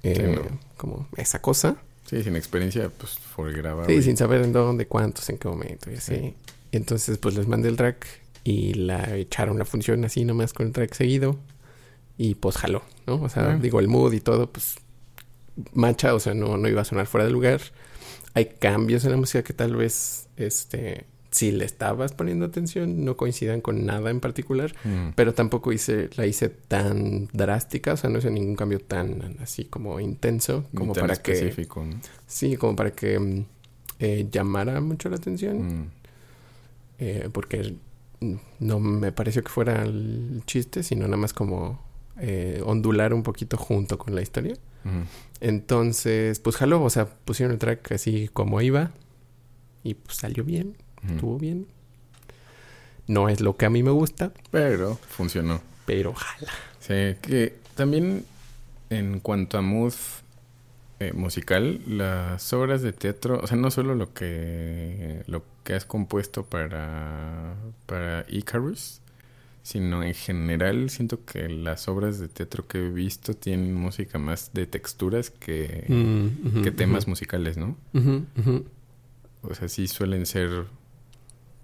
eh, 0.03 0.37
no. 0.37 0.59
como 0.77 1.09
esa 1.17 1.41
cosa. 1.41 1.77
Sí, 2.07 2.23
sin 2.23 2.35
experiencia, 2.35 2.89
pues 2.89 3.19
fue 3.19 3.53
grabar. 3.53 3.87
Sí, 3.87 4.03
sin 4.03 4.17
saber 4.17 4.43
en 4.43 4.53
dónde, 4.53 4.87
cuántos, 4.87 5.29
en 5.29 5.39
qué 5.39 5.49
momento 5.49 5.91
y 5.91 5.95
así. 5.95 6.15
Sí. 6.15 6.35
Entonces, 6.73 7.19
pues 7.19 7.37
les 7.37 7.47
mandé 7.47 7.69
el 7.69 7.77
track 7.77 8.07
y 8.43 8.75
la 8.75 9.17
echaron 9.17 9.59
la 9.59 9.65
función 9.65 10.05
así 10.05 10.25
nomás 10.25 10.53
con 10.53 10.67
el 10.67 10.73
track 10.73 10.95
seguido 10.95 11.39
y 12.19 12.35
pues 12.37 12.57
jaló, 12.57 12.83
¿no? 13.07 13.21
O 13.23 13.29
sea, 13.29 13.57
digo, 13.57 13.81
el 13.81 13.89
mood 13.89 14.13
y 14.13 14.21
todo, 14.21 14.51
pues 14.51 14.77
macha, 15.73 16.15
o 16.15 16.21
sea, 16.21 16.35
no, 16.35 16.57
no 16.57 16.69
iba 16.69 16.83
a 16.83 16.85
sonar 16.85 17.07
fuera 17.07 17.25
de 17.27 17.33
lugar. 17.33 17.61
Hay 18.35 18.47
cambios 18.59 19.05
en 19.05 19.11
la 19.13 19.17
música 19.17 19.43
que 19.43 19.53
tal 19.55 19.77
vez, 19.77 20.29
este, 20.37 21.05
si 21.31 21.53
le 21.53 21.65
estabas 21.65 22.13
poniendo 22.13 22.45
atención, 22.47 23.05
no 23.05 23.17
coincidan 23.17 23.61
con 23.61 23.85
nada 23.87 24.11
en 24.11 24.21
particular, 24.21 24.75
Mm. 24.85 25.11
pero 25.15 25.35
tampoco 25.35 25.73
hice, 25.73 26.11
la 26.17 26.27
hice 26.27 26.49
tan 26.49 27.29
drástica, 27.33 27.95
o 27.95 27.97
sea, 27.97 28.09
no 28.11 28.19
hice 28.19 28.31
ningún 28.31 28.57
cambio 28.57 28.81
tan 28.81 29.37
así 29.41 29.65
como 29.65 29.99
intenso, 30.01 30.65
como 30.75 30.93
tan 30.93 31.03
para 31.03 31.17
que. 31.17 31.33
Sí, 32.27 32.57
como 32.57 32.77
para 32.77 32.91
que 32.93 33.19
mm, 33.19 33.45
eh, 33.99 34.29
llamara 34.31 34.81
mucho 34.81 35.09
la 35.09 35.17
atención. 35.17 35.67
Mm. 35.81 35.91
eh, 36.99 37.29
porque 37.33 37.75
no 38.61 38.81
me 38.81 39.13
pareció 39.13 39.43
que 39.43 39.51
fuera 39.51 39.83
el 39.83 40.43
chiste, 40.47 40.83
sino 40.83 41.05
nada 41.05 41.19
más 41.19 41.35
como 41.35 41.85
eh, 42.19 42.63
ondular 42.65 43.13
un 43.15 43.23
poquito 43.23 43.57
junto 43.57 43.99
con 43.99 44.15
la 44.15 44.23
historia. 44.23 44.55
Entonces, 45.41 46.39
pues 46.41 46.57
jaló, 46.57 46.83
o 46.83 46.91
sea, 46.91 47.07
pusieron 47.07 47.53
el 47.53 47.59
track 47.59 47.93
así 47.93 48.29
como 48.33 48.61
iba. 48.61 48.91
Y 49.83 49.95
pues 49.95 50.17
salió 50.19 50.45
bien, 50.45 50.77
estuvo 51.09 51.39
bien. 51.39 51.67
No 53.07 53.29
es 53.29 53.41
lo 53.41 53.57
que 53.57 53.67
a 53.67 53.71
mí 53.71 53.83
me 53.83 53.91
gusta, 53.91 54.33
Pero 54.51 54.97
funcionó. 55.09 55.61
pero 55.85 56.13
jala. 56.15 56.51
Sí, 56.81 57.17
que 57.23 57.57
también 57.77 58.25
en 58.91 59.21
cuanto 59.21 59.59
a 59.59 59.63
mood 59.63 59.95
eh, 60.99 61.13
musical, 61.13 61.81
las 61.87 62.53
obras 62.53 62.83
de 62.83 62.93
teatro, 62.93 63.39
o 63.43 63.47
sea, 63.47 63.57
no 63.57 63.71
solo 63.71 63.95
lo 63.95 64.13
que 64.15 65.23
lo 65.27 65.43
que 65.63 65.75
has 65.75 65.85
compuesto 65.85 66.45
para 66.45 67.55
para 67.87 68.25
Icarus, 68.29 69.01
sino 69.67 70.05
en 70.05 70.15
general 70.15 70.91
siento 70.91 71.25
que 71.25 71.49
las 71.49 71.89
obras 71.89 72.21
de 72.21 72.29
teatro 72.29 72.69
que 72.69 72.79
he 72.79 72.89
visto 72.89 73.35
tienen 73.35 73.75
música 73.75 74.17
más 74.17 74.53
de 74.53 74.69
texturas 74.69 75.31
que, 75.31 75.87
Mm, 75.89 76.63
que 76.63 76.71
temas 76.71 77.09
musicales, 77.09 77.57
¿no? 77.57 77.77
O 79.43 79.55
sea, 79.55 79.69
sí 79.69 79.89
suelen 79.89 80.25
ser 80.25 80.67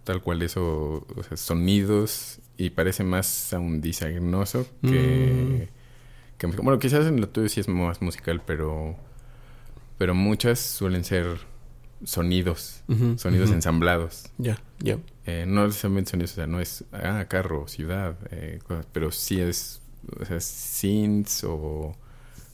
tal 0.02 0.20
cual 0.20 0.42
eso, 0.42 1.06
o 1.14 1.22
sea, 1.22 1.36
sonidos 1.36 2.40
y 2.56 2.70
parece 2.70 3.04
más 3.04 3.28
sounddesignoso 3.28 4.66
que, 4.80 5.68
que 6.38 6.46
música. 6.48 6.64
Bueno, 6.64 6.80
quizás 6.80 7.06
en 7.06 7.20
lo 7.20 7.28
tuyo 7.28 7.48
sí 7.48 7.60
es 7.60 7.68
más 7.68 8.02
musical, 8.02 8.42
pero 8.44 8.96
pero 9.96 10.16
muchas 10.16 10.58
suelen 10.58 11.04
ser 11.04 11.38
sonidos, 12.04 12.82
sonidos 13.16 13.50
ensamblados. 13.50 14.24
Ya, 14.38 14.58
ya. 14.80 14.98
Eh, 15.26 15.44
no 15.46 15.66
necesariamente 15.66 16.10
sonidos, 16.10 16.32
o 16.32 16.34
sea, 16.34 16.46
no 16.46 16.60
es 16.60 16.84
ah, 16.92 17.24
carro, 17.28 17.68
ciudad, 17.68 18.16
eh, 18.30 18.58
cosas, 18.66 18.86
pero 18.92 19.10
sí 19.12 19.40
es, 19.40 19.80
o 20.20 20.24
sea, 20.24 20.40
synths 20.40 21.44
o 21.44 21.94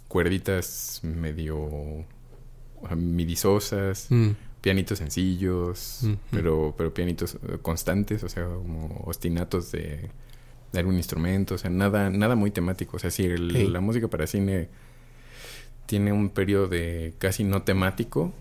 cuerditas 0.09 1.01
medio 1.03 1.57
o 1.59 2.87
sea, 2.87 2.97
midisosas 2.97 4.07
Mm, 4.11 4.31
pianitos 4.61 4.99
sencillos, 4.99 6.01
pero, 6.31 6.75
pero 6.77 6.93
pianitos 6.93 7.35
eh, 7.37 7.59
constantes, 7.63 8.23
o 8.25 8.29
sea, 8.29 8.45
como 8.45 9.03
ostinatos 9.07 9.71
de, 9.73 10.11
de 10.73 10.79
algún 10.79 10.97
instrumento, 10.97 11.55
o 11.55 11.59
sea, 11.59 11.71
nada, 11.71 12.11
nada 12.11 12.35
muy 12.35 12.51
temático. 12.51 12.97
O 12.97 13.01
sea, 13.01 13.11
si 13.11 13.25
el- 13.25 13.53
Hey. 13.55 13.69
la 13.69 13.81
música 13.81 14.09
para 14.09 14.27
cine 14.27 14.69
tiene 15.87 16.13
un 16.13 16.29
periodo 16.31 16.69
de 16.69 17.15
casi 17.19 17.45
no 17.45 17.63
temático, 17.63 18.33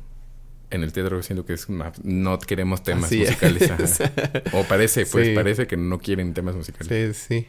en 0.70 0.84
el 0.84 0.92
teatro 0.94 1.22
siento 1.24 1.46
que 1.46 1.54
es 1.54 1.70
más- 1.70 2.04
no 2.04 2.38
queremos 2.40 2.84
temas 2.84 3.06
Así 3.06 3.20
musicales. 3.20 3.72
ajá. 3.72 4.12
O 4.54 4.64
parece, 4.64 5.06
pues 5.06 5.28
Sí. 5.28 5.34
parece 5.36 5.68
que 5.68 5.78
no 5.78 5.98
quieren 6.00 6.34
temas 6.34 6.56
musicales. 6.56 7.18
Sí, 7.18 7.38
sí. 7.42 7.48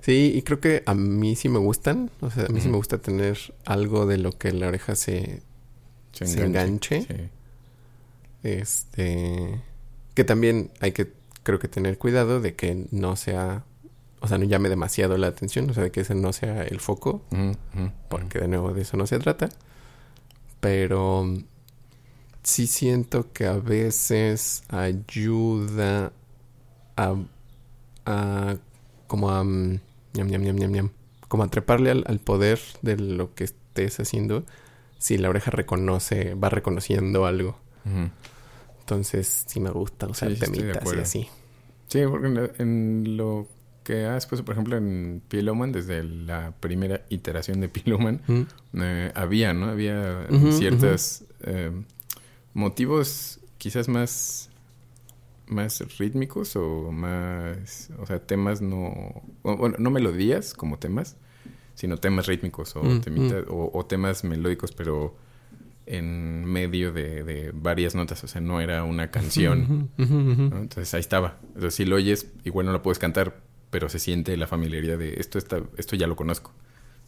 Sí, 0.00 0.32
y 0.34 0.42
creo 0.42 0.60
que 0.60 0.82
a 0.86 0.94
mí 0.94 1.36
sí 1.36 1.48
me 1.48 1.58
gustan. 1.58 2.10
O 2.20 2.30
sea, 2.30 2.44
a 2.46 2.48
mí 2.48 2.60
sí 2.60 2.68
me 2.68 2.76
gusta 2.76 2.98
tener 2.98 3.38
algo 3.64 4.06
de 4.06 4.18
lo 4.18 4.32
que 4.32 4.52
la 4.52 4.68
oreja 4.68 4.94
se, 4.96 5.42
se, 6.12 6.42
enganche. 6.44 7.02
Sí. 7.02 7.30
Este. 8.42 9.60
Que 10.14 10.24
también 10.24 10.70
hay 10.80 10.92
que, 10.92 11.12
creo 11.42 11.58
que 11.58 11.68
tener 11.68 11.98
cuidado 11.98 12.40
de 12.40 12.54
que 12.54 12.86
no 12.90 13.16
sea. 13.16 13.64
O 14.20 14.28
sea, 14.28 14.38
no 14.38 14.44
llame 14.44 14.68
demasiado 14.68 15.16
la 15.18 15.28
atención. 15.28 15.68
O 15.70 15.74
sea, 15.74 15.82
de 15.84 15.90
que 15.90 16.00
ese 16.00 16.14
no 16.14 16.32
sea 16.32 16.62
el 16.62 16.80
foco. 16.80 17.22
porque 18.08 18.38
de 18.40 18.48
nuevo 18.48 18.72
de 18.72 18.82
eso 18.82 18.96
no 18.96 19.06
se 19.06 19.18
trata. 19.18 19.48
Pero 20.60 21.26
sí 22.46 22.68
siento 22.68 23.32
que 23.32 23.44
a 23.44 23.54
veces 23.54 24.62
ayuda 24.68 26.12
a, 26.96 27.14
a 28.06 28.56
como 29.08 29.30
a 29.30 29.42
mm, 29.42 29.80
como 31.26 31.42
a 31.42 31.48
treparle 31.48 31.90
al, 31.90 32.20
poder 32.20 32.60
de 32.82 32.96
lo 32.98 33.34
que 33.34 33.44
estés 33.44 33.98
haciendo 33.98 34.44
si 34.98 35.18
la 35.18 35.28
oreja 35.28 35.50
reconoce, 35.50 36.34
va 36.34 36.48
reconociendo 36.48 37.26
algo. 37.26 37.58
Entonces, 38.80 39.44
sí 39.46 39.58
me 39.58 39.70
gusta 39.70 40.06
usar 40.06 40.32
temitas 40.34 40.94
y 40.94 40.98
así. 40.98 41.28
Sí, 41.88 42.00
porque 42.08 42.52
en, 42.58 43.16
lo 43.16 43.48
que 43.82 44.06
has 44.06 44.26
puesto, 44.26 44.44
por 44.44 44.54
ejemplo, 44.54 44.76
en 44.76 45.20
Piloman, 45.28 45.72
desde 45.72 46.02
la 46.04 46.52
primera 46.60 47.02
iteración 47.10 47.60
de 47.60 47.68
Piloman, 47.68 48.20
eh, 48.74 49.12
había, 49.14 49.52
¿no? 49.52 49.66
Había 49.66 50.26
ciertos 50.52 51.24
eh, 51.42 51.72
motivos 52.56 53.38
quizás 53.58 53.86
más 53.86 54.50
más 55.46 55.98
rítmicos 55.98 56.56
o 56.56 56.90
más, 56.90 57.90
o 58.00 58.06
sea, 58.06 58.18
temas 58.18 58.60
no, 58.62 59.22
bueno, 59.44 59.76
no 59.78 59.90
melodías 59.90 60.54
como 60.54 60.78
temas, 60.78 61.16
sino 61.74 61.98
temas 61.98 62.26
rítmicos 62.26 62.74
o, 62.74 62.82
mm, 62.82 63.02
mm. 63.06 63.44
o, 63.48 63.86
temas 63.86 64.24
melódicos, 64.24 64.72
pero 64.72 65.16
en 65.84 66.44
medio 66.46 66.92
de, 66.92 67.52
varias 67.54 67.94
notas, 67.94 68.24
o 68.24 68.26
sea, 68.26 68.40
no 68.40 68.60
era 68.60 68.82
una 68.82 69.12
canción. 69.12 69.90
Entonces 69.98 70.92
ahí 70.94 71.00
estaba. 71.00 71.38
Si 71.70 71.84
lo 71.84 71.94
oyes, 71.94 72.32
igual 72.42 72.66
no 72.66 72.72
la 72.72 72.82
puedes 72.82 72.98
cantar, 72.98 73.40
pero 73.70 73.88
se 73.88 74.00
siente 74.00 74.36
la 74.36 74.48
familiaridad 74.48 74.98
de 74.98 75.14
esto, 75.20 75.38
está, 75.38 75.62
esto 75.76 75.94
ya 75.94 76.08
lo 76.08 76.16
conozco. 76.16 76.50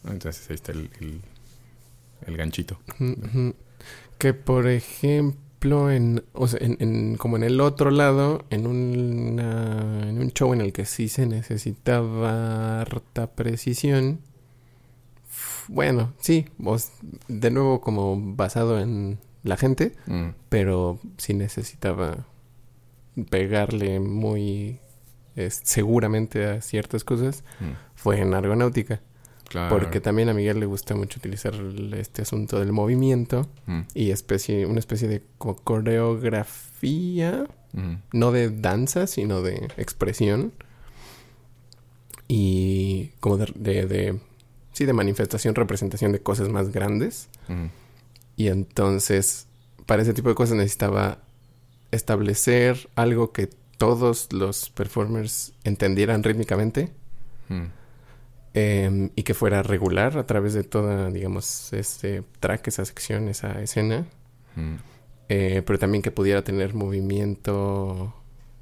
Entonces 0.05 0.49
ahí 0.49 0.55
está 0.55 0.71
el, 0.71 0.89
el 2.25 2.37
ganchito. 2.37 2.79
Que 4.19 4.35
por 4.35 4.67
ejemplo 4.67 5.49
en, 5.91 6.23
o 6.33 6.47
sea, 6.47 6.59
en, 6.61 7.17
como 7.17 7.35
en 7.37 7.43
el 7.43 7.59
otro 7.59 7.91
lado, 7.91 8.45
en, 8.49 8.65
en 9.39 10.21
un 10.21 10.31
show 10.31 10.53
en 10.53 10.61
el 10.61 10.71
que 10.71 10.85
sí 10.85 11.09
se 11.09 11.25
necesitaba 11.25 12.81
harta 12.81 13.31
precisión. 13.31 14.19
Bueno, 15.67 16.13
sí, 16.19 16.47
de 17.27 17.51
nuevo 17.51 17.81
como 17.81 18.35
basado 18.35 18.79
en 18.79 19.19
la 19.43 19.57
gente, 19.57 19.95
mm. 20.07 20.29
pero 20.49 20.99
sí 21.17 21.33
necesitaba 21.33 22.25
pegarle 23.29 23.99
muy 23.99 24.79
seguramente 25.47 26.45
a 26.45 26.61
ciertas 26.61 27.03
cosas. 27.03 27.43
Mm. 27.59 27.71
Fue 27.95 28.19
en 28.19 28.33
Argonáutica. 28.33 29.01
Porque 29.69 29.99
también 29.99 30.29
a 30.29 30.33
Miguel 30.33 30.59
le 30.59 30.65
gusta 30.65 30.95
mucho 30.95 31.19
utilizar 31.19 31.53
este 31.93 32.21
asunto 32.21 32.59
del 32.59 32.71
movimiento 32.71 33.47
mm. 33.65 33.81
y 33.93 34.11
especie, 34.11 34.65
una 34.65 34.79
especie 34.79 35.07
de 35.07 35.23
coreografía, 35.37 37.45
mm. 37.73 37.93
no 38.13 38.31
de 38.31 38.49
danza, 38.49 39.07
sino 39.07 39.41
de 39.41 39.67
expresión. 39.77 40.53
Y 42.27 43.11
como 43.19 43.37
de, 43.37 43.87
de, 43.87 44.19
sí, 44.73 44.85
de 44.85 44.93
manifestación, 44.93 45.55
representación 45.55 46.11
de 46.11 46.21
cosas 46.21 46.49
más 46.49 46.71
grandes. 46.71 47.29
Mm. 47.47 47.65
Y 48.37 48.47
entonces, 48.49 49.47
para 49.85 50.03
ese 50.03 50.13
tipo 50.13 50.29
de 50.29 50.35
cosas 50.35 50.57
necesitaba 50.57 51.19
establecer 51.91 52.89
algo 52.95 53.31
que 53.31 53.49
todos 53.77 54.31
los 54.31 54.69
performers 54.69 55.53
entendieran 55.63 56.21
rítmicamente 56.21 56.91
Em, 58.53 59.11
y 59.15 59.23
que 59.23 59.35
fuera 59.35 59.61
regular 59.61 60.17
a 60.17 60.25
través 60.25 60.53
de 60.53 60.63
toda, 60.63 61.11
digamos, 61.11 61.71
este 61.71 62.23
track, 62.39 62.67
esa 62.67 62.83
sección, 62.83 63.27
esa 63.27 63.61
escena. 63.61 64.07
Mm. 64.55 64.75
Eh, 65.29 65.61
pero 65.65 65.77
también 65.77 66.01
que 66.01 66.09
pudiera 66.09 66.43
tener 66.43 66.73
movimiento 66.73 68.15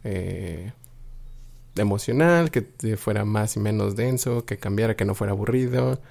eh, 0.03 0.73
emocional, 1.77 2.51
que 2.51 2.63
fuera 2.97 3.23
más 3.23 3.55
y 3.55 3.61
menos 3.61 3.95
denso, 3.95 4.45
que 4.45 4.57
cambiara, 4.57 4.97
que 4.97 5.05
no 5.05 5.15
fuera 5.15 5.31
aburrido. 5.31 6.01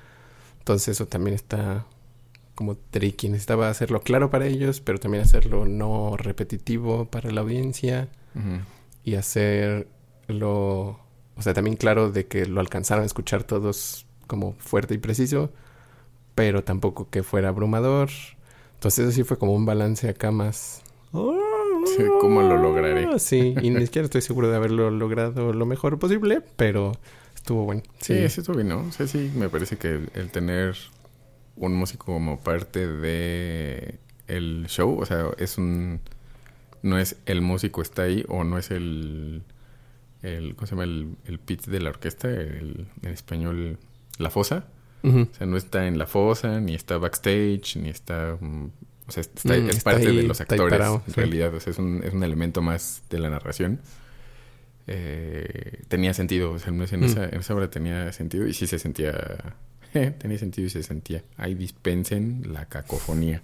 Entonces 0.59 0.89
eso 0.89 1.07
también 1.07 1.35
está 1.35 1.85
como 2.55 2.77
tricky. 2.77 3.29
Necesitaba 3.29 3.68
hacerlo 3.68 4.01
claro 4.01 4.31
para 4.31 4.47
ellos, 4.47 4.81
pero 4.81 4.99
también 4.99 5.22
hacerlo 5.22 5.66
no 5.66 6.16
repetitivo 6.16 7.05
para 7.11 7.31
la 7.31 7.43
audiencia. 7.43 8.09
Y 9.05 9.14
hacerlo 9.14 9.87
o 11.37 11.43
sea, 11.43 11.55
también 11.55 11.76
claro 11.76 12.11
de 12.11 12.26
que 12.26 12.47
lo 12.47 12.61
alcanzaron 12.61 13.03
a 13.03 13.07
escuchar 13.07 13.45
todos 13.45 14.07
como 14.26 14.55
fuerte 14.55 14.95
y 14.95 14.99
preciso, 14.99 15.51
pero 16.34 16.64
tampoco 16.64 17.09
que 17.11 17.22
fuera 17.22 17.49
abrumador. 17.49 18.11
Entonces 18.74 19.07
eso 19.07 19.12
sí 19.12 19.22
fue 19.24 19.39
como 19.39 19.55
un 19.55 19.66
balance 19.66 20.09
acá 20.09 20.30
más... 20.30 20.82
Sí, 21.12 22.03
¿Cómo 22.20 22.43
lo 22.43 22.57
lograré? 22.57 23.18
Sí, 23.18 23.55
y 23.62 23.70
ni 23.70 23.87
siquiera 23.87 24.05
estoy 24.05 24.20
seguro 24.20 24.51
de 24.51 24.57
haberlo 24.57 24.91
logrado 24.91 25.53
lo 25.53 25.66
mejor 25.66 25.99
posible, 25.99 26.43
pero 26.57 26.93
estuvo 27.34 27.64
bueno. 27.64 27.82
Sí, 28.01 28.28
sí, 28.28 28.41
estuvo 28.41 28.57
bien, 28.57 28.68
¿no? 28.68 28.80
O 28.80 28.93
sea, 28.93 29.07
sí, 29.07 29.30
me 29.34 29.49
parece 29.49 29.76
que 29.76 30.01
el, 30.14 30.30
tener 30.30 30.76
un 31.57 31.74
músico 31.74 32.07
como 32.07 32.41
parte 32.41 32.87
de 32.87 33.99
el 34.26 34.66
show, 34.68 34.99
o 34.99 35.07
sea, 35.07 35.30
es 35.39 35.59
un... 35.59 36.01
No 36.82 36.99
es 36.99 37.16
el 37.24 37.41
músico 37.41 37.82
está 37.82 38.03
ahí 38.03 38.24
o 38.28 38.45
no 38.45 38.59
es 38.59 38.70
el 38.70 39.43
el, 40.23 40.55
¿cómo 40.55 40.67
se 40.67 40.73
llama? 40.73 40.85
El, 40.85 41.17
el 41.27 41.39
pitch 41.39 41.67
de 41.67 41.81
la 41.81 41.91
orquesta, 41.91 42.29
el, 42.29 42.87
en 43.03 43.11
español, 43.12 43.79
la 44.19 44.31
fosa. 44.31 44.67
O 45.03 45.29
sea, 45.37 45.47
no 45.47 45.57
está 45.57 45.87
en 45.87 45.99
la 45.99 46.07
fosa, 46.07 46.61
ni 46.61 46.75
está 46.75 46.99
backstage, 46.99 47.77
ni 47.77 47.91
está... 47.91 48.37
Mm, 48.41 48.71
o 49.07 49.12
sea, 49.12 49.23
mm, 49.23 49.69
es 49.69 49.85
parte 49.85 50.11
de 50.11 50.23
los 50.25 50.41
actores, 50.41 50.81
en 51.07 51.14
realidad. 51.14 51.55
O 51.55 51.61
sea, 51.61 51.71
es 51.71 51.79
un, 51.79 52.03
es 52.03 52.12
un 52.12 52.25
elemento 52.25 52.61
más 52.61 53.03
de 53.09 53.21
la 53.21 53.31
narración. 53.31 53.79
Eh, 54.89 55.83
tenía 55.87 56.12
sentido, 56.12 56.53
o 56.53 56.59
sea, 56.59 56.71
en, 56.71 56.79
mm. 56.79 57.05
esa, 57.05 57.25
en 57.25 57.39
esa 57.39 57.55
obra 57.55 57.71
tenía 57.71 58.12
sentido 58.12 58.49
y 58.49 58.53
sí 58.53 58.67
se 58.67 58.81
sentía... 58.81 59.55
tenía 59.93 60.39
sentido 60.39 60.67
y 60.67 60.71
se 60.71 60.83
sentía. 60.83 61.23
Ahí 61.37 61.55
dispensen 61.55 62.53
la 62.53 62.67
cacofonía. 62.67 63.43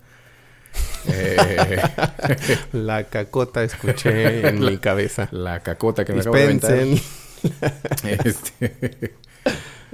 Eh, 1.06 1.82
la 2.72 3.04
cacota 3.04 3.64
escuché 3.64 4.48
en 4.48 4.60
mi 4.60 4.78
cabeza. 4.78 5.28
La 5.32 5.60
cacota 5.60 6.04
que 6.04 6.12
me 6.12 6.20
acabo 6.20 6.36
de 6.36 7.00
este, 8.24 9.14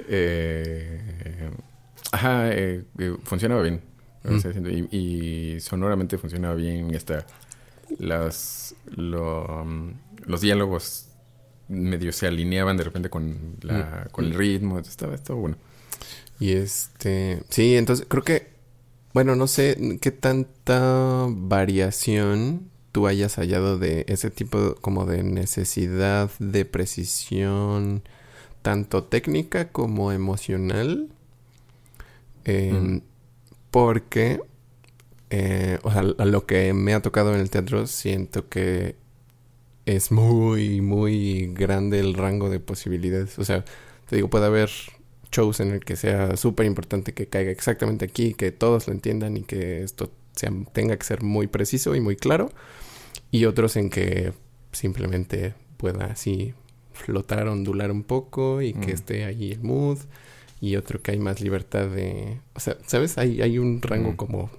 eh, 0.07 1.49
ajá, 2.11 2.49
eh, 2.51 2.83
funcionaba 3.23 3.63
bien. 3.63 3.81
Mm. 4.23 4.87
y, 4.91 5.59
sonoramente 5.59 6.17
funcionaba 6.17 6.55
bien. 6.55 6.95
Hasta 6.95 7.25
las, 7.97 8.75
um, 8.97 9.93
los 10.25 10.41
diálogos 10.41 11.07
medio 11.69 12.11
se 12.11 12.27
alineaban 12.27 12.77
de 12.77 12.83
repente 12.83 13.09
con, 13.09 13.55
la, 13.61 14.05
mm. 14.07 14.11
con 14.11 14.25
el 14.25 14.33
ritmo. 14.33 14.77
Estaba, 14.79 15.15
estaba 15.15 15.39
bueno. 15.39 15.57
Y 16.39 16.53
este, 16.53 17.41
sí, 17.49 17.75
entonces 17.75 18.05
creo 18.07 18.23
que 18.23 18.58
bueno, 19.13 19.35
no 19.35 19.47
sé 19.47 19.97
qué 20.01 20.11
tanta 20.11 21.27
variación 21.29 22.69
tú 22.91 23.07
hayas 23.07 23.35
hallado 23.35 23.77
de 23.77 24.05
ese 24.07 24.29
tipo 24.29 24.75
como 24.81 25.05
de 25.05 25.23
necesidad 25.23 26.29
de 26.39 26.65
precisión, 26.65 28.03
tanto 28.61 29.03
técnica 29.03 29.71
como 29.71 30.11
emocional. 30.11 31.09
Em, 32.45 32.95
mm. 32.95 33.01
Porque, 33.71 34.41
eh, 35.29 35.79
o 35.83 35.91
sea, 35.91 36.01
a 36.17 36.25
lo 36.25 36.45
que 36.45 36.73
me 36.73 36.93
ha 36.93 37.01
tocado 37.01 37.33
en 37.33 37.39
el 37.41 37.49
teatro, 37.49 37.85
siento 37.87 38.49
que 38.49 38.95
es 39.85 40.11
muy, 40.11 40.81
muy 40.81 41.47
grande 41.53 41.99
el 41.99 42.13
rango 42.15 42.49
de 42.49 42.59
posibilidades. 42.59 43.37
O 43.39 43.45
sea, 43.45 43.65
te 44.09 44.15
digo, 44.15 44.29
puede 44.29 44.45
haber 44.47 44.69
shows 45.31 45.59
en 45.59 45.71
el 45.71 45.79
que 45.79 45.95
sea 45.95 46.37
súper 46.37 46.65
importante 46.65 47.13
que 47.13 47.27
caiga 47.27 47.51
exactamente 47.51 48.05
aquí, 48.05 48.33
que 48.33 48.51
todos 48.51 48.87
lo 48.87 48.93
entiendan 48.93 49.37
y 49.37 49.43
que 49.43 49.83
esto 49.83 50.11
sea, 50.33 50.51
tenga 50.73 50.97
que 50.97 51.05
ser 51.05 51.21
muy 51.21 51.47
preciso 51.47 51.95
y 51.95 52.01
muy 52.01 52.15
claro. 52.15 52.51
Y 53.31 53.45
otros 53.45 53.75
en 53.75 53.89
que 53.89 54.33
simplemente 54.71 55.53
pueda 55.77 56.05
así 56.05 56.53
flotar, 56.93 57.47
ondular 57.47 57.91
un 57.91 58.03
poco 58.03 58.61
y 58.61 58.73
que 58.73 58.87
mm. 58.87 58.95
esté 58.95 59.25
allí 59.25 59.51
el 59.51 59.61
mood. 59.61 59.99
Y 60.61 60.75
otro 60.75 61.01
que 61.01 61.11
hay 61.11 61.19
más 61.19 61.39
libertad 61.39 61.87
de... 61.87 62.39
O 62.53 62.59
sea, 62.59 62.77
¿sabes? 62.85 63.17
Hay, 63.17 63.41
hay 63.41 63.59
un 63.59 63.81
rango 63.81 64.11
mm. 64.11 64.15
como 64.15 64.49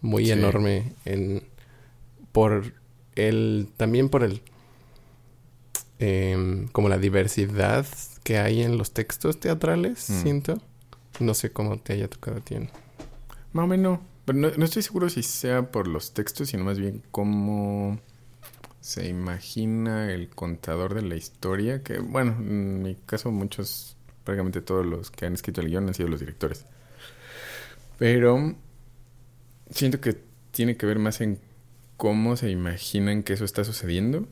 muy 0.00 0.30
enorme 0.30 0.92
en... 1.04 1.42
Por 2.32 2.72
el... 3.16 3.68
También 3.76 4.08
por 4.08 4.22
el 4.22 4.42
em, 6.00 6.66
como 6.68 6.88
la 6.88 6.98
diversidad 6.98 7.86
que 8.24 8.38
hay 8.38 8.62
en 8.62 8.76
los 8.78 8.92
textos 8.92 9.38
teatrales, 9.38 10.08
Mm. 10.10 10.22
siento. 10.22 10.62
No 11.20 11.34
sé 11.34 11.52
cómo 11.52 11.78
te 11.78 11.92
haya 11.92 12.08
tocado 12.08 12.38
a 12.38 12.40
ti. 12.40 12.56
Más 13.52 13.64
o 13.64 13.66
menos. 13.66 14.00
Pero 14.24 14.38
no, 14.38 14.50
no 14.56 14.64
estoy 14.64 14.82
seguro 14.82 15.08
si 15.10 15.22
sea 15.22 15.70
por 15.70 15.86
los 15.86 16.12
textos, 16.14 16.48
sino 16.48 16.64
más 16.64 16.78
bien 16.78 17.02
cómo 17.10 18.00
se 18.80 19.06
imagina 19.08 20.10
el 20.12 20.28
contador 20.30 20.94
de 20.94 21.02
la 21.02 21.16
historia. 21.16 21.82
Que, 21.82 21.98
bueno, 21.98 22.32
en 22.38 22.82
mi 22.82 22.94
caso, 22.94 23.30
muchos, 23.30 23.96
prácticamente 24.24 24.62
todos 24.62 24.86
los 24.86 25.10
que 25.10 25.26
han 25.26 25.34
escrito 25.34 25.60
el 25.60 25.68
guion 25.68 25.88
han 25.88 25.94
sido 25.94 26.08
los 26.08 26.20
directores. 26.20 26.64
Pero 27.98 28.54
siento 29.70 30.00
que 30.00 30.16
tiene 30.52 30.76
que 30.76 30.86
ver 30.86 30.98
más 30.98 31.20
en 31.20 31.38
cómo 31.96 32.36
se 32.36 32.50
imaginan 32.50 33.22
que 33.22 33.34
eso 33.34 33.44
está 33.44 33.64
sucediendo. 33.64 34.26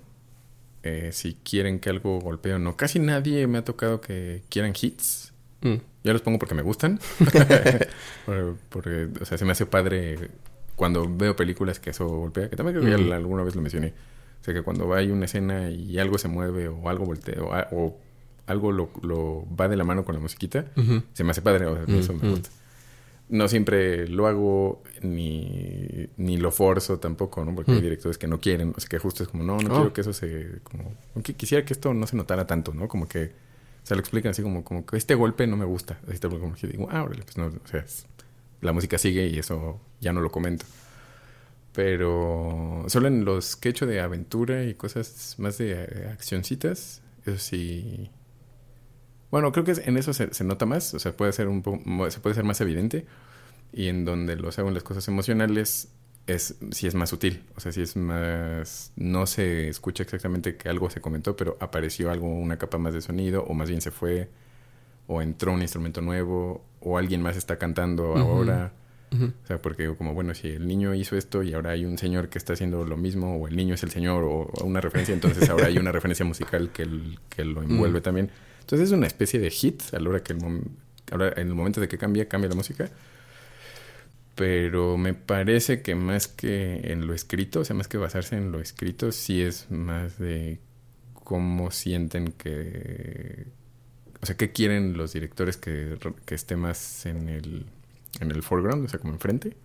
Eh, 0.82 1.10
si 1.12 1.34
quieren 1.34 1.80
que 1.80 1.90
algo 1.90 2.20
golpee 2.20 2.54
o 2.54 2.58
no. 2.58 2.76
Casi 2.76 2.98
nadie 3.00 3.46
me 3.46 3.58
ha 3.58 3.64
tocado 3.64 4.00
que 4.00 4.42
quieran 4.48 4.72
hits. 4.80 5.32
Mm. 5.60 5.74
Yo 6.04 6.12
los 6.12 6.22
pongo 6.22 6.38
porque 6.38 6.54
me 6.54 6.62
gustan. 6.62 7.00
Por- 8.26 8.56
porque, 8.68 9.08
o 9.20 9.24
sea, 9.24 9.38
se 9.38 9.44
me 9.44 9.52
hace 9.52 9.66
padre 9.66 10.30
cuando 10.76 11.08
veo 11.08 11.34
películas 11.36 11.80
que 11.80 11.90
eso 11.90 12.06
golpea. 12.06 12.48
Que 12.48 12.56
también 12.56 12.78
creo 12.78 12.96
que 12.96 13.02
Mm. 13.02 13.08
ya 13.08 13.16
alguna 13.16 13.42
vez 13.42 13.54
lo 13.56 13.62
mencioné. 13.62 13.92
O 14.40 14.44
sea, 14.44 14.54
que 14.54 14.62
cuando 14.62 14.94
hay 14.94 15.10
una 15.10 15.24
escena 15.24 15.70
y 15.70 15.98
algo 15.98 16.16
se 16.18 16.28
mueve 16.28 16.68
o 16.68 16.88
algo 16.88 17.04
voltea 17.04 17.42
o, 17.42 17.98
algo 18.46 18.72
lo, 18.72 18.88
lo 19.02 19.44
va 19.60 19.68
de 19.68 19.76
la 19.76 19.84
mano 19.84 20.04
con 20.06 20.14
la 20.14 20.20
musiquita, 20.22 20.64
se 21.12 21.24
me 21.24 21.32
hace 21.32 21.42
padre. 21.42 21.66
O 21.66 21.74
sea, 21.74 21.84
Mm, 21.86 21.98
eso 21.98 22.14
me 22.14 22.26
mm. 22.26 22.30
gusta. 22.30 22.50
No 23.30 23.46
siempre 23.48 24.08
lo 24.08 24.26
hago 24.26 24.82
ni, 25.02 26.08
ni 26.16 26.38
lo 26.38 26.50
forzo 26.50 26.98
tampoco, 26.98 27.44
¿no? 27.44 27.54
Porque 27.54 27.72
hay 27.72 27.78
Mm. 27.78 27.82
directores 27.82 28.16
que 28.16 28.26
no 28.26 28.40
quieren. 28.40 28.72
O 28.76 28.80
sea, 28.80 28.88
que 28.88 28.98
justo 28.98 29.22
es 29.22 29.28
como, 29.28 29.42
no, 29.44 29.58
no 29.58 29.68
Oh. 29.68 29.74
quiero 29.76 29.92
que 29.92 30.00
eso 30.00 30.12
se... 30.14 30.60
Como, 30.62 30.94
aunque 31.14 31.34
quisiera 31.34 31.64
que 31.64 31.74
esto 31.74 31.92
no 31.92 32.06
se 32.06 32.16
notara 32.16 32.46
tanto, 32.46 32.72
¿no? 32.72 32.88
Como 32.88 33.06
que 33.06 33.30
se 33.82 33.94
lo 33.94 34.00
explican 34.00 34.30
así 34.30 34.42
como, 34.42 34.64
como 34.64 34.86
que 34.86 34.96
este 34.96 35.14
golpe 35.14 35.46
no 35.46 35.56
me 35.58 35.64
gusta. 35.66 35.98
Así 36.08 36.18
te- 36.18 36.28
como 36.28 36.54
que 36.54 36.66
digo, 36.66 36.88
ah, 36.90 37.02
órale, 37.04 37.22
pues 37.22 37.36
no, 37.36 37.46
o 37.46 37.68
sea, 37.68 37.80
es- 37.80 38.06
la 38.62 38.72
música 38.72 38.96
sigue 38.98 39.26
y 39.28 39.38
eso 39.38 39.78
ya 40.00 40.12
no 40.14 40.20
lo 40.22 40.30
comento. 40.30 40.64
Pero 41.74 42.84
solo 42.88 43.08
en 43.08 43.24
los 43.24 43.56
que 43.56 43.68
he 43.68 43.70
hecho 43.70 43.86
de 43.86 44.00
aventura 44.00 44.64
y 44.64 44.74
cosas 44.74 45.36
más 45.38 45.58
de 45.58 46.08
accioncitas, 46.12 47.02
eso 47.24 47.38
sí. 47.38 48.10
Bueno, 49.30 49.52
creo 49.52 49.64
que 49.64 49.72
es- 49.72 49.86
en 49.86 49.96
eso 49.98 50.12
se, 50.12 50.32
se 50.32 50.44
nota 50.44 50.64
más, 50.66 50.94
o 50.94 50.98
sea, 50.98 51.12
puede 51.12 51.32
ser 51.32 51.48
un 51.48 51.62
poco, 51.62 52.10
se 52.10 52.20
puede 52.20 52.34
ser 52.34 52.44
más 52.44 52.60
evidente. 52.60 53.06
Y 53.72 53.88
en 53.88 54.04
donde 54.06 54.36
los 54.36 54.58
hago 54.58 54.68
en 54.68 54.74
las 54.74 54.82
cosas 54.82 55.06
emocionales, 55.08 55.88
es 56.26 56.56
sí 56.70 56.86
es 56.86 56.94
más 56.94 57.10
sutil. 57.10 57.44
O 57.56 57.60
sea, 57.60 57.70
sí 57.72 57.82
es 57.82 57.96
más. 57.96 58.92
No 58.96 59.26
se 59.26 59.68
escucha 59.68 60.02
exactamente 60.02 60.56
que 60.56 60.68
algo 60.70 60.88
se 60.90 61.00
comentó, 61.02 61.36
pero 61.36 61.56
apareció 61.60 62.10
algo, 62.10 62.28
una 62.28 62.56
capa 62.58 62.78
más 62.78 62.94
de 62.94 63.00
sonido, 63.02 63.44
o 63.44 63.52
más 63.54 63.68
bien 63.68 63.80
se 63.82 63.90
fue, 63.90 64.28
o 65.06 65.20
entró 65.22 65.52
un 65.52 65.60
instrumento 65.62 66.00
nuevo, 66.00 66.64
o 66.80 66.96
alguien 66.98 67.20
más 67.22 67.36
está 67.36 67.56
cantando 67.58 68.16
ahora. 68.16 68.72
O 69.10 69.46
sea, 69.46 69.60
porque 69.62 69.94
como, 69.96 70.12
bueno, 70.12 70.34
si 70.34 70.48
el 70.48 70.66
niño 70.66 70.94
hizo 70.94 71.16
esto 71.16 71.42
y 71.42 71.54
ahora 71.54 71.70
hay 71.70 71.86
un 71.86 71.96
señor 71.96 72.28
que 72.28 72.36
está 72.36 72.52
haciendo 72.52 72.84
lo 72.84 72.96
mismo, 72.98 73.36
o 73.36 73.48
el 73.48 73.56
niño 73.56 73.74
es 73.74 73.82
el 73.82 73.90
señor, 73.90 74.22
o, 74.24 74.50
o 74.52 74.64
una 74.66 74.82
referencia, 74.82 75.14
entonces 75.14 75.48
ahora 75.48 75.66
hay 75.66 75.78
una 75.78 75.92
referencia 75.98 76.26
musical 76.26 76.70
que, 76.72 76.82
el- 76.82 77.18
que 77.30 77.44
lo 77.46 77.62
envuelve 77.62 78.00
Mm. 78.00 78.02
también. 78.02 78.30
Entonces 78.68 78.88
es 78.90 78.92
una 78.92 79.06
especie 79.06 79.40
de 79.40 79.48
hit 79.50 79.82
a 79.94 79.98
la 79.98 80.10
hora 80.10 80.22
que 80.22 80.34
el 80.34 80.40
ahora, 81.10 81.32
en 81.40 81.48
el 81.48 81.54
momento 81.54 81.80
de 81.80 81.88
que 81.88 81.96
cambia, 81.96 82.28
cambia 82.28 82.50
la 82.50 82.54
música. 82.54 82.90
Pero 84.34 84.98
me 84.98 85.14
parece 85.14 85.80
que 85.80 85.94
más 85.94 86.28
que 86.28 86.92
en 86.92 87.06
lo 87.06 87.14
escrito, 87.14 87.60
o 87.60 87.64
sea, 87.64 87.74
más 87.74 87.88
que 87.88 87.96
basarse 87.96 88.36
en 88.36 88.52
lo 88.52 88.60
escrito, 88.60 89.10
sí 89.10 89.40
es 89.40 89.70
más 89.70 90.18
de 90.18 90.60
cómo 91.14 91.70
sienten 91.70 92.32
que... 92.32 93.46
O 94.20 94.26
sea, 94.26 94.36
qué 94.36 94.52
quieren 94.52 94.98
los 94.98 95.14
directores 95.14 95.56
que, 95.56 95.96
que 96.26 96.34
esté 96.34 96.56
más 96.56 97.06
en 97.06 97.30
el, 97.30 97.66
en 98.20 98.30
el 98.30 98.42
foreground, 98.42 98.84
o 98.84 98.88
sea, 98.88 99.00
como 99.00 99.14
enfrente. 99.14 99.56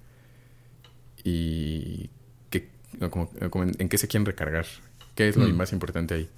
Y 1.23 2.09
que, 2.49 2.69
no, 2.99 3.11
como, 3.11 3.29
como 3.49 3.65
en, 3.65 3.71
en 3.79 3.89
qué 3.89 3.97
se 3.97 4.07
quieren 4.07 4.25
recargar. 4.25 4.65
¿Qué 5.15 5.27
es 5.27 5.35
lo 5.35 5.45
Mm. 5.47 5.55
más 5.55 5.73
importante 5.73 6.13
ahí? 6.15 6.29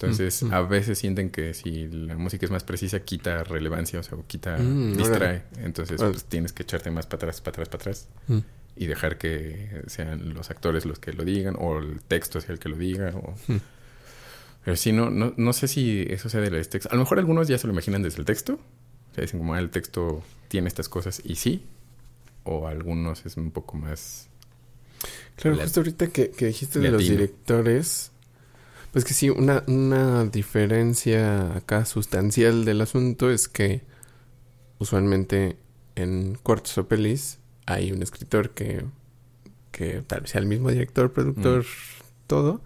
Entonces, 0.00 0.42
Mm, 0.44 0.46
mm. 0.48 0.54
a 0.54 0.60
veces 0.62 0.98
sienten 0.98 1.28
que 1.30 1.54
si 1.54 1.88
la 1.88 2.16
música 2.16 2.46
es 2.46 2.52
más 2.52 2.62
precisa, 2.62 3.00
quita 3.00 3.42
relevancia, 3.42 3.98
o 3.98 4.02
sea, 4.04 4.16
quita, 4.28 4.56
Mm, 4.56 4.96
distrae. 4.96 5.42
Entonces, 5.58 5.96
pues 6.00 6.24
tienes 6.24 6.52
que 6.52 6.62
echarte 6.62 6.90
más 6.92 7.06
para 7.06 7.16
atrás, 7.16 7.40
para 7.40 7.50
atrás, 7.62 7.68
para 7.68 7.80
atrás. 7.82 8.08
Mm. 8.28 8.38
Y 8.76 8.86
dejar 8.86 9.18
que 9.18 9.82
sean 9.88 10.34
los 10.34 10.50
actores 10.50 10.84
los 10.86 11.00
que 11.00 11.12
lo 11.12 11.24
digan, 11.24 11.56
o 11.58 11.78
el 11.78 12.00
texto 12.02 12.40
sea 12.40 12.52
el 12.52 12.60
que 12.60 12.68
lo 12.68 12.76
diga. 12.76 13.10
O... 13.16 13.34
Pero 14.64 14.76
sí, 14.76 14.92
no, 14.92 15.10
no, 15.10 15.34
no 15.36 15.52
sé 15.52 15.66
si 15.66 16.02
eso 16.08 16.28
sea 16.28 16.40
de 16.40 16.50
los 16.52 16.68
textos. 16.68 16.92
A 16.92 16.94
lo 16.94 17.00
mejor 17.02 17.18
algunos 17.18 17.48
ya 17.48 17.58
se 17.58 17.66
lo 17.66 17.72
imaginan 17.72 18.02
desde 18.02 18.18
el 18.20 18.24
texto. 18.24 18.52
O 19.10 19.14
sea, 19.14 19.22
dicen 19.22 19.40
como, 19.40 19.54
ah, 19.54 19.58
el 19.58 19.70
texto 19.70 20.22
tiene 20.46 20.68
estas 20.68 20.88
cosas 20.88 21.20
y 21.24 21.34
sí. 21.36 21.64
O 22.44 22.68
algunos 22.68 23.26
es 23.26 23.36
un 23.36 23.50
poco 23.50 23.76
más... 23.76 24.28
Claro, 25.36 25.56
La- 25.56 25.64
justo 25.64 25.80
ahorita 25.80 26.06
que, 26.08 26.30
que 26.30 26.46
dijiste 26.46 26.78
de 26.78 26.90
los 26.90 27.02
directores, 27.02 28.12
pues 28.92 29.04
que 29.04 29.14
sí, 29.14 29.30
una, 29.30 29.64
una 29.66 30.24
diferencia 30.24 31.56
acá 31.56 31.84
sustancial 31.84 32.64
del 32.64 32.80
asunto 32.80 33.30
es 33.30 33.48
que 33.48 33.82
usualmente 34.78 35.56
en 35.94 36.38
cortos 36.42 36.78
o 36.78 36.88
pelis 36.88 37.38
hay 37.66 37.92
un 37.92 38.02
escritor 38.02 38.50
que, 38.50 38.84
que 39.72 40.02
tal 40.06 40.22
vez 40.22 40.30
sea 40.30 40.40
el 40.40 40.46
mismo 40.46 40.70
director, 40.70 41.12
productor, 41.12 41.66
todo, 42.26 42.62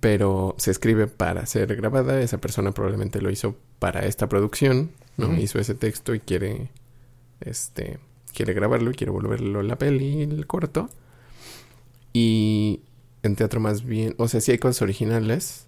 pero 0.00 0.56
se 0.58 0.72
escribe 0.72 1.06
para 1.06 1.46
ser 1.46 1.76
grabada, 1.76 2.20
esa 2.20 2.38
persona 2.38 2.72
probablemente 2.72 3.20
lo 3.20 3.30
hizo 3.30 3.56
para 3.78 4.06
esta 4.06 4.28
producción, 4.28 4.90
¿no? 5.16 5.38
Hizo 5.38 5.60
ese 5.60 5.74
texto 5.74 6.14
y 6.14 6.20
quiere, 6.20 6.70
este, 7.40 8.00
quiere 8.34 8.54
grabarlo 8.54 8.90
y 8.90 8.94
quiere 8.94 9.12
volverlo 9.12 9.62
la 9.62 9.78
peli, 9.78 10.22
el 10.22 10.46
corto. 10.46 10.88
Y 12.12 12.80
en 13.22 13.36
teatro 13.36 13.60
más 13.60 13.84
bien, 13.84 14.14
o 14.18 14.28
sea, 14.28 14.40
sí 14.40 14.52
hay 14.52 14.58
cosas 14.58 14.82
originales, 14.82 15.66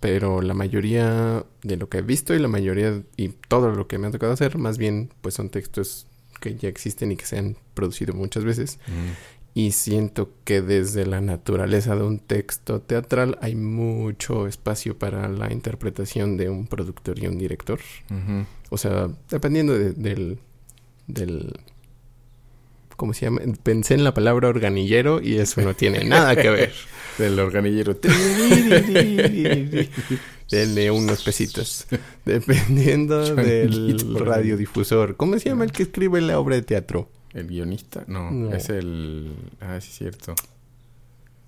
pero 0.00 0.42
la 0.42 0.54
mayoría 0.54 1.44
de 1.62 1.76
lo 1.76 1.88
que 1.88 1.98
he 1.98 2.02
visto 2.02 2.34
y 2.34 2.38
la 2.38 2.48
mayoría 2.48 3.02
y 3.16 3.28
todo 3.48 3.70
lo 3.72 3.88
que 3.88 3.98
me 3.98 4.06
ha 4.06 4.10
tocado 4.10 4.32
hacer, 4.32 4.56
más 4.58 4.78
bien 4.78 5.10
pues 5.20 5.34
son 5.34 5.50
textos 5.50 6.06
que 6.40 6.54
ya 6.54 6.68
existen 6.68 7.10
y 7.12 7.16
que 7.16 7.26
se 7.26 7.38
han 7.38 7.56
producido 7.74 8.14
muchas 8.14 8.44
veces. 8.44 8.78
Y 9.54 9.72
siento 9.72 10.30
que 10.44 10.62
desde 10.62 11.04
la 11.04 11.20
naturaleza 11.20 11.96
de 11.96 12.02
un 12.04 12.20
texto 12.20 12.80
teatral 12.80 13.38
hay 13.40 13.56
mucho 13.56 14.46
espacio 14.46 14.96
para 14.98 15.28
la 15.28 15.52
interpretación 15.52 16.36
de 16.36 16.48
un 16.48 16.68
productor 16.68 17.18
y 17.18 17.26
un 17.26 17.38
director. 17.38 17.80
O 18.70 18.78
sea, 18.78 19.08
dependiendo 19.30 19.76
de- 19.76 19.94
del, 19.94 20.38
del... 21.08 21.58
¿Cómo 22.98 23.14
se 23.14 23.26
llama? 23.26 23.40
Pensé 23.62 23.94
en 23.94 24.02
la 24.04 24.12
palabra 24.12 24.48
organillero 24.48 25.22
y 25.22 25.38
eso 25.38 25.62
no 25.62 25.72
tiene 25.74 26.04
nada 26.04 26.34
que 26.36 26.50
ver. 26.50 26.72
Del 27.18 27.38
organillero. 27.38 27.96
Denle 30.50 30.90
unos 30.90 31.22
pesitos. 31.22 31.86
Dependiendo 32.24 33.34
del 33.36 33.98
radiodifusor. 34.18 35.16
¿Cómo 35.16 35.38
se 35.38 35.48
llama 35.50 35.64
el 35.64 35.72
que 35.72 35.84
escribe 35.84 36.20
la 36.20 36.38
obra 36.38 36.56
de 36.56 36.62
teatro? 36.62 37.10
¿El 37.34 37.46
guionista? 37.46 38.04
No, 38.08 38.30
No. 38.30 38.54
es 38.54 38.68
el... 38.68 39.32
Ah, 39.60 39.80
sí, 39.80 39.88
es 39.90 39.98
cierto. 39.98 40.34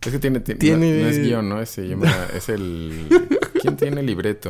Es 0.04 0.12
que 0.12 0.18
tiene... 0.18 0.40
ti- 0.40 0.54
Tiene- 0.54 0.98
No, 0.98 1.02
no 1.04 1.08
es 1.10 1.18
guion, 1.18 1.48
¿no? 1.48 1.66
Se 1.66 1.88
llama... 1.88 2.28
Es 2.34 2.48
el... 2.48 3.06
¿Quién 3.60 3.76
tiene 3.76 4.02
libreto? 4.02 4.48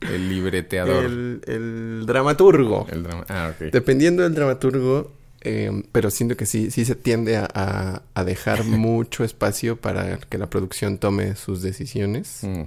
El 0.00 0.28
libreteador. 0.28 1.04
El, 1.04 1.40
El, 1.46 1.54
el 2.00 2.06
dramaturgo. 2.06 2.86
drama... 2.90 3.24
Ah, 3.28 3.52
ok. 3.54 3.70
Dependiendo 3.72 4.22
del 4.22 4.34
dramaturgo, 4.34 5.12
eh, 5.40 5.82
pero 5.92 6.10
siento 6.10 6.36
que 6.36 6.46
sí, 6.46 6.70
sí 6.70 6.84
se 6.84 6.94
tiende 6.94 7.36
a, 7.36 7.48
a- 7.54 8.02
a 8.14 8.24
dejar 8.24 8.64
mucho 8.64 9.24
espacio 9.24 9.76
para 9.76 10.18
que 10.18 10.38
la 10.38 10.48
producción 10.50 10.98
tome 10.98 11.36
sus 11.36 11.62
decisiones. 11.62 12.40
Mm, 12.42 12.62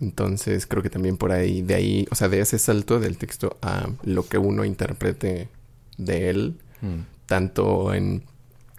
Entonces 0.00 0.66
creo 0.66 0.82
que 0.82 0.90
también 0.90 1.16
por 1.16 1.32
ahí, 1.32 1.62
de 1.62 1.74
ahí, 1.74 2.06
o 2.10 2.14
sea, 2.14 2.28
de 2.28 2.40
ese 2.40 2.58
salto 2.58 3.00
del 3.00 3.18
texto 3.18 3.58
a 3.62 3.88
lo 4.04 4.26
que 4.26 4.38
uno 4.38 4.64
interprete 4.64 5.48
de 5.98 6.30
él, 6.30 6.56
mm. 6.80 7.00
tanto 7.26 7.92
en 7.94 8.24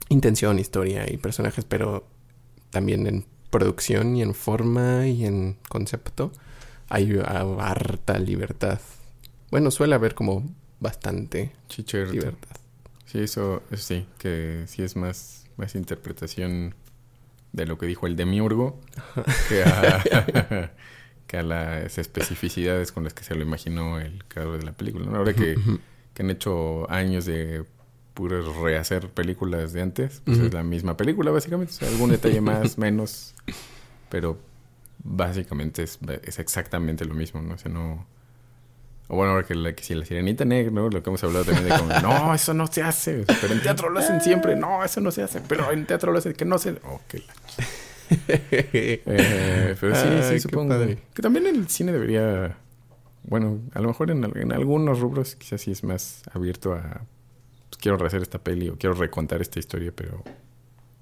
intención, 0.09 0.59
historia 0.59 1.05
y 1.11 1.17
personajes, 1.17 1.65
pero 1.65 2.05
también 2.71 3.07
en 3.07 3.25
producción 3.53 4.15
y 4.15 4.23
en 4.23 4.33
forma 4.33 5.07
y 5.07 5.25
en 5.25 5.57
concepto, 5.69 6.31
hay 6.89 7.19
harta 7.59 8.17
libertad. 8.17 8.79
Bueno, 9.51 9.69
suele 9.69 9.93
haber 9.93 10.15
como 10.15 10.43
bastante 10.79 11.51
Chicherto. 11.69 12.13
libertad. 12.13 12.57
Sí, 13.05 13.19
eso, 13.19 13.61
eso 13.69 13.83
sí, 13.83 14.07
que 14.17 14.63
sí 14.65 14.81
es 14.81 14.95
más, 14.95 15.45
más 15.55 15.75
interpretación 15.75 16.73
de 17.51 17.67
lo 17.67 17.77
que 17.77 17.85
dijo 17.85 18.07
el 18.07 18.15
demiurgo 18.15 18.81
que 19.49 19.61
a, 19.63 20.71
que 21.27 21.37
a 21.37 21.43
las 21.43 21.99
especificidades 21.99 22.91
con 22.91 23.03
las 23.03 23.13
que 23.13 23.23
se 23.23 23.35
lo 23.35 23.43
imaginó 23.43 23.99
el 23.99 24.25
creador 24.25 24.57
de 24.57 24.65
la 24.65 24.71
película. 24.71 25.05
¿no? 25.05 25.17
Ahora 25.17 25.33
que, 25.33 25.55
que 26.15 26.23
han 26.23 26.31
hecho 26.31 26.89
años 26.89 27.25
de 27.25 27.65
puro 28.13 28.53
rehacer 28.63 29.09
películas 29.09 29.73
de 29.73 29.81
antes, 29.81 30.21
pues 30.25 30.37
Ujú. 30.37 30.47
es 30.47 30.53
la 30.53 30.63
misma 30.63 30.95
película 30.97 31.31
básicamente, 31.31 31.73
o 31.73 31.75
sea, 31.75 31.87
algún 31.87 32.11
detalle 32.11 32.41
más, 32.41 32.77
menos, 32.77 33.33
pero 34.09 34.37
básicamente 35.03 35.83
es, 35.83 35.99
es 36.23 36.39
exactamente 36.39 37.05
lo 37.05 37.13
mismo, 37.13 37.41
¿no? 37.41 37.55
O 37.55 37.57
sea, 37.57 37.71
no... 37.71 38.05
O 39.09 39.17
bueno, 39.17 39.33
ahora 39.33 39.45
que, 39.45 39.53
la, 39.53 39.73
que 39.73 39.83
si 39.83 39.95
la 39.95 40.05
sirenita 40.05 40.45
negra, 40.45 40.71
¿no? 40.71 40.89
Lo 40.89 41.03
que 41.03 41.09
hemos 41.09 41.21
hablado 41.23 41.43
también 41.43 41.67
de 41.67 41.77
como, 41.77 41.89
no, 42.01 42.33
eso 42.33 42.53
no 42.53 42.67
se 42.67 42.83
hace. 42.83 43.25
Pero 43.41 43.53
en 43.53 43.61
teatro 43.61 43.89
lo 43.89 43.99
hacen 43.99 44.21
siempre. 44.21 44.55
No, 44.55 44.83
eso 44.83 45.01
no 45.01 45.11
se 45.11 45.21
hace. 45.21 45.41
Pero 45.41 45.71
en 45.71 45.85
teatro 45.85 46.13
lo 46.13 46.19
hacen 46.19 46.33
que 46.33 46.45
no 46.45 46.57
se... 46.57 46.71
Oh, 46.85 47.01
qué 47.09 47.19
la... 47.19 47.33
eh, 48.29 49.75
pero 49.79 49.95
sí, 49.95 50.07
sí, 50.29 50.39
supongo. 50.39 50.75
Que 51.13 51.21
también 51.21 51.47
el 51.47 51.67
cine 51.67 51.91
debería... 51.91 52.57
Bueno, 53.23 53.59
a 53.73 53.81
lo 53.81 53.89
mejor 53.89 54.09
en, 54.09 54.23
en 54.37 54.51
algunos 54.53 54.99
rubros 55.01 55.35
quizás 55.35 55.59
sí 55.61 55.71
es 55.71 55.83
más 55.83 56.23
abierto 56.33 56.73
a... 56.73 57.01
Quiero 57.83 57.97
rehacer 57.97 58.21
esta 58.21 58.39
peli 58.39 58.69
o 58.69 58.77
quiero 58.77 58.95
recontar 58.95 59.41
esta 59.41 59.59
historia, 59.59 59.91
pero 59.93 60.23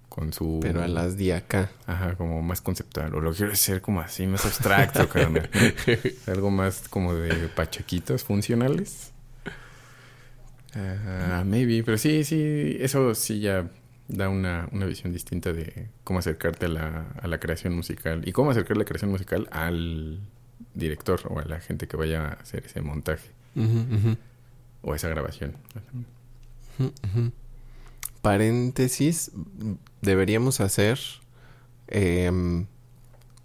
con 0.09 0.33
su... 0.33 0.57
Pero 0.63 0.81
a 0.81 0.87
las 0.87 1.15
de 1.15 1.35
acá. 1.35 1.69
Ajá, 1.85 2.15
como 2.15 2.41
más 2.41 2.59
conceptual. 2.59 3.13
O 3.13 3.21
lo 3.21 3.31
quiero 3.35 3.51
hacer 3.51 3.83
como 3.83 4.01
así, 4.01 4.25
más 4.25 4.43
abstracto, 4.47 5.07
carnal. 5.07 5.47
Algo 6.25 6.49
más 6.49 6.87
como 6.89 7.13
de 7.13 7.49
pachequitos 7.49 8.23
funcionales. 8.23 9.11
Uh, 10.73 11.45
maybe, 11.45 11.83
pero 11.83 11.99
sí, 11.99 12.23
sí, 12.23 12.77
eso 12.79 13.13
sí 13.13 13.41
ya 13.41 13.69
da 14.07 14.29
una, 14.29 14.67
una 14.71 14.87
visión 14.87 15.13
distinta 15.13 15.53
de 15.53 15.87
cómo 16.03 16.17
acercarte 16.17 16.65
a 16.65 16.69
la, 16.69 17.05
a 17.21 17.27
la 17.27 17.39
creación 17.39 17.75
musical 17.75 18.27
y 18.27 18.31
cómo 18.31 18.49
acercar 18.49 18.77
la 18.77 18.85
creación 18.85 19.11
musical 19.11 19.47
al 19.51 20.19
director 20.73 21.19
o 21.29 21.37
a 21.37 21.45
la 21.45 21.59
gente 21.59 21.87
que 21.87 21.95
vaya 21.95 22.25
a 22.25 22.31
hacer 22.33 22.65
ese 22.65 22.81
montaje 22.81 23.29
Uh 23.55 23.61
-huh, 23.61 23.65
uh 23.67 23.99
-huh. 23.99 24.17
o 24.81 24.95
esa 24.95 25.09
grabación. 25.09 25.57
Uh 26.79 26.83
-huh. 26.83 27.31
Paréntesis, 28.21 29.31
deberíamos 30.01 30.61
hacer 30.61 30.99
eh, 31.87 32.31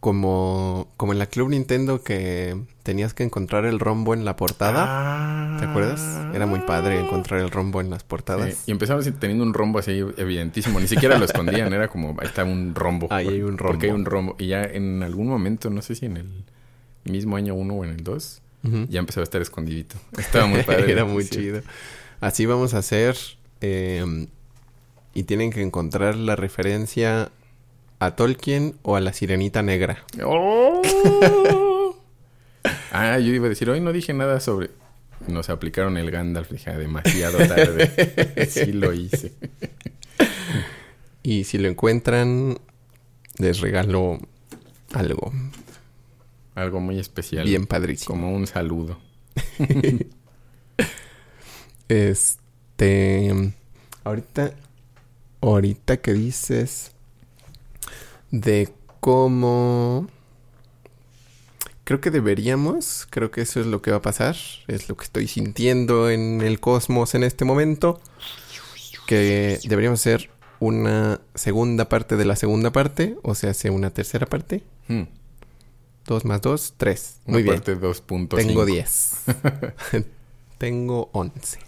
como, 0.01 0.93
como 0.97 1.12
en 1.12 1.18
la 1.18 1.27
Club 1.27 1.49
Nintendo 1.49 2.03
que 2.03 2.57
tenías 2.83 3.12
que 3.12 3.24
encontrar 3.24 3.64
el 3.64 3.81
rombo 3.81 4.14
en 4.14 4.24
la 4.24 4.37
portada. 4.37 4.85
Ah, 4.87 5.57
¿Te 5.59 5.66
acuerdas? 5.66 6.01
Era 6.33 6.47
muy 6.47 6.61
padre 6.61 7.01
encontrar 7.01 7.41
el 7.41 7.51
rombo 7.51 7.81
en 7.81 7.91
las 7.91 8.05
portadas. 8.05 8.62
Y 8.66 8.70
empezamos 8.70 9.11
teniendo 9.18 9.43
un 9.43 9.53
rombo 9.53 9.81
así 9.81 10.05
evidentísimo. 10.16 10.79
Ni 10.79 10.87
siquiera 10.87 11.18
lo 11.18 11.24
escondían. 11.24 11.72
Era 11.72 11.89
como, 11.89 12.11
ahí 12.20 12.27
está 12.29 12.45
un 12.45 12.74
rombo. 12.74 13.09
Ahí 13.11 13.27
hay 13.27 13.43
un 13.43 13.59
rombo. 13.59 13.72
Porque 13.72 13.87
hay 13.87 13.93
un 13.93 14.05
rombo. 14.05 14.37
Y 14.39 14.47
ya 14.47 14.62
en 14.62 15.03
algún 15.03 15.27
momento, 15.27 15.70
no 15.70 15.83
sé 15.83 15.97
si 15.97 16.07
en 16.07 16.18
el 16.18 16.45
mismo 17.05 17.37
año 17.37 17.55
uno 17.55 17.74
o 17.74 17.85
en 17.85 17.91
el 17.91 18.05
dos, 18.05 18.43
uh 18.62 18.68
-huh. 18.68 18.89
ya 18.89 19.01
empezó 19.01 19.20
a 19.20 19.24
estar 19.24 19.43
escondidito. 19.43 19.97
Estaba 20.16 20.47
muy 20.47 20.62
padre. 20.70 20.93
Era 20.93 21.05
muy 21.05 21.24
sí. 21.24 21.31
chido. 21.31 21.62
Así 22.21 22.47
vamos 22.47 22.75
a 22.75 22.79
hacer... 22.79 23.17
Eh, 23.61 24.29
y 25.17 25.23
tienen 25.23 25.51
que 25.51 25.62
encontrar 25.62 26.14
la 26.14 26.37
referencia 26.37 27.31
a 28.01 28.17
Tolkien 28.17 28.75
o 28.83 28.97
a 28.97 29.01
la 29.01 29.14
Sirenita 29.14 29.62
Negra. 29.62 30.05
¡Oh! 30.23 30.83
ah, 32.93 33.19
yo 33.19 33.33
iba 33.33 33.47
a 33.47 33.49
decir, 33.49 33.71
hoy 33.71 33.81
no 33.81 33.95
dije 33.95 34.12
nada 34.12 34.41
sobre... 34.41 34.69
Nos 35.27 35.49
aplicaron 35.49 35.97
el 35.97 36.11
Gandalf, 36.11 36.51
dije, 36.51 36.71
demasiado 36.77 37.39
tarde. 37.39 38.47
sí 38.51 38.73
lo 38.73 38.93
hice. 38.93 39.33
y 41.23 41.45
si 41.45 41.57
lo 41.57 41.69
encuentran, 41.69 42.59
les 43.39 43.61
regalo 43.61 44.19
algo. 44.93 45.33
Algo 46.55 46.81
muy 46.81 46.99
especial. 46.99 47.47
Bien 47.47 47.67
padrísimo. 47.67 48.14
Como 48.14 48.35
un 48.35 48.47
saludo. 48.47 48.99
este... 51.89 53.53
Ahorita 54.05 54.53
ahorita 55.41 55.99
que 55.99 56.12
dices 56.12 56.93
de 58.30 58.72
cómo 59.01 60.09
creo 61.84 62.01
que 62.01 62.11
deberíamos, 62.11 63.07
creo 63.11 63.30
que 63.30 63.43
eso 63.43 63.61
es 63.61 63.66
lo 63.66 63.80
que 63.80 63.93
va 63.93 63.99
a 63.99 64.03
pasar, 64.03 64.37
es 64.66 64.89
lo 64.89 64.97
que 64.97 65.05
estoy 65.05 65.28
sintiendo 65.28 66.11
en 66.11 66.41
el 66.41 66.59
cosmos 66.59 67.14
en 67.14 67.22
este 67.22 67.45
momento, 67.45 68.01
que 69.07 69.61
deberíamos 69.64 70.01
hacer 70.01 70.30
una 70.59 71.20
segunda 71.34 71.89
parte 71.89 72.16
de 72.16 72.24
la 72.24 72.34
segunda 72.34 72.72
parte, 72.72 73.16
o 73.22 73.34
sea, 73.34 73.51
hace 73.51 73.70
una 73.70 73.91
tercera 73.91 74.26
parte. 74.26 74.64
Hmm. 74.89 75.03
Dos 76.07 76.24
más 76.24 76.41
dos, 76.41 76.74
tres. 76.76 77.18
Una 77.26 77.34
Muy 77.34 77.43
bien. 77.43 77.57
parte 77.57 77.76
2.5. 77.76 78.37
Tengo 78.37 78.64
diez. 78.64 79.24
Tengo 80.59 81.11
once. 81.12 81.59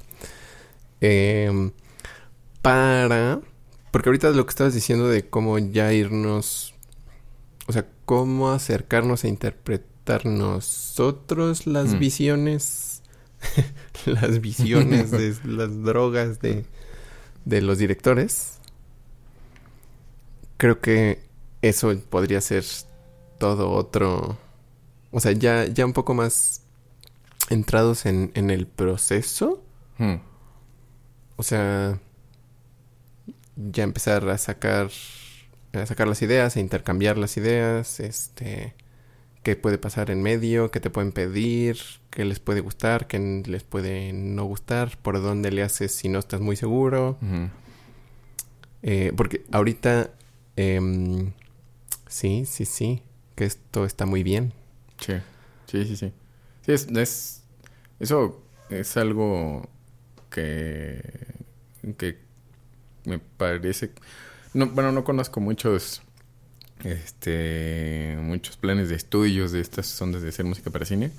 Eh, 1.01 1.71
para 2.63 3.41
porque 3.91 4.11
ahorita 4.11 4.31
lo 4.31 4.45
que 4.45 4.51
estabas 4.51 4.75
diciendo 4.75 5.09
de 5.09 5.29
cómo 5.29 5.59
ya 5.59 5.93
irnos, 5.93 6.75
o 7.67 7.73
sea, 7.73 7.87
cómo 8.05 8.51
acercarnos 8.51 9.25
a 9.25 9.29
interpretar 9.29 10.27
nosotros 10.27 11.67
las 11.67 11.95
mm. 11.95 11.99
visiones, 11.99 13.03
las 14.07 14.41
visiones 14.41 15.11
de 15.11 15.37
las 15.45 15.83
drogas 15.83 16.41
de, 16.41 16.67
de 17.45 17.63
los 17.63 17.79
directores. 17.79 18.59
Creo 20.59 20.81
que 20.81 21.23
eso 21.63 21.95
podría 22.11 22.41
ser 22.41 22.65
todo 23.39 23.71
otro, 23.71 24.37
o 25.13 25.21
sea, 25.21 25.33
ya, 25.33 25.67
ya 25.67 25.87
un 25.87 25.93
poco 25.93 26.13
más 26.15 26.63
entrados 27.49 28.07
en, 28.07 28.33
en 28.35 28.51
el 28.51 28.67
proceso. 28.67 29.63
Hmm. 29.99 30.17
O 31.39 31.45
sea, 31.45 32.01
ya 33.57 33.85
empezar 33.85 34.29
a 34.29 34.37
sacar 34.39 34.91
a 35.73 35.87
sacar 35.87 36.09
las 36.09 36.21
ideas, 36.21 36.57
a 36.57 36.61
intercambiar 36.61 37.17
las 37.17 37.37
ideas, 37.37 38.01
este 38.01 38.75
qué 39.45 39.55
puede 39.55 39.79
pasar 39.79 40.11
en 40.11 40.21
medio, 40.21 40.73
qué 40.73 40.81
te 40.81 40.91
pueden 40.91 41.13
pedir, 41.13 41.79
qué 42.11 42.25
les 42.25 42.41
puede 42.41 42.61
gustar, 42.61 43.07
qué 43.07 43.21
les 43.47 43.63
puede 43.63 44.13
no 44.13 44.45
gustar, 44.47 44.99
por 44.99 45.23
dónde 45.23 45.53
le 45.53 45.63
haces 45.63 45.95
si 45.95 46.09
no 46.09 46.19
estás 46.19 46.41
muy 46.41 46.57
seguro. 46.57 47.19
Uh 47.23 47.25
-huh. 47.25 47.51
eh, 48.83 49.13
porque 49.17 49.45
ahorita 49.53 50.11
eh, 50.57 51.31
sí, 52.09 52.47
sí, 52.47 52.65
sí, 52.65 53.03
que 53.37 53.45
esto 53.45 53.85
está 53.85 54.07
muy 54.07 54.25
bien. 54.25 54.53
Sí, 54.99 55.15
sí, 55.69 55.85
sí, 55.85 55.97
sí. 55.97 56.13
Sí, 56.67 56.73
es, 56.73 56.89
es 56.89 57.45
eso 58.01 58.43
es 58.71 58.97
algo 58.97 59.69
que 60.39 61.95
que 61.97 62.19
me 63.05 63.19
parece 63.19 63.91
no, 64.55 64.67
bueno 64.69 64.93
no 64.93 65.05
conozco 65.05 65.41
muchos 65.41 66.03
este 66.85 68.17
muchos 68.21 68.57
planes 68.57 68.89
de 68.89 68.97
estudios 68.97 69.53
de 69.53 69.61
estas 69.61 70.01
ondas 70.01 70.23
de 70.23 70.29
hacer 70.29 70.45
música 70.45 70.71
para 70.71 70.85
cine 70.85 71.11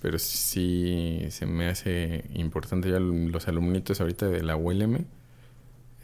pero 0.00 0.18
sí 0.18 1.26
se 1.30 1.46
me 1.46 1.68
hace 1.68 2.24
importante 2.34 2.90
ya 2.90 3.00
los 3.00 3.48
alumnitos 3.48 4.00
ahorita 4.00 4.28
de 4.28 4.42
la 4.42 4.56
ULM 4.56 5.04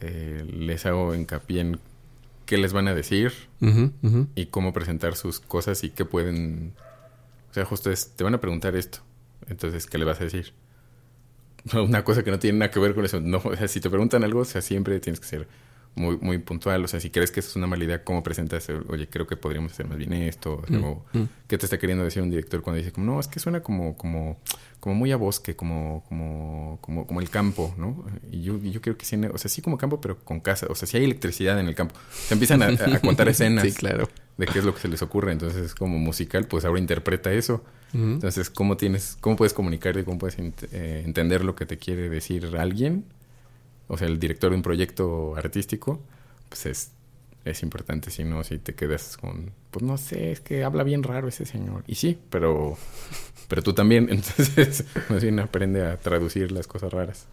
eh, 0.01 0.45
les 0.51 0.85
hago 0.85 1.13
hincapié 1.15 1.61
en 1.61 1.79
qué 2.45 2.57
les 2.57 2.73
van 2.73 2.87
a 2.87 2.95
decir 2.95 3.33
uh 3.61 3.67
-huh, 3.67 3.91
uh 4.01 4.09
-huh. 4.09 4.27
y 4.35 4.47
cómo 4.47 4.73
presentar 4.73 5.15
sus 5.15 5.39
cosas 5.39 5.83
y 5.83 5.89
qué 5.89 6.05
pueden 6.05 6.73
o 7.49 7.53
sea 7.53 7.65
justo 7.65 7.91
es 7.91 8.11
te 8.15 8.23
van 8.23 8.35
a 8.35 8.41
preguntar 8.41 8.75
esto 8.75 8.99
entonces 9.47 9.87
qué 9.87 9.97
le 9.97 10.05
vas 10.05 10.21
a 10.21 10.25
decir 10.25 10.53
una 11.73 12.03
cosa 12.03 12.23
que 12.23 12.31
no 12.31 12.39
tiene 12.39 12.59
nada 12.59 12.71
que 12.71 12.79
ver 12.79 12.95
con 12.95 13.05
eso. 13.05 13.19
No, 13.19 13.41
o 13.43 13.55
sea, 13.55 13.67
si 13.67 13.79
te 13.79 13.89
preguntan 13.89 14.23
algo, 14.23 14.41
o 14.41 14.45
sea, 14.45 14.61
siempre 14.61 14.99
tienes 14.99 15.19
que 15.19 15.27
ser 15.27 15.47
muy, 15.95 16.17
muy 16.17 16.37
puntual. 16.37 16.83
O 16.83 16.87
sea, 16.87 16.99
si 16.99 17.09
crees 17.09 17.31
que 17.31 17.41
eso 17.41 17.49
es 17.49 17.55
una 17.55 17.67
mala 17.67 17.83
idea, 17.83 18.03
¿cómo 18.03 18.23
presentas? 18.23 18.67
Oye, 18.87 19.07
creo 19.09 19.27
que 19.27 19.35
podríamos 19.35 19.73
hacer 19.73 19.87
más 19.87 19.97
bien 19.97 20.13
esto. 20.13 20.61
O 20.63 20.67
sea, 20.67 20.77
Mm, 20.77 20.83
o, 20.83 21.05
mm. 21.13 21.23
¿Qué 21.47 21.57
te 21.57 21.65
está 21.65 21.77
queriendo 21.77 22.03
decir 22.03 22.23
un 22.23 22.29
director 22.29 22.61
cuando 22.61 22.77
dice 22.77 22.91
como, 22.91 23.07
no, 23.07 23.19
es 23.19 23.27
que 23.27 23.39
suena 23.39 23.61
como, 23.61 23.97
como, 23.97 24.39
como 24.79 24.95
muy 24.95 25.11
a 25.11 25.17
bosque, 25.17 25.55
como, 25.55 26.03
como, 26.07 26.79
como, 26.81 27.05
como 27.05 27.19
el 27.19 27.29
campo, 27.29 27.73
¿no? 27.77 28.05
Y 28.31 28.41
yo, 28.41 28.57
yo 28.59 28.81
creo 28.81 28.97
que 28.97 29.05
sí, 29.05 29.17
o 29.17 29.37
sea, 29.37 29.49
sí 29.49 29.61
como 29.61 29.77
campo, 29.77 29.99
pero 29.99 30.17
con 30.17 30.39
casa. 30.39 30.67
O 30.69 30.75
sea, 30.75 30.87
sí 30.87 30.97
hay 30.97 31.03
electricidad 31.03 31.59
en 31.59 31.67
el 31.67 31.75
campo. 31.75 31.95
Se 32.11 32.33
empiezan 32.33 32.61
a, 32.61 32.67
a 32.67 32.99
contar 33.01 33.27
escenas 33.27 33.65
Sí, 33.65 33.73
claro. 33.73 34.07
de 34.37 34.45
qué 34.45 34.59
es 34.59 34.65
lo 34.65 34.73
que 34.73 34.79
se 34.81 34.87
les 34.87 35.01
ocurre. 35.01 35.31
Entonces, 35.33 35.75
como 35.75 35.97
musical, 35.99 36.45
pues 36.45 36.63
ahora 36.65 36.79
interpreta 36.79 37.31
eso. 37.33 37.63
Entonces, 37.93 38.49
¿cómo 38.49 38.77
tienes, 38.77 39.17
cómo 39.19 39.35
puedes 39.35 39.53
comunicarte, 39.53 40.05
cómo 40.05 40.17
puedes 40.17 40.39
ent 40.39 40.63
eh, 40.71 41.03
entender 41.05 41.43
lo 41.43 41.55
que 41.55 41.65
te 41.65 41.77
quiere 41.77 42.09
decir 42.09 42.55
alguien? 42.57 43.05
O 43.87 43.97
sea, 43.97 44.07
el 44.07 44.19
director 44.19 44.51
de 44.51 44.55
un 44.55 44.61
proyecto 44.61 45.35
artístico, 45.35 45.99
pues 46.47 46.65
es, 46.65 46.91
es 47.43 47.63
importante, 47.63 48.09
si 48.09 48.23
no, 48.23 48.43
si 48.43 48.59
te 48.59 48.75
quedas 48.75 49.17
con, 49.17 49.51
pues 49.71 49.83
no 49.83 49.97
sé, 49.97 50.31
es 50.31 50.41
que 50.41 50.63
habla 50.63 50.83
bien 50.83 51.03
raro 51.03 51.27
ese 51.27 51.45
señor. 51.45 51.83
Y 51.87 51.95
sí, 51.95 52.17
pero, 52.29 52.77
pero 53.47 53.61
tú 53.61 53.73
también, 53.73 54.07
entonces, 54.11 54.85
más 55.09 55.21
bien 55.21 55.39
aprende 55.39 55.85
a 55.85 55.97
traducir 55.97 56.51
las 56.51 56.67
cosas 56.67 56.93
raras. 56.93 57.25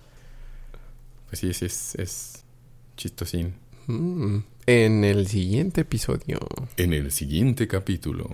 Pues 1.28 1.40
sí, 1.40 1.52
sí, 1.52 1.66
es, 1.66 1.94
es 1.96 2.44
chistosín. 2.96 3.54
Mm. 3.86 4.38
En 4.66 5.04
el 5.04 5.28
siguiente 5.28 5.82
episodio. 5.82 6.38
En 6.76 6.92
el 6.92 7.10
siguiente 7.10 7.68
capítulo. 7.68 8.28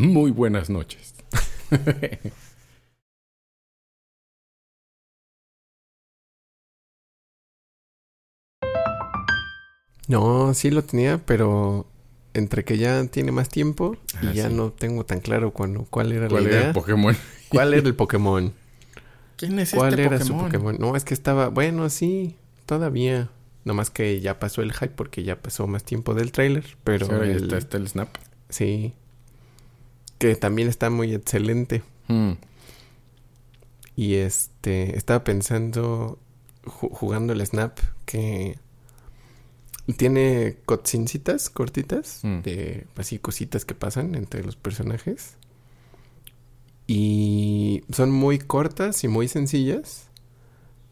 Muy 0.00 0.30
buenas 0.30 0.70
noches. 0.70 1.14
No, 10.08 10.54
sí 10.54 10.70
lo 10.70 10.82
tenía, 10.82 11.18
pero 11.24 11.86
entre 12.34 12.64
que 12.64 12.78
ya 12.78 13.04
tiene 13.06 13.32
más 13.32 13.48
tiempo 13.48 13.96
y 14.20 14.28
Ah, 14.28 14.32
ya 14.32 14.48
sí. 14.48 14.54
no 14.54 14.72
tengo 14.72 15.04
tan 15.06 15.20
claro 15.20 15.52
cuándo, 15.52 15.86
cuál 15.88 16.12
era 16.12 16.28
¿Cuál 16.28 16.44
la 16.44 16.48
era 16.50 16.58
idea. 16.58 16.68
el 16.68 16.74
Pokémon? 16.74 17.16
¿Cuál 17.48 17.74
era 17.74 17.86
el 17.86 17.94
Pokémon? 17.94 18.52
¿Quién 19.36 19.58
es 19.58 19.72
¿Cuál 19.72 19.92
este 19.94 20.02
era 20.02 20.18
Pokémon? 20.18 20.26
su 20.40 20.44
Pokémon? 20.44 20.76
No, 20.80 20.96
es 20.96 21.04
que 21.04 21.14
estaba, 21.14 21.48
bueno, 21.48 21.88
sí, 21.90 22.36
todavía. 22.66 23.30
Nomás 23.64 23.90
que 23.90 24.20
ya 24.20 24.38
pasó 24.38 24.62
el 24.62 24.72
hype 24.72 24.88
porque 24.96 25.22
ya 25.22 25.36
pasó 25.40 25.66
más 25.66 25.84
tiempo 25.84 26.14
del 26.14 26.32
tráiler, 26.32 26.64
pero 26.82 27.06
Sí, 27.06 27.12
ahora 27.12 27.26
ya 27.26 27.32
el- 27.32 27.44
está, 27.44 27.58
está 27.58 27.76
el 27.76 27.88
Snap. 27.88 28.08
sí. 28.48 28.94
Que 30.20 30.36
también 30.36 30.68
está 30.68 30.88
muy 30.90 31.12
excelente. 31.14 31.82
Hmm. 32.06 32.32
Y 33.96 34.14
este, 34.16 34.96
estaba 34.96 35.24
pensando, 35.24 36.18
ju- 36.64 36.90
jugando 36.92 37.32
el 37.32 37.44
Snap, 37.44 37.78
que 38.04 38.56
tiene 39.96 40.56
cutscenecitas 40.66 41.50
cortitas, 41.50 42.20
Mm. 42.22 42.40
de 42.42 42.86
así 42.96 43.18
cositas 43.18 43.64
que 43.64 43.74
pasan 43.74 44.14
entre 44.14 44.44
los 44.44 44.54
personajes. 44.56 45.34
Y 46.86 47.82
son 47.92 48.10
muy 48.10 48.38
cortas 48.38 49.04
y 49.04 49.08
muy 49.08 49.26
sencillas, 49.28 50.08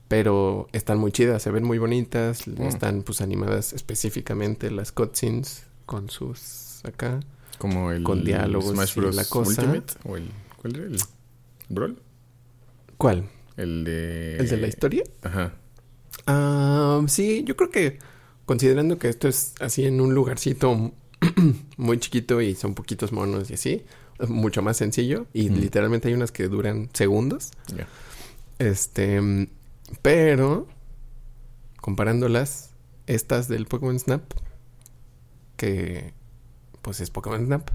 pero 0.08 0.68
están 0.72 0.98
muy 0.98 1.12
chidas, 1.12 1.42
se 1.42 1.50
ven 1.50 1.64
muy 1.64 1.78
bonitas, 1.78 2.46
Mm. 2.46 2.62
están 2.62 3.02
pues 3.02 3.20
animadas 3.20 3.72
específicamente 3.72 4.70
las 4.70 4.90
cutscenes 4.92 5.64
con 5.86 6.08
sus 6.10 6.80
acá. 6.84 7.20
Como 7.58 7.90
el 7.92 8.02
Con 8.04 8.24
diálogos 8.24 8.72
Smash 8.72 8.94
Bros. 8.94 9.14
la 9.16 9.24
cosa. 9.24 9.62
Ultimate. 9.62 9.94
O 10.04 10.16
el, 10.16 10.30
¿Cuál 10.60 10.76
era? 10.76 10.84
¿El 10.86 10.98
Brawl? 11.68 11.98
¿Cuál? 12.96 13.28
El 13.56 13.84
de... 13.84 14.36
¿El 14.38 14.48
de 14.48 14.56
la 14.56 14.66
historia? 14.68 15.04
Ajá. 15.22 15.54
Ah, 16.26 17.00
sí, 17.08 17.42
yo 17.46 17.56
creo 17.56 17.70
que 17.70 17.98
considerando 18.46 18.98
que 18.98 19.08
esto 19.08 19.28
es 19.28 19.54
así 19.60 19.84
en 19.84 20.00
un 20.00 20.14
lugarcito 20.14 20.92
muy 21.76 21.98
chiquito 21.98 22.40
y 22.40 22.54
son 22.54 22.74
poquitos 22.74 23.12
monos 23.12 23.50
y 23.50 23.54
así, 23.54 23.84
mucho 24.28 24.62
más 24.62 24.76
sencillo 24.76 25.26
y 25.32 25.50
Mm. 25.50 25.54
literalmente 25.60 26.08
hay 26.08 26.14
unas 26.14 26.32
que 26.32 26.48
duran 26.48 26.88
segundos. 26.92 27.50
Ya. 27.76 27.86
Este, 28.58 29.48
pero 30.02 30.66
comparándolas, 31.80 32.70
estas 33.06 33.48
del 33.48 33.66
Pokémon 33.66 33.98
Snap, 33.98 34.22
que 35.56 36.12
pues 36.82 37.00
es 37.00 37.10
Pokémon 37.10 37.44
Snap, 37.46 37.70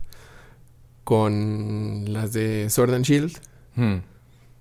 con 1.04 2.06
las 2.12 2.34
de 2.34 2.70
Sword 2.70 2.94
and 2.94 3.06
Shield, 3.06 3.38
Hmm. 3.76 3.98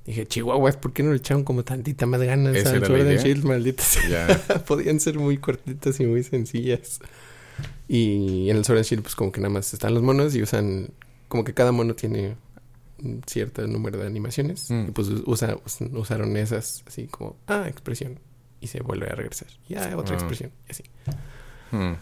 dije, 0.06 0.26
Chihuahuas, 0.26 0.76
¿por 0.78 0.92
qué 0.92 1.02
no 1.02 1.10
le 1.10 1.18
echaron 1.18 1.44
como 1.44 1.64
tantita 1.64 2.06
más 2.06 2.20
ganas 2.22 2.56
¿Esa 2.56 2.70
al 2.70 2.76
era 2.76 2.88
la 2.88 2.96
Sword 2.98 3.08
and? 3.10 3.20
Shield, 3.20 3.44
maldita 3.44 3.82
sea? 3.82 4.26
Ya. 4.28 4.58
Podían 4.66 5.00
ser 5.00 5.18
muy 5.18 5.38
cortitas 5.38 6.00
y 6.00 6.06
muy 6.06 6.22
sencillas. 6.22 7.00
Y 7.88 8.48
en 8.50 8.56
el 8.56 8.64
Sword 8.64 8.78
and 8.78 8.86
Shield, 8.86 9.02
pues 9.02 9.14
como 9.14 9.30
que 9.32 9.40
nada 9.40 9.52
más 9.52 9.72
están 9.74 9.92
los 9.94 10.02
monos 10.02 10.34
y 10.34 10.42
usan, 10.42 10.88
como 11.28 11.44
que 11.44 11.52
cada 11.54 11.72
mono 11.72 11.94
tiene 11.94 12.36
un 13.02 13.20
cierto 13.26 13.66
número 13.66 13.98
de 13.98 14.06
animaciones. 14.06 14.70
Mm. 14.70 14.86
Y 14.88 14.90
pues 14.92 15.08
usa, 15.26 15.58
us- 15.64 15.78
usaron 15.92 16.36
esas 16.36 16.82
así 16.86 17.06
como, 17.06 17.36
ah, 17.46 17.66
expresión. 17.68 18.18
Y 18.60 18.68
se 18.68 18.80
vuelve 18.80 19.06
a 19.10 19.14
regresar. 19.14 19.48
Y 19.68 19.74
ah, 19.74 19.94
otra 19.96 20.14
Ah. 20.16 20.18
expresión. 20.18 20.50
Y 20.68 20.70
así. 20.70 20.84
Hmm. 21.70 21.94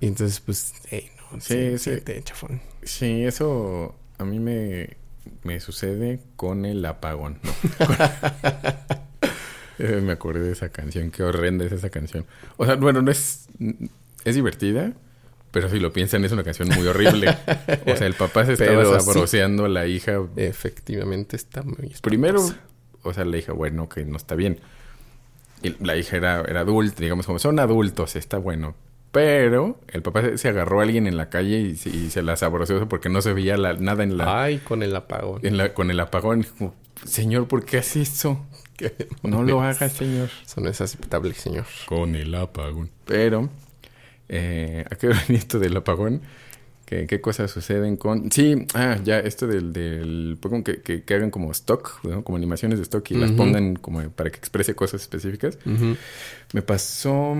Y 0.00 0.06
entonces, 0.06 0.40
pues, 0.40 0.74
hey, 0.90 1.10
no, 1.32 1.40
Sí, 1.40 1.78
sí, 1.78 1.96
sí. 1.96 2.00
te 2.02 2.22
chafón. 2.22 2.60
Sí, 2.82 3.24
eso 3.24 3.94
a 4.18 4.24
mí 4.24 4.38
me, 4.38 4.96
me 5.42 5.60
sucede 5.60 6.20
con 6.36 6.64
el 6.64 6.84
apagón. 6.84 7.38
¿no? 7.42 7.52
Eh, 9.80 10.00
me 10.02 10.10
acordé 10.10 10.40
de 10.40 10.50
esa 10.50 10.70
canción, 10.70 11.12
qué 11.12 11.22
horrenda 11.22 11.64
es 11.64 11.70
esa 11.70 11.88
canción. 11.88 12.26
O 12.56 12.66
sea, 12.66 12.74
bueno, 12.74 13.00
no 13.00 13.12
es, 13.12 13.46
es 14.24 14.34
divertida, 14.34 14.92
pero 15.52 15.70
si 15.70 15.78
lo 15.78 15.92
piensan 15.92 16.24
es 16.24 16.32
una 16.32 16.42
canción 16.42 16.68
muy 16.68 16.84
horrible. 16.88 17.28
O 17.86 17.94
sea, 17.96 18.08
el 18.08 18.14
papá 18.14 18.44
se 18.44 18.54
estaba 18.54 18.70
Pero 18.70 19.26
sí. 19.28 19.38
a 19.38 19.68
la 19.68 19.86
hija. 19.86 20.20
Efectivamente 20.34 21.36
está 21.36 21.62
muy 21.62 21.94
Primero, 22.02 22.38
espantosa. 22.40 22.66
o 23.04 23.12
sea, 23.14 23.24
la 23.24 23.36
hija, 23.36 23.52
bueno, 23.52 23.88
que 23.88 24.04
no 24.04 24.16
está 24.16 24.34
bien. 24.34 24.58
Y 25.62 25.76
la 25.84 25.96
hija 25.96 26.16
era, 26.16 26.40
era 26.40 26.60
adulta, 26.60 27.00
digamos, 27.00 27.26
como 27.26 27.38
son 27.38 27.60
adultos, 27.60 28.16
está 28.16 28.38
bueno. 28.38 28.74
Pero 29.10 29.80
el 29.88 30.02
papá 30.02 30.36
se, 30.36 30.48
agarró 30.48 30.80
a 30.80 30.82
alguien 30.82 31.06
en 31.06 31.16
la 31.16 31.30
calle 31.30 31.60
y, 31.60 31.76
se- 31.76 31.88
y 31.90 32.10
se 32.10 32.22
la 32.22 32.36
sabroseó 32.36 32.88
porque 32.88 33.08
no 33.08 33.22
se 33.22 33.32
veía 33.32 33.56
la- 33.56 33.72
nada 33.74 34.04
en 34.04 34.16
la, 34.18 34.42
Ay, 34.44 34.58
con 34.58 34.82
el 34.82 34.94
apagón. 34.94 35.40
en 35.44 35.56
la, 35.56 35.72
con 35.74 35.90
el 35.90 35.98
apagón. 36.00 36.44
Como, 36.58 36.74
Señor, 37.04 37.48
¿por 37.48 37.64
qué 37.64 37.78
hace 37.78 38.02
eso? 38.02 38.44
No 39.24 39.42
lo 39.42 39.60
haga, 39.60 39.88
señor. 39.88 40.28
Eso 40.46 40.60
no 40.60 40.68
es 40.68 40.80
aceptable, 40.80 41.34
señor. 41.34 41.64
Con 41.86 42.14
el 42.14 42.32
apagón. 42.34 42.90
Pero, 43.06 43.48
eh, 44.28 44.84
¿a 44.90 44.94
qué 44.94 45.08
venía 45.08 45.38
esto 45.38 45.58
del 45.58 45.76
apagón? 45.76 46.20
¿Qué, 46.86 47.06
qué 47.06 47.20
cosas 47.20 47.50
suceden 47.50 47.96
con...? 47.96 48.30
Sí, 48.30 48.66
ah, 48.74 48.98
ya, 49.04 49.18
esto 49.18 49.46
del, 49.46 49.72
del 49.74 50.38
Pokémon 50.40 50.62
que, 50.64 50.80
que, 50.80 51.02
que 51.02 51.14
hagan 51.14 51.30
como 51.30 51.50
stock, 51.52 52.02
¿no? 52.04 52.22
como 52.24 52.36
animaciones 52.38 52.78
de 52.78 52.84
stock 52.84 53.10
y 53.10 53.14
las 53.14 53.32
pongan 53.32 53.74
como 53.76 54.00
para 54.10 54.30
que 54.30 54.36
exprese 54.38 54.74
cosas 54.74 55.02
específicas. 55.02 55.58
Me 56.54 56.62
pasó 56.62 57.36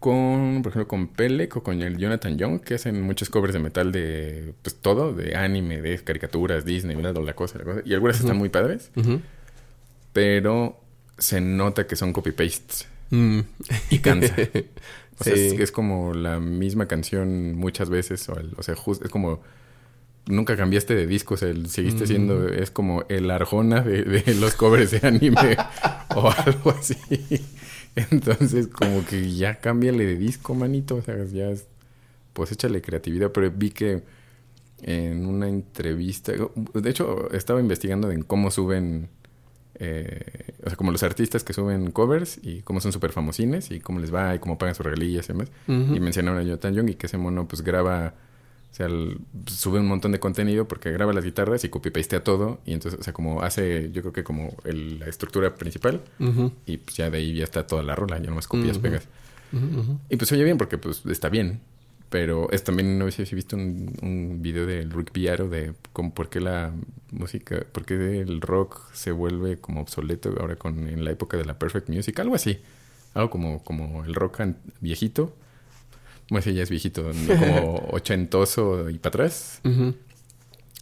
con, 0.00 0.62
por 0.62 0.70
ejemplo, 0.72 0.88
con 0.88 1.06
Pelec 1.08 1.56
o 1.56 1.62
con 1.62 1.80
el 1.82 1.98
Jonathan 1.98 2.36
Young, 2.38 2.60
que 2.60 2.74
hacen 2.74 3.00
muchos 3.02 3.30
covers 3.30 3.52
de 3.52 3.58
metal 3.60 3.92
de, 3.92 4.54
pues 4.62 4.74
todo, 4.76 5.12
de 5.12 5.36
anime, 5.36 5.80
de 5.82 5.98
caricaturas, 6.02 6.64
Disney, 6.64 6.96
bla, 6.96 7.12
bla, 7.12 7.20
la 7.22 7.34
cosa, 7.34 7.58
la 7.58 7.64
cosa. 7.64 7.80
Y 7.84 7.92
algunas 7.94 8.18
están 8.18 8.36
muy 8.38 8.48
padres, 8.48 8.90
pero 10.12 10.80
se 11.18 11.40
nota 11.40 11.86
que 11.86 11.96
son 11.96 12.12
copy-pastes. 12.12 12.86
Mm. 13.10 13.40
Y 13.90 13.98
cansa. 13.98 14.34
O 15.20 15.22
sea, 15.24 15.34
es, 15.34 15.50
Sí. 15.52 15.56
es 15.62 15.70
como 15.70 16.14
la 16.14 16.40
misma 16.40 16.86
canción 16.88 17.54
muchas 17.54 17.90
veces, 17.90 18.26
o, 18.30 18.40
el- 18.40 18.54
o 18.56 18.62
sea, 18.62 18.74
jus- 18.74 19.04
es 19.04 19.10
como... 19.10 19.42
Nunca 20.24 20.56
cambiaste 20.56 20.94
de 20.94 21.06
disco, 21.06 21.34
o 21.34 21.36
sea, 21.36 21.48
el- 21.50 21.68
seguiste 21.68 22.04
Mm. 22.04 22.06
siendo... 22.06 22.48
Es 22.48 22.70
como 22.70 23.04
el 23.10 23.30
Arjona 23.30 23.82
de, 23.82 24.02
de 24.04 24.34
los 24.36 24.54
covers 24.54 24.92
de 24.92 25.06
anime 25.06 25.58
o 26.16 26.30
algo 26.30 26.70
así. 26.70 26.96
Entonces, 28.10 28.68
como 28.68 29.04
que 29.04 29.32
ya 29.32 29.60
cámbiale 29.60 30.06
de 30.06 30.16
disco, 30.16 30.54
manito. 30.54 30.96
O 30.96 31.02
sea, 31.02 31.22
ya 31.24 31.50
es... 31.50 31.66
Pues 32.32 32.52
échale 32.52 32.80
creatividad, 32.80 33.32
pero 33.32 33.50
vi 33.50 33.70
que 33.70 34.02
en 34.82 35.26
una 35.26 35.48
entrevista... 35.48 36.32
De 36.74 36.90
hecho, 36.90 37.30
estaba 37.32 37.60
investigando 37.60 38.10
en 38.10 38.22
cómo 38.22 38.50
suben... 38.50 39.08
eh, 39.74 40.54
o 40.62 40.68
sea, 40.68 40.76
como 40.76 40.92
los 40.92 41.02
artistas 41.02 41.42
que 41.42 41.52
suben 41.52 41.90
covers 41.90 42.38
y 42.42 42.60
cómo 42.62 42.80
son 42.80 42.92
súper 42.92 43.12
famosines 43.12 43.70
y 43.70 43.80
cómo 43.80 43.98
les 43.98 44.14
va 44.14 44.34
y 44.34 44.38
cómo 44.38 44.58
pagan 44.58 44.74
sus 44.74 44.84
regalías 44.84 45.24
y 45.26 45.32
demás. 45.32 45.48
Y 45.66 46.00
mencionaron 46.00 46.38
a 46.38 46.42
Jonathan 46.42 46.74
Young 46.74 46.90
y 46.90 46.94
que 46.94 47.06
ese 47.06 47.18
mono 47.18 47.48
pues 47.48 47.62
graba, 47.62 48.14
o 48.70 48.74
sea, 48.74 48.86
el- 48.86 49.18
sube 49.46 49.80
un 49.80 49.86
montón 49.88 50.12
de 50.12 50.20
contenido 50.20 50.66
porque 50.68 50.90
graba 50.92 51.12
las 51.12 51.24
guitarras 51.24 51.64
y 51.64 51.68
copy-pastea 51.68 52.22
todo. 52.22 52.60
Y 52.64 52.72
entonces, 52.72 53.00
o 53.00 53.02
sea, 53.02 53.12
como 53.12 53.42
hace, 53.42 53.90
yo 53.92 54.00
creo 54.02 54.12
que 54.12 54.22
como 54.24 54.54
el- 54.64 54.98
la 55.00 55.06
estructura 55.06 55.54
principal 55.56 56.00
y 56.66 56.76
pues 56.78 56.96
ya 56.96 57.10
de 57.10 57.18
ahí 57.18 57.34
ya 57.34 57.44
está 57.44 57.66
toda 57.66 57.82
la 57.82 57.94
rola, 57.94 58.18
ya 58.18 58.28
nomás 58.30 58.46
copias, 58.46 58.78
pegas. 58.78 59.08
Y 60.08 60.16
pues 60.16 60.30
oye 60.32 60.44
bien 60.44 60.56
porque 60.58 60.78
pues 60.78 61.04
está 61.06 61.28
bien. 61.28 61.60
Pero 62.10 62.50
es 62.50 62.64
también, 62.64 62.98
no 62.98 63.04
sé 63.06 63.18
si 63.18 63.22
has 63.22 63.32
visto 63.32 63.54
un, 63.56 63.94
un 64.02 64.42
video 64.42 64.66
de 64.66 64.82
Rick 64.82 65.12
Viaro 65.12 65.48
de 65.48 65.74
cómo, 65.92 66.12
por 66.12 66.28
qué 66.28 66.40
la 66.40 66.72
música, 67.12 67.64
por 67.70 67.84
qué 67.84 68.20
el 68.20 68.40
rock 68.40 68.92
se 68.92 69.12
vuelve 69.12 69.58
como 69.58 69.80
obsoleto 69.80 70.34
ahora 70.40 70.56
con 70.56 70.88
en 70.88 71.04
la 71.04 71.12
época 71.12 71.36
de 71.36 71.44
la 71.44 71.56
Perfect 71.58 71.88
Music, 71.88 72.18
algo 72.18 72.34
así. 72.34 72.58
Algo 73.14 73.30
como, 73.30 73.62
como 73.62 74.04
el 74.04 74.14
rock 74.14 74.40
viejito. 74.80 75.36
Bueno, 76.30 76.40
ese 76.40 76.54
ya 76.54 76.62
es 76.62 76.70
viejito, 76.70 77.12
¿no? 77.12 77.38
como 77.38 77.74
ochentoso 77.92 78.88
y 78.88 78.98
para 78.98 79.10
atrás. 79.10 79.60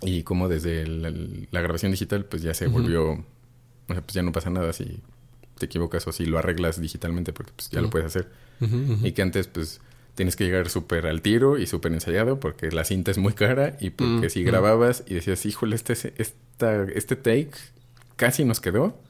Y 0.03 0.22
como 0.22 0.49
desde 0.49 0.86
la 0.86 1.61
grabación 1.61 1.90
digital, 1.90 2.24
pues 2.24 2.42
ya 2.42 2.55
se 2.55 2.68
volvió. 2.68 3.12
O 3.12 3.92
sea, 3.92 4.03
pues 4.03 4.14
ya 4.14 4.22
no 4.22 4.30
pasa 4.30 4.51
nada 4.51 4.72
si 4.72 5.01
te 5.59 5.66
equivocas 5.66 6.07
o 6.07 6.12
si 6.12 6.26
lo 6.26 6.38
arreglas 6.38 6.80
digitalmente, 6.80 7.32
porque 7.32 7.53
pues 7.57 7.70
ya 7.70 7.80
lo 7.80 7.90
puedes 7.90 8.07
hacer. 8.07 8.28
Y 9.03 9.12
que 9.12 9.22
antes, 9.22 9.49
pues, 9.49 9.80
tienes 10.18 10.34
que 10.34 10.44
llegar 10.44 10.68
súper 10.68 11.07
al 11.07 11.22
tiro 11.22 11.59
y 11.59 11.66
súper 11.68 11.92
ensayado 11.92 12.40
porque 12.40 12.72
la 12.72 12.82
cinta 12.82 13.12
es 13.12 13.18
muy 13.18 13.34
cara 13.34 13.76
y 13.80 13.90
porque 13.90 14.26
Mm, 14.26 14.30
si 14.30 14.42
mm. 14.42 14.46
grababas 14.46 15.05
y 15.07 15.14
decías, 15.14 15.46
híjole, 15.46 15.76
este, 15.76 15.92
esta, 15.92 16.82
este 16.82 17.14
take 17.14 17.53
casi 18.16 18.44
nos 18.44 18.61
quedó 18.61 19.01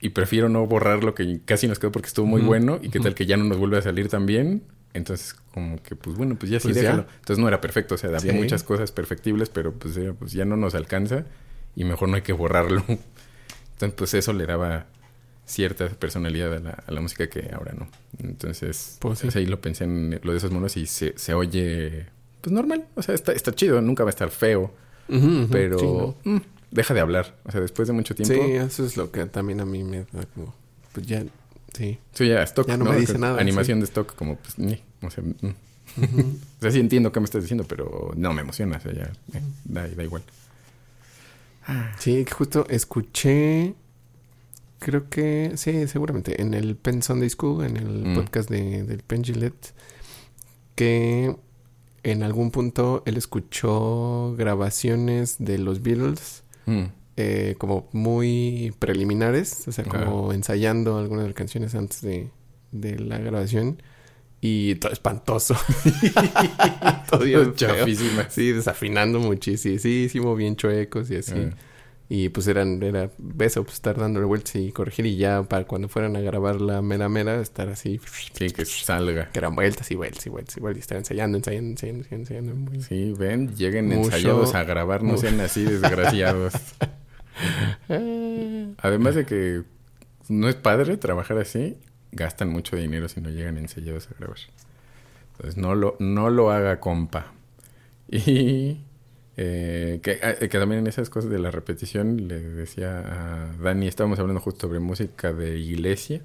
y 0.00 0.10
prefiero 0.10 0.48
no 0.48 0.64
borrar 0.66 1.02
lo 1.02 1.16
que 1.16 1.40
casi 1.44 1.66
nos 1.66 1.80
quedó 1.80 1.90
porque 1.90 2.06
estuvo 2.06 2.26
muy 2.26 2.42
bueno 2.42 2.78
y 2.80 2.90
qué 2.90 3.00
tal 3.00 3.16
que 3.16 3.26
ya 3.26 3.36
no 3.36 3.42
nos 3.42 3.58
vuelve 3.58 3.78
a 3.78 3.82
salir 3.82 4.08
tan 4.08 4.24
bien. 4.24 4.62
Entonces, 4.96 5.34
como 5.54 5.80
que, 5.82 5.94
pues 5.96 6.16
bueno, 6.16 6.36
pues 6.36 6.50
ya 6.50 6.58
sí, 6.60 6.68
Pues 6.68 6.76
ya. 6.76 6.82
déjalo. 6.82 7.06
Entonces 7.20 7.38
no 7.38 7.48
era 7.48 7.60
perfecto, 7.60 7.94
o 7.94 7.98
sea, 7.98 8.10
había 8.16 8.32
Sí. 8.32 8.38
muchas 8.38 8.62
cosas 8.64 8.92
perfectibles, 8.92 9.48
pero 9.48 9.72
pues, 9.72 9.98
pues 10.18 10.32
ya 10.32 10.44
no 10.44 10.56
nos 10.56 10.74
alcanza 10.74 11.24
y 11.74 11.84
mejor 11.84 12.08
no 12.08 12.16
hay 12.16 12.22
que 12.22 12.32
borrarlo. 12.32 12.82
Entonces, 12.88 13.94
pues 13.96 14.14
eso 14.14 14.32
le 14.32 14.46
daba 14.46 14.86
cierta 15.44 15.88
personalidad 15.90 16.52
a 16.54 16.58
la, 16.58 16.70
a 16.70 16.90
la 16.90 17.00
música 17.00 17.28
que 17.28 17.50
ahora 17.54 17.72
no. 17.78 17.88
Entonces, 18.18 18.96
Pues 19.00 19.18
sí. 19.20 19.26
pues, 19.26 19.36
ahí 19.36 19.46
lo 19.46 19.60
pensé 19.60 19.84
en 19.84 20.18
lo 20.22 20.32
de 20.32 20.38
esos 20.38 20.50
monos 20.50 20.76
y 20.76 20.86
se, 20.86 21.12
se 21.16 21.34
oye, 21.34 22.06
pues 22.40 22.52
normal. 22.52 22.86
O 22.94 23.02
sea, 23.02 23.14
está, 23.14 23.32
está 23.32 23.52
chido, 23.52 23.80
nunca 23.80 24.02
va 24.02 24.08
a 24.08 24.10
estar 24.10 24.30
feo, 24.30 24.74
pero 25.50 25.78
Sí, 25.78 25.86
¿no? 25.86 26.16
mm, 26.24 26.40
deja 26.70 26.94
de 26.94 27.00
hablar. 27.00 27.36
O 27.44 27.52
sea, 27.52 27.60
después 27.60 27.86
de 27.86 27.94
mucho 27.94 28.14
tiempo, 28.14 28.34
Sí, 28.34 28.52
eso 28.52 28.84
es 28.84 28.96
lo 28.96 29.10
que 29.12 29.24
también 29.26 29.60
a 29.60 29.64
mí 29.66 29.84
me 29.84 29.98
da 30.12 30.24
como... 30.34 30.54
Pues 30.92 31.06
ya, 31.06 31.22
sí. 31.74 31.98
sí, 32.12 32.26
ya 32.28 32.42
stock, 32.42 32.66
Ya 32.66 32.76
no 32.76 32.86
me 32.86 32.96
dice 32.96 33.18
nada, 33.18 33.38
Animación 33.40 33.78
de 33.80 33.84
stock, 33.84 34.14
como 34.16 34.36
pues, 34.36 34.58
ni, 34.58 34.82
o 35.02 35.10
sea, 35.10 35.22
mm. 35.24 35.46
o 36.58 36.60
sea, 36.60 36.70
sí 36.70 36.80
entiendo 36.80 37.12
qué 37.12 37.20
me 37.20 37.24
estás 37.24 37.42
diciendo, 37.42 37.64
pero 37.68 38.12
no 38.16 38.32
me 38.32 38.42
emociona. 38.42 38.76
O 38.76 38.80
sea, 38.80 38.92
ya 38.92 39.12
eh, 39.34 39.42
da, 39.64 39.86
da 39.88 40.02
igual. 40.04 40.22
Sí, 41.98 42.24
que 42.24 42.32
justo 42.32 42.66
escuché, 42.70 43.74
creo 44.78 45.08
que, 45.10 45.52
sí, 45.56 45.88
seguramente, 45.88 46.40
en 46.40 46.54
el 46.54 46.76
Penn 46.76 47.02
Sunday 47.02 47.28
School, 47.28 47.64
en 47.64 47.76
el 47.76 48.06
Mm. 48.06 48.14
podcast 48.14 48.48
de, 48.48 48.84
del 48.84 49.00
Penn 49.02 49.24
Gillette, 49.24 49.72
que 50.76 51.34
en 52.04 52.22
algún 52.22 52.52
punto 52.52 53.02
él 53.04 53.16
escuchó 53.16 54.34
grabaciones 54.38 55.36
de 55.40 55.58
los 55.58 55.82
Beatles 55.82 56.44
Mm. 56.66 56.84
eh, 57.16 57.54
como 57.58 57.88
muy 57.92 58.72
preliminares, 58.78 59.66
o 59.66 59.72
sea, 59.72 59.84
como 59.84 60.32
ensayando 60.32 60.98
algunas 60.98 61.22
de 61.24 61.28
las 61.30 61.36
canciones 61.36 61.74
antes 61.74 62.00
de, 62.02 62.30
de 62.72 62.98
la 63.00 63.18
grabación. 63.18 63.82
Y 64.40 64.74
todo 64.76 64.92
espantoso. 64.92 65.56
todo 67.10 67.24
bien 67.24 67.54
feo. 67.54 67.54
Chafísimas. 67.54 68.32
Sí, 68.32 68.52
desafinando 68.52 69.18
muchísimo, 69.18 70.34
bien 70.36 70.56
chuecos 70.56 71.10
y 71.10 71.16
así. 71.16 71.34
Ah. 71.34 71.56
Y 72.08 72.28
pues 72.28 72.46
eran, 72.46 72.80
era 72.84 73.10
eso, 73.40 73.64
pues 73.64 73.74
estar 73.74 73.98
dándole 73.98 74.26
vueltas 74.26 74.54
y 74.54 74.70
corregir 74.70 75.06
y 75.06 75.16
ya 75.16 75.42
para 75.42 75.64
cuando 75.64 75.88
fueran 75.88 76.14
a 76.14 76.20
grabar 76.20 76.60
la 76.60 76.80
mera 76.80 77.08
mera, 77.08 77.40
estar 77.40 77.68
así, 77.68 77.98
Sí, 78.32 78.50
que 78.50 78.64
salga. 78.64 79.28
que 79.32 79.38
eran 79.40 79.56
vueltas 79.56 79.90
y 79.90 79.96
vueltas 79.96 80.24
y 80.24 80.30
vueltas 80.30 80.56
y 80.56 80.60
vueltas 80.60 80.78
y 80.78 80.80
estar 80.82 80.98
ensayando, 80.98 81.38
ensayando, 81.38 81.70
ensayando, 81.70 82.06
ensayando, 82.12 82.54
muy- 82.54 82.80
Sí, 82.80 83.12
ven, 83.18 83.56
lleguen 83.56 83.86
Mucho- 83.88 84.02
ensayados 84.04 84.54
a 84.54 84.62
grabar, 84.62 85.02
no 85.02 85.16
sean 85.16 85.40
así 85.40 85.64
desgraciados. 85.64 86.52
Además 88.78 89.14
de 89.16 89.26
que 89.26 89.62
no 90.28 90.48
es 90.48 90.54
padre 90.54 90.96
trabajar 90.96 91.38
así, 91.38 91.76
gastan 92.16 92.48
mucho 92.48 92.76
dinero 92.76 93.08
si 93.08 93.20
no 93.20 93.30
llegan 93.30 93.58
ensayados 93.58 94.08
a 94.10 94.14
grabar. 94.18 94.38
Entonces 95.32 95.56
no 95.56 95.74
lo, 95.74 95.96
no 96.00 96.30
lo 96.30 96.50
haga 96.50 96.80
compa. 96.80 97.32
Y 98.08 98.80
eh, 99.36 100.00
que, 100.02 100.18
ah, 100.22 100.34
que 100.34 100.48
también 100.48 100.80
en 100.80 100.86
esas 100.86 101.10
cosas 101.10 101.30
de 101.30 101.38
la 101.38 101.50
repetición 101.50 102.28
le 102.28 102.40
decía 102.40 102.98
a 102.98 103.52
Dani, 103.62 103.86
estábamos 103.86 104.18
hablando 104.18 104.40
justo 104.40 104.66
sobre 104.66 104.80
música 104.80 105.32
de 105.32 105.58
iglesia. 105.58 106.22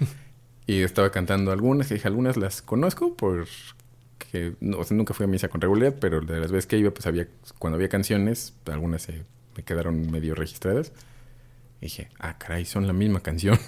y 0.66 0.82
estaba 0.82 1.10
cantando 1.10 1.52
algunas, 1.52 1.90
y 1.90 1.94
dije, 1.94 2.08
algunas 2.08 2.36
las 2.36 2.62
conozco 2.62 3.14
porque 3.16 4.54
no, 4.60 4.78
o 4.78 4.84
sea, 4.84 4.96
nunca 4.96 5.14
fui 5.14 5.24
a 5.24 5.26
misa 5.26 5.48
con 5.48 5.60
regularidad, 5.60 5.98
pero 6.00 6.20
de 6.20 6.40
las 6.40 6.52
veces 6.52 6.66
que 6.66 6.78
iba, 6.78 6.90
pues 6.90 7.06
había, 7.06 7.28
cuando 7.58 7.76
había 7.76 7.88
canciones, 7.88 8.54
algunas 8.66 9.02
se 9.02 9.24
me 9.56 9.62
quedaron 9.64 10.10
medio 10.10 10.34
registradas. 10.34 10.92
Y 11.84 11.88
dije, 11.88 12.08
ah, 12.18 12.38
caray, 12.38 12.64
son 12.64 12.86
la 12.86 12.94
misma 12.94 13.20
canción. 13.20 13.58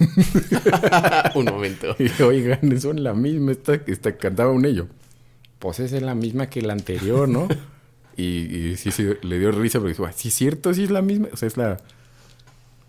Un 1.34 1.44
momento. 1.44 1.94
Y 1.98 2.04
dije, 2.04 2.22
oigan, 2.22 2.80
son 2.80 3.04
la 3.04 3.12
misma, 3.12 3.52
esta, 3.52 3.74
esta 3.74 4.16
cantaba 4.16 4.52
un 4.52 4.64
ello. 4.64 4.88
Pues 5.58 5.80
esa 5.80 5.98
es 5.98 6.02
la 6.02 6.14
misma 6.14 6.48
que 6.48 6.62
la 6.62 6.72
anterior, 6.72 7.28
¿no? 7.28 7.46
y, 8.16 8.22
y 8.22 8.76
sí, 8.78 8.90
sí, 8.90 9.06
le 9.20 9.38
dio 9.38 9.52
risa 9.52 9.80
porque 9.80 9.92
dijo, 9.92 10.06
ah, 10.06 10.12
sí 10.12 10.28
es 10.28 10.34
cierto, 10.34 10.72
sí 10.72 10.84
es 10.84 10.90
la 10.90 11.02
misma. 11.02 11.28
O 11.30 11.36
sea, 11.36 11.46
es 11.46 11.58
la, 11.58 11.76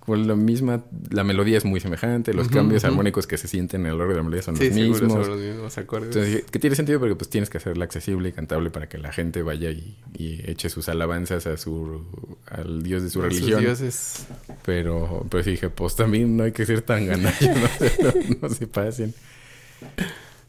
pues 0.08 0.26
la 0.26 0.36
misma, 0.36 0.86
la 1.12 1.24
melodía 1.26 1.58
es 1.58 1.66
muy 1.66 1.80
semejante, 1.82 2.34
los 2.34 2.48
cambios 2.48 2.84
armónicos 2.86 3.28
que 3.28 3.38
se 3.38 3.48
sienten 3.50 3.86
a 3.86 3.90
lo 3.90 3.98
largo 3.98 4.14
de 4.14 4.18
la 4.18 4.24
melodía 4.24 4.42
son 4.42 4.56
Sí, 4.56 4.70
los 4.70 4.74
mismos. 5.02 5.12
son 5.12 5.28
los 5.30 5.40
mismos 5.40 5.78
acordes. 5.78 6.16
Entonces, 6.16 6.44
que 6.50 6.60
tiene 6.60 6.78
sentido 6.78 7.00
porque 7.02 7.16
pues 7.16 7.30
tienes 7.30 7.50
que 7.50 7.58
hacerla 7.58 7.84
accesible 7.84 8.30
y 8.30 8.32
cantable 8.32 8.70
para 8.70 8.88
que 8.88 8.98
la 8.98 9.12
gente 9.12 9.42
vaya 9.44 9.70
y, 9.70 9.98
y 10.18 10.50
eche 10.50 10.70
sus 10.70 10.88
alabanzas 10.88 11.46
a 11.46 11.58
su 11.58 12.06
al 12.50 12.84
dios 12.84 13.04
de 13.04 13.10
su 13.10 13.22
religión. 13.22 13.60
dioses. 13.60 14.26
Pero, 14.64 15.26
pero 15.30 15.44
sí 15.44 15.52
dije, 15.52 15.70
pues 15.70 15.98
también 15.98 16.38
no 16.38 16.46
hay 16.46 16.54
que 16.54 16.66
ser 16.66 16.82
tan 16.84 17.06
ganallos, 17.06 17.42
no, 17.42 17.68
se- 17.78 18.04
no- 18.04 18.38
no 18.44 18.50
se 18.50 18.66
pasen. 18.66 19.14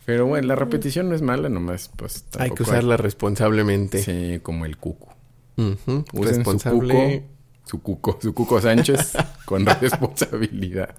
Pero 0.06 0.26
bueno, 0.26 0.46
la 0.46 0.54
repetición 0.54 1.08
no 1.08 1.14
es 1.16 1.20
mala, 1.22 1.48
nomás 1.48 1.90
pues 1.96 2.24
Hay 2.38 2.52
que 2.52 2.62
usarla 2.62 2.96
responsablemente. 2.96 4.02
Sí, 4.02 4.38
como 4.42 4.64
el 4.66 4.76
cuco. 4.76 5.14
Usen 5.56 6.04
Responsable. 6.14 7.24
Su 7.68 7.82
cuco, 7.82 8.18
su 8.20 8.32
cuco 8.32 8.60
Sánchez 8.60 9.16
con 9.44 9.66
responsabilidad. 9.66 10.94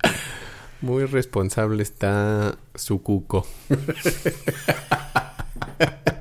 Muy 0.81 1.05
responsable 1.05 1.83
está 1.83 2.57
su 2.75 3.01
cuco. 3.01 3.45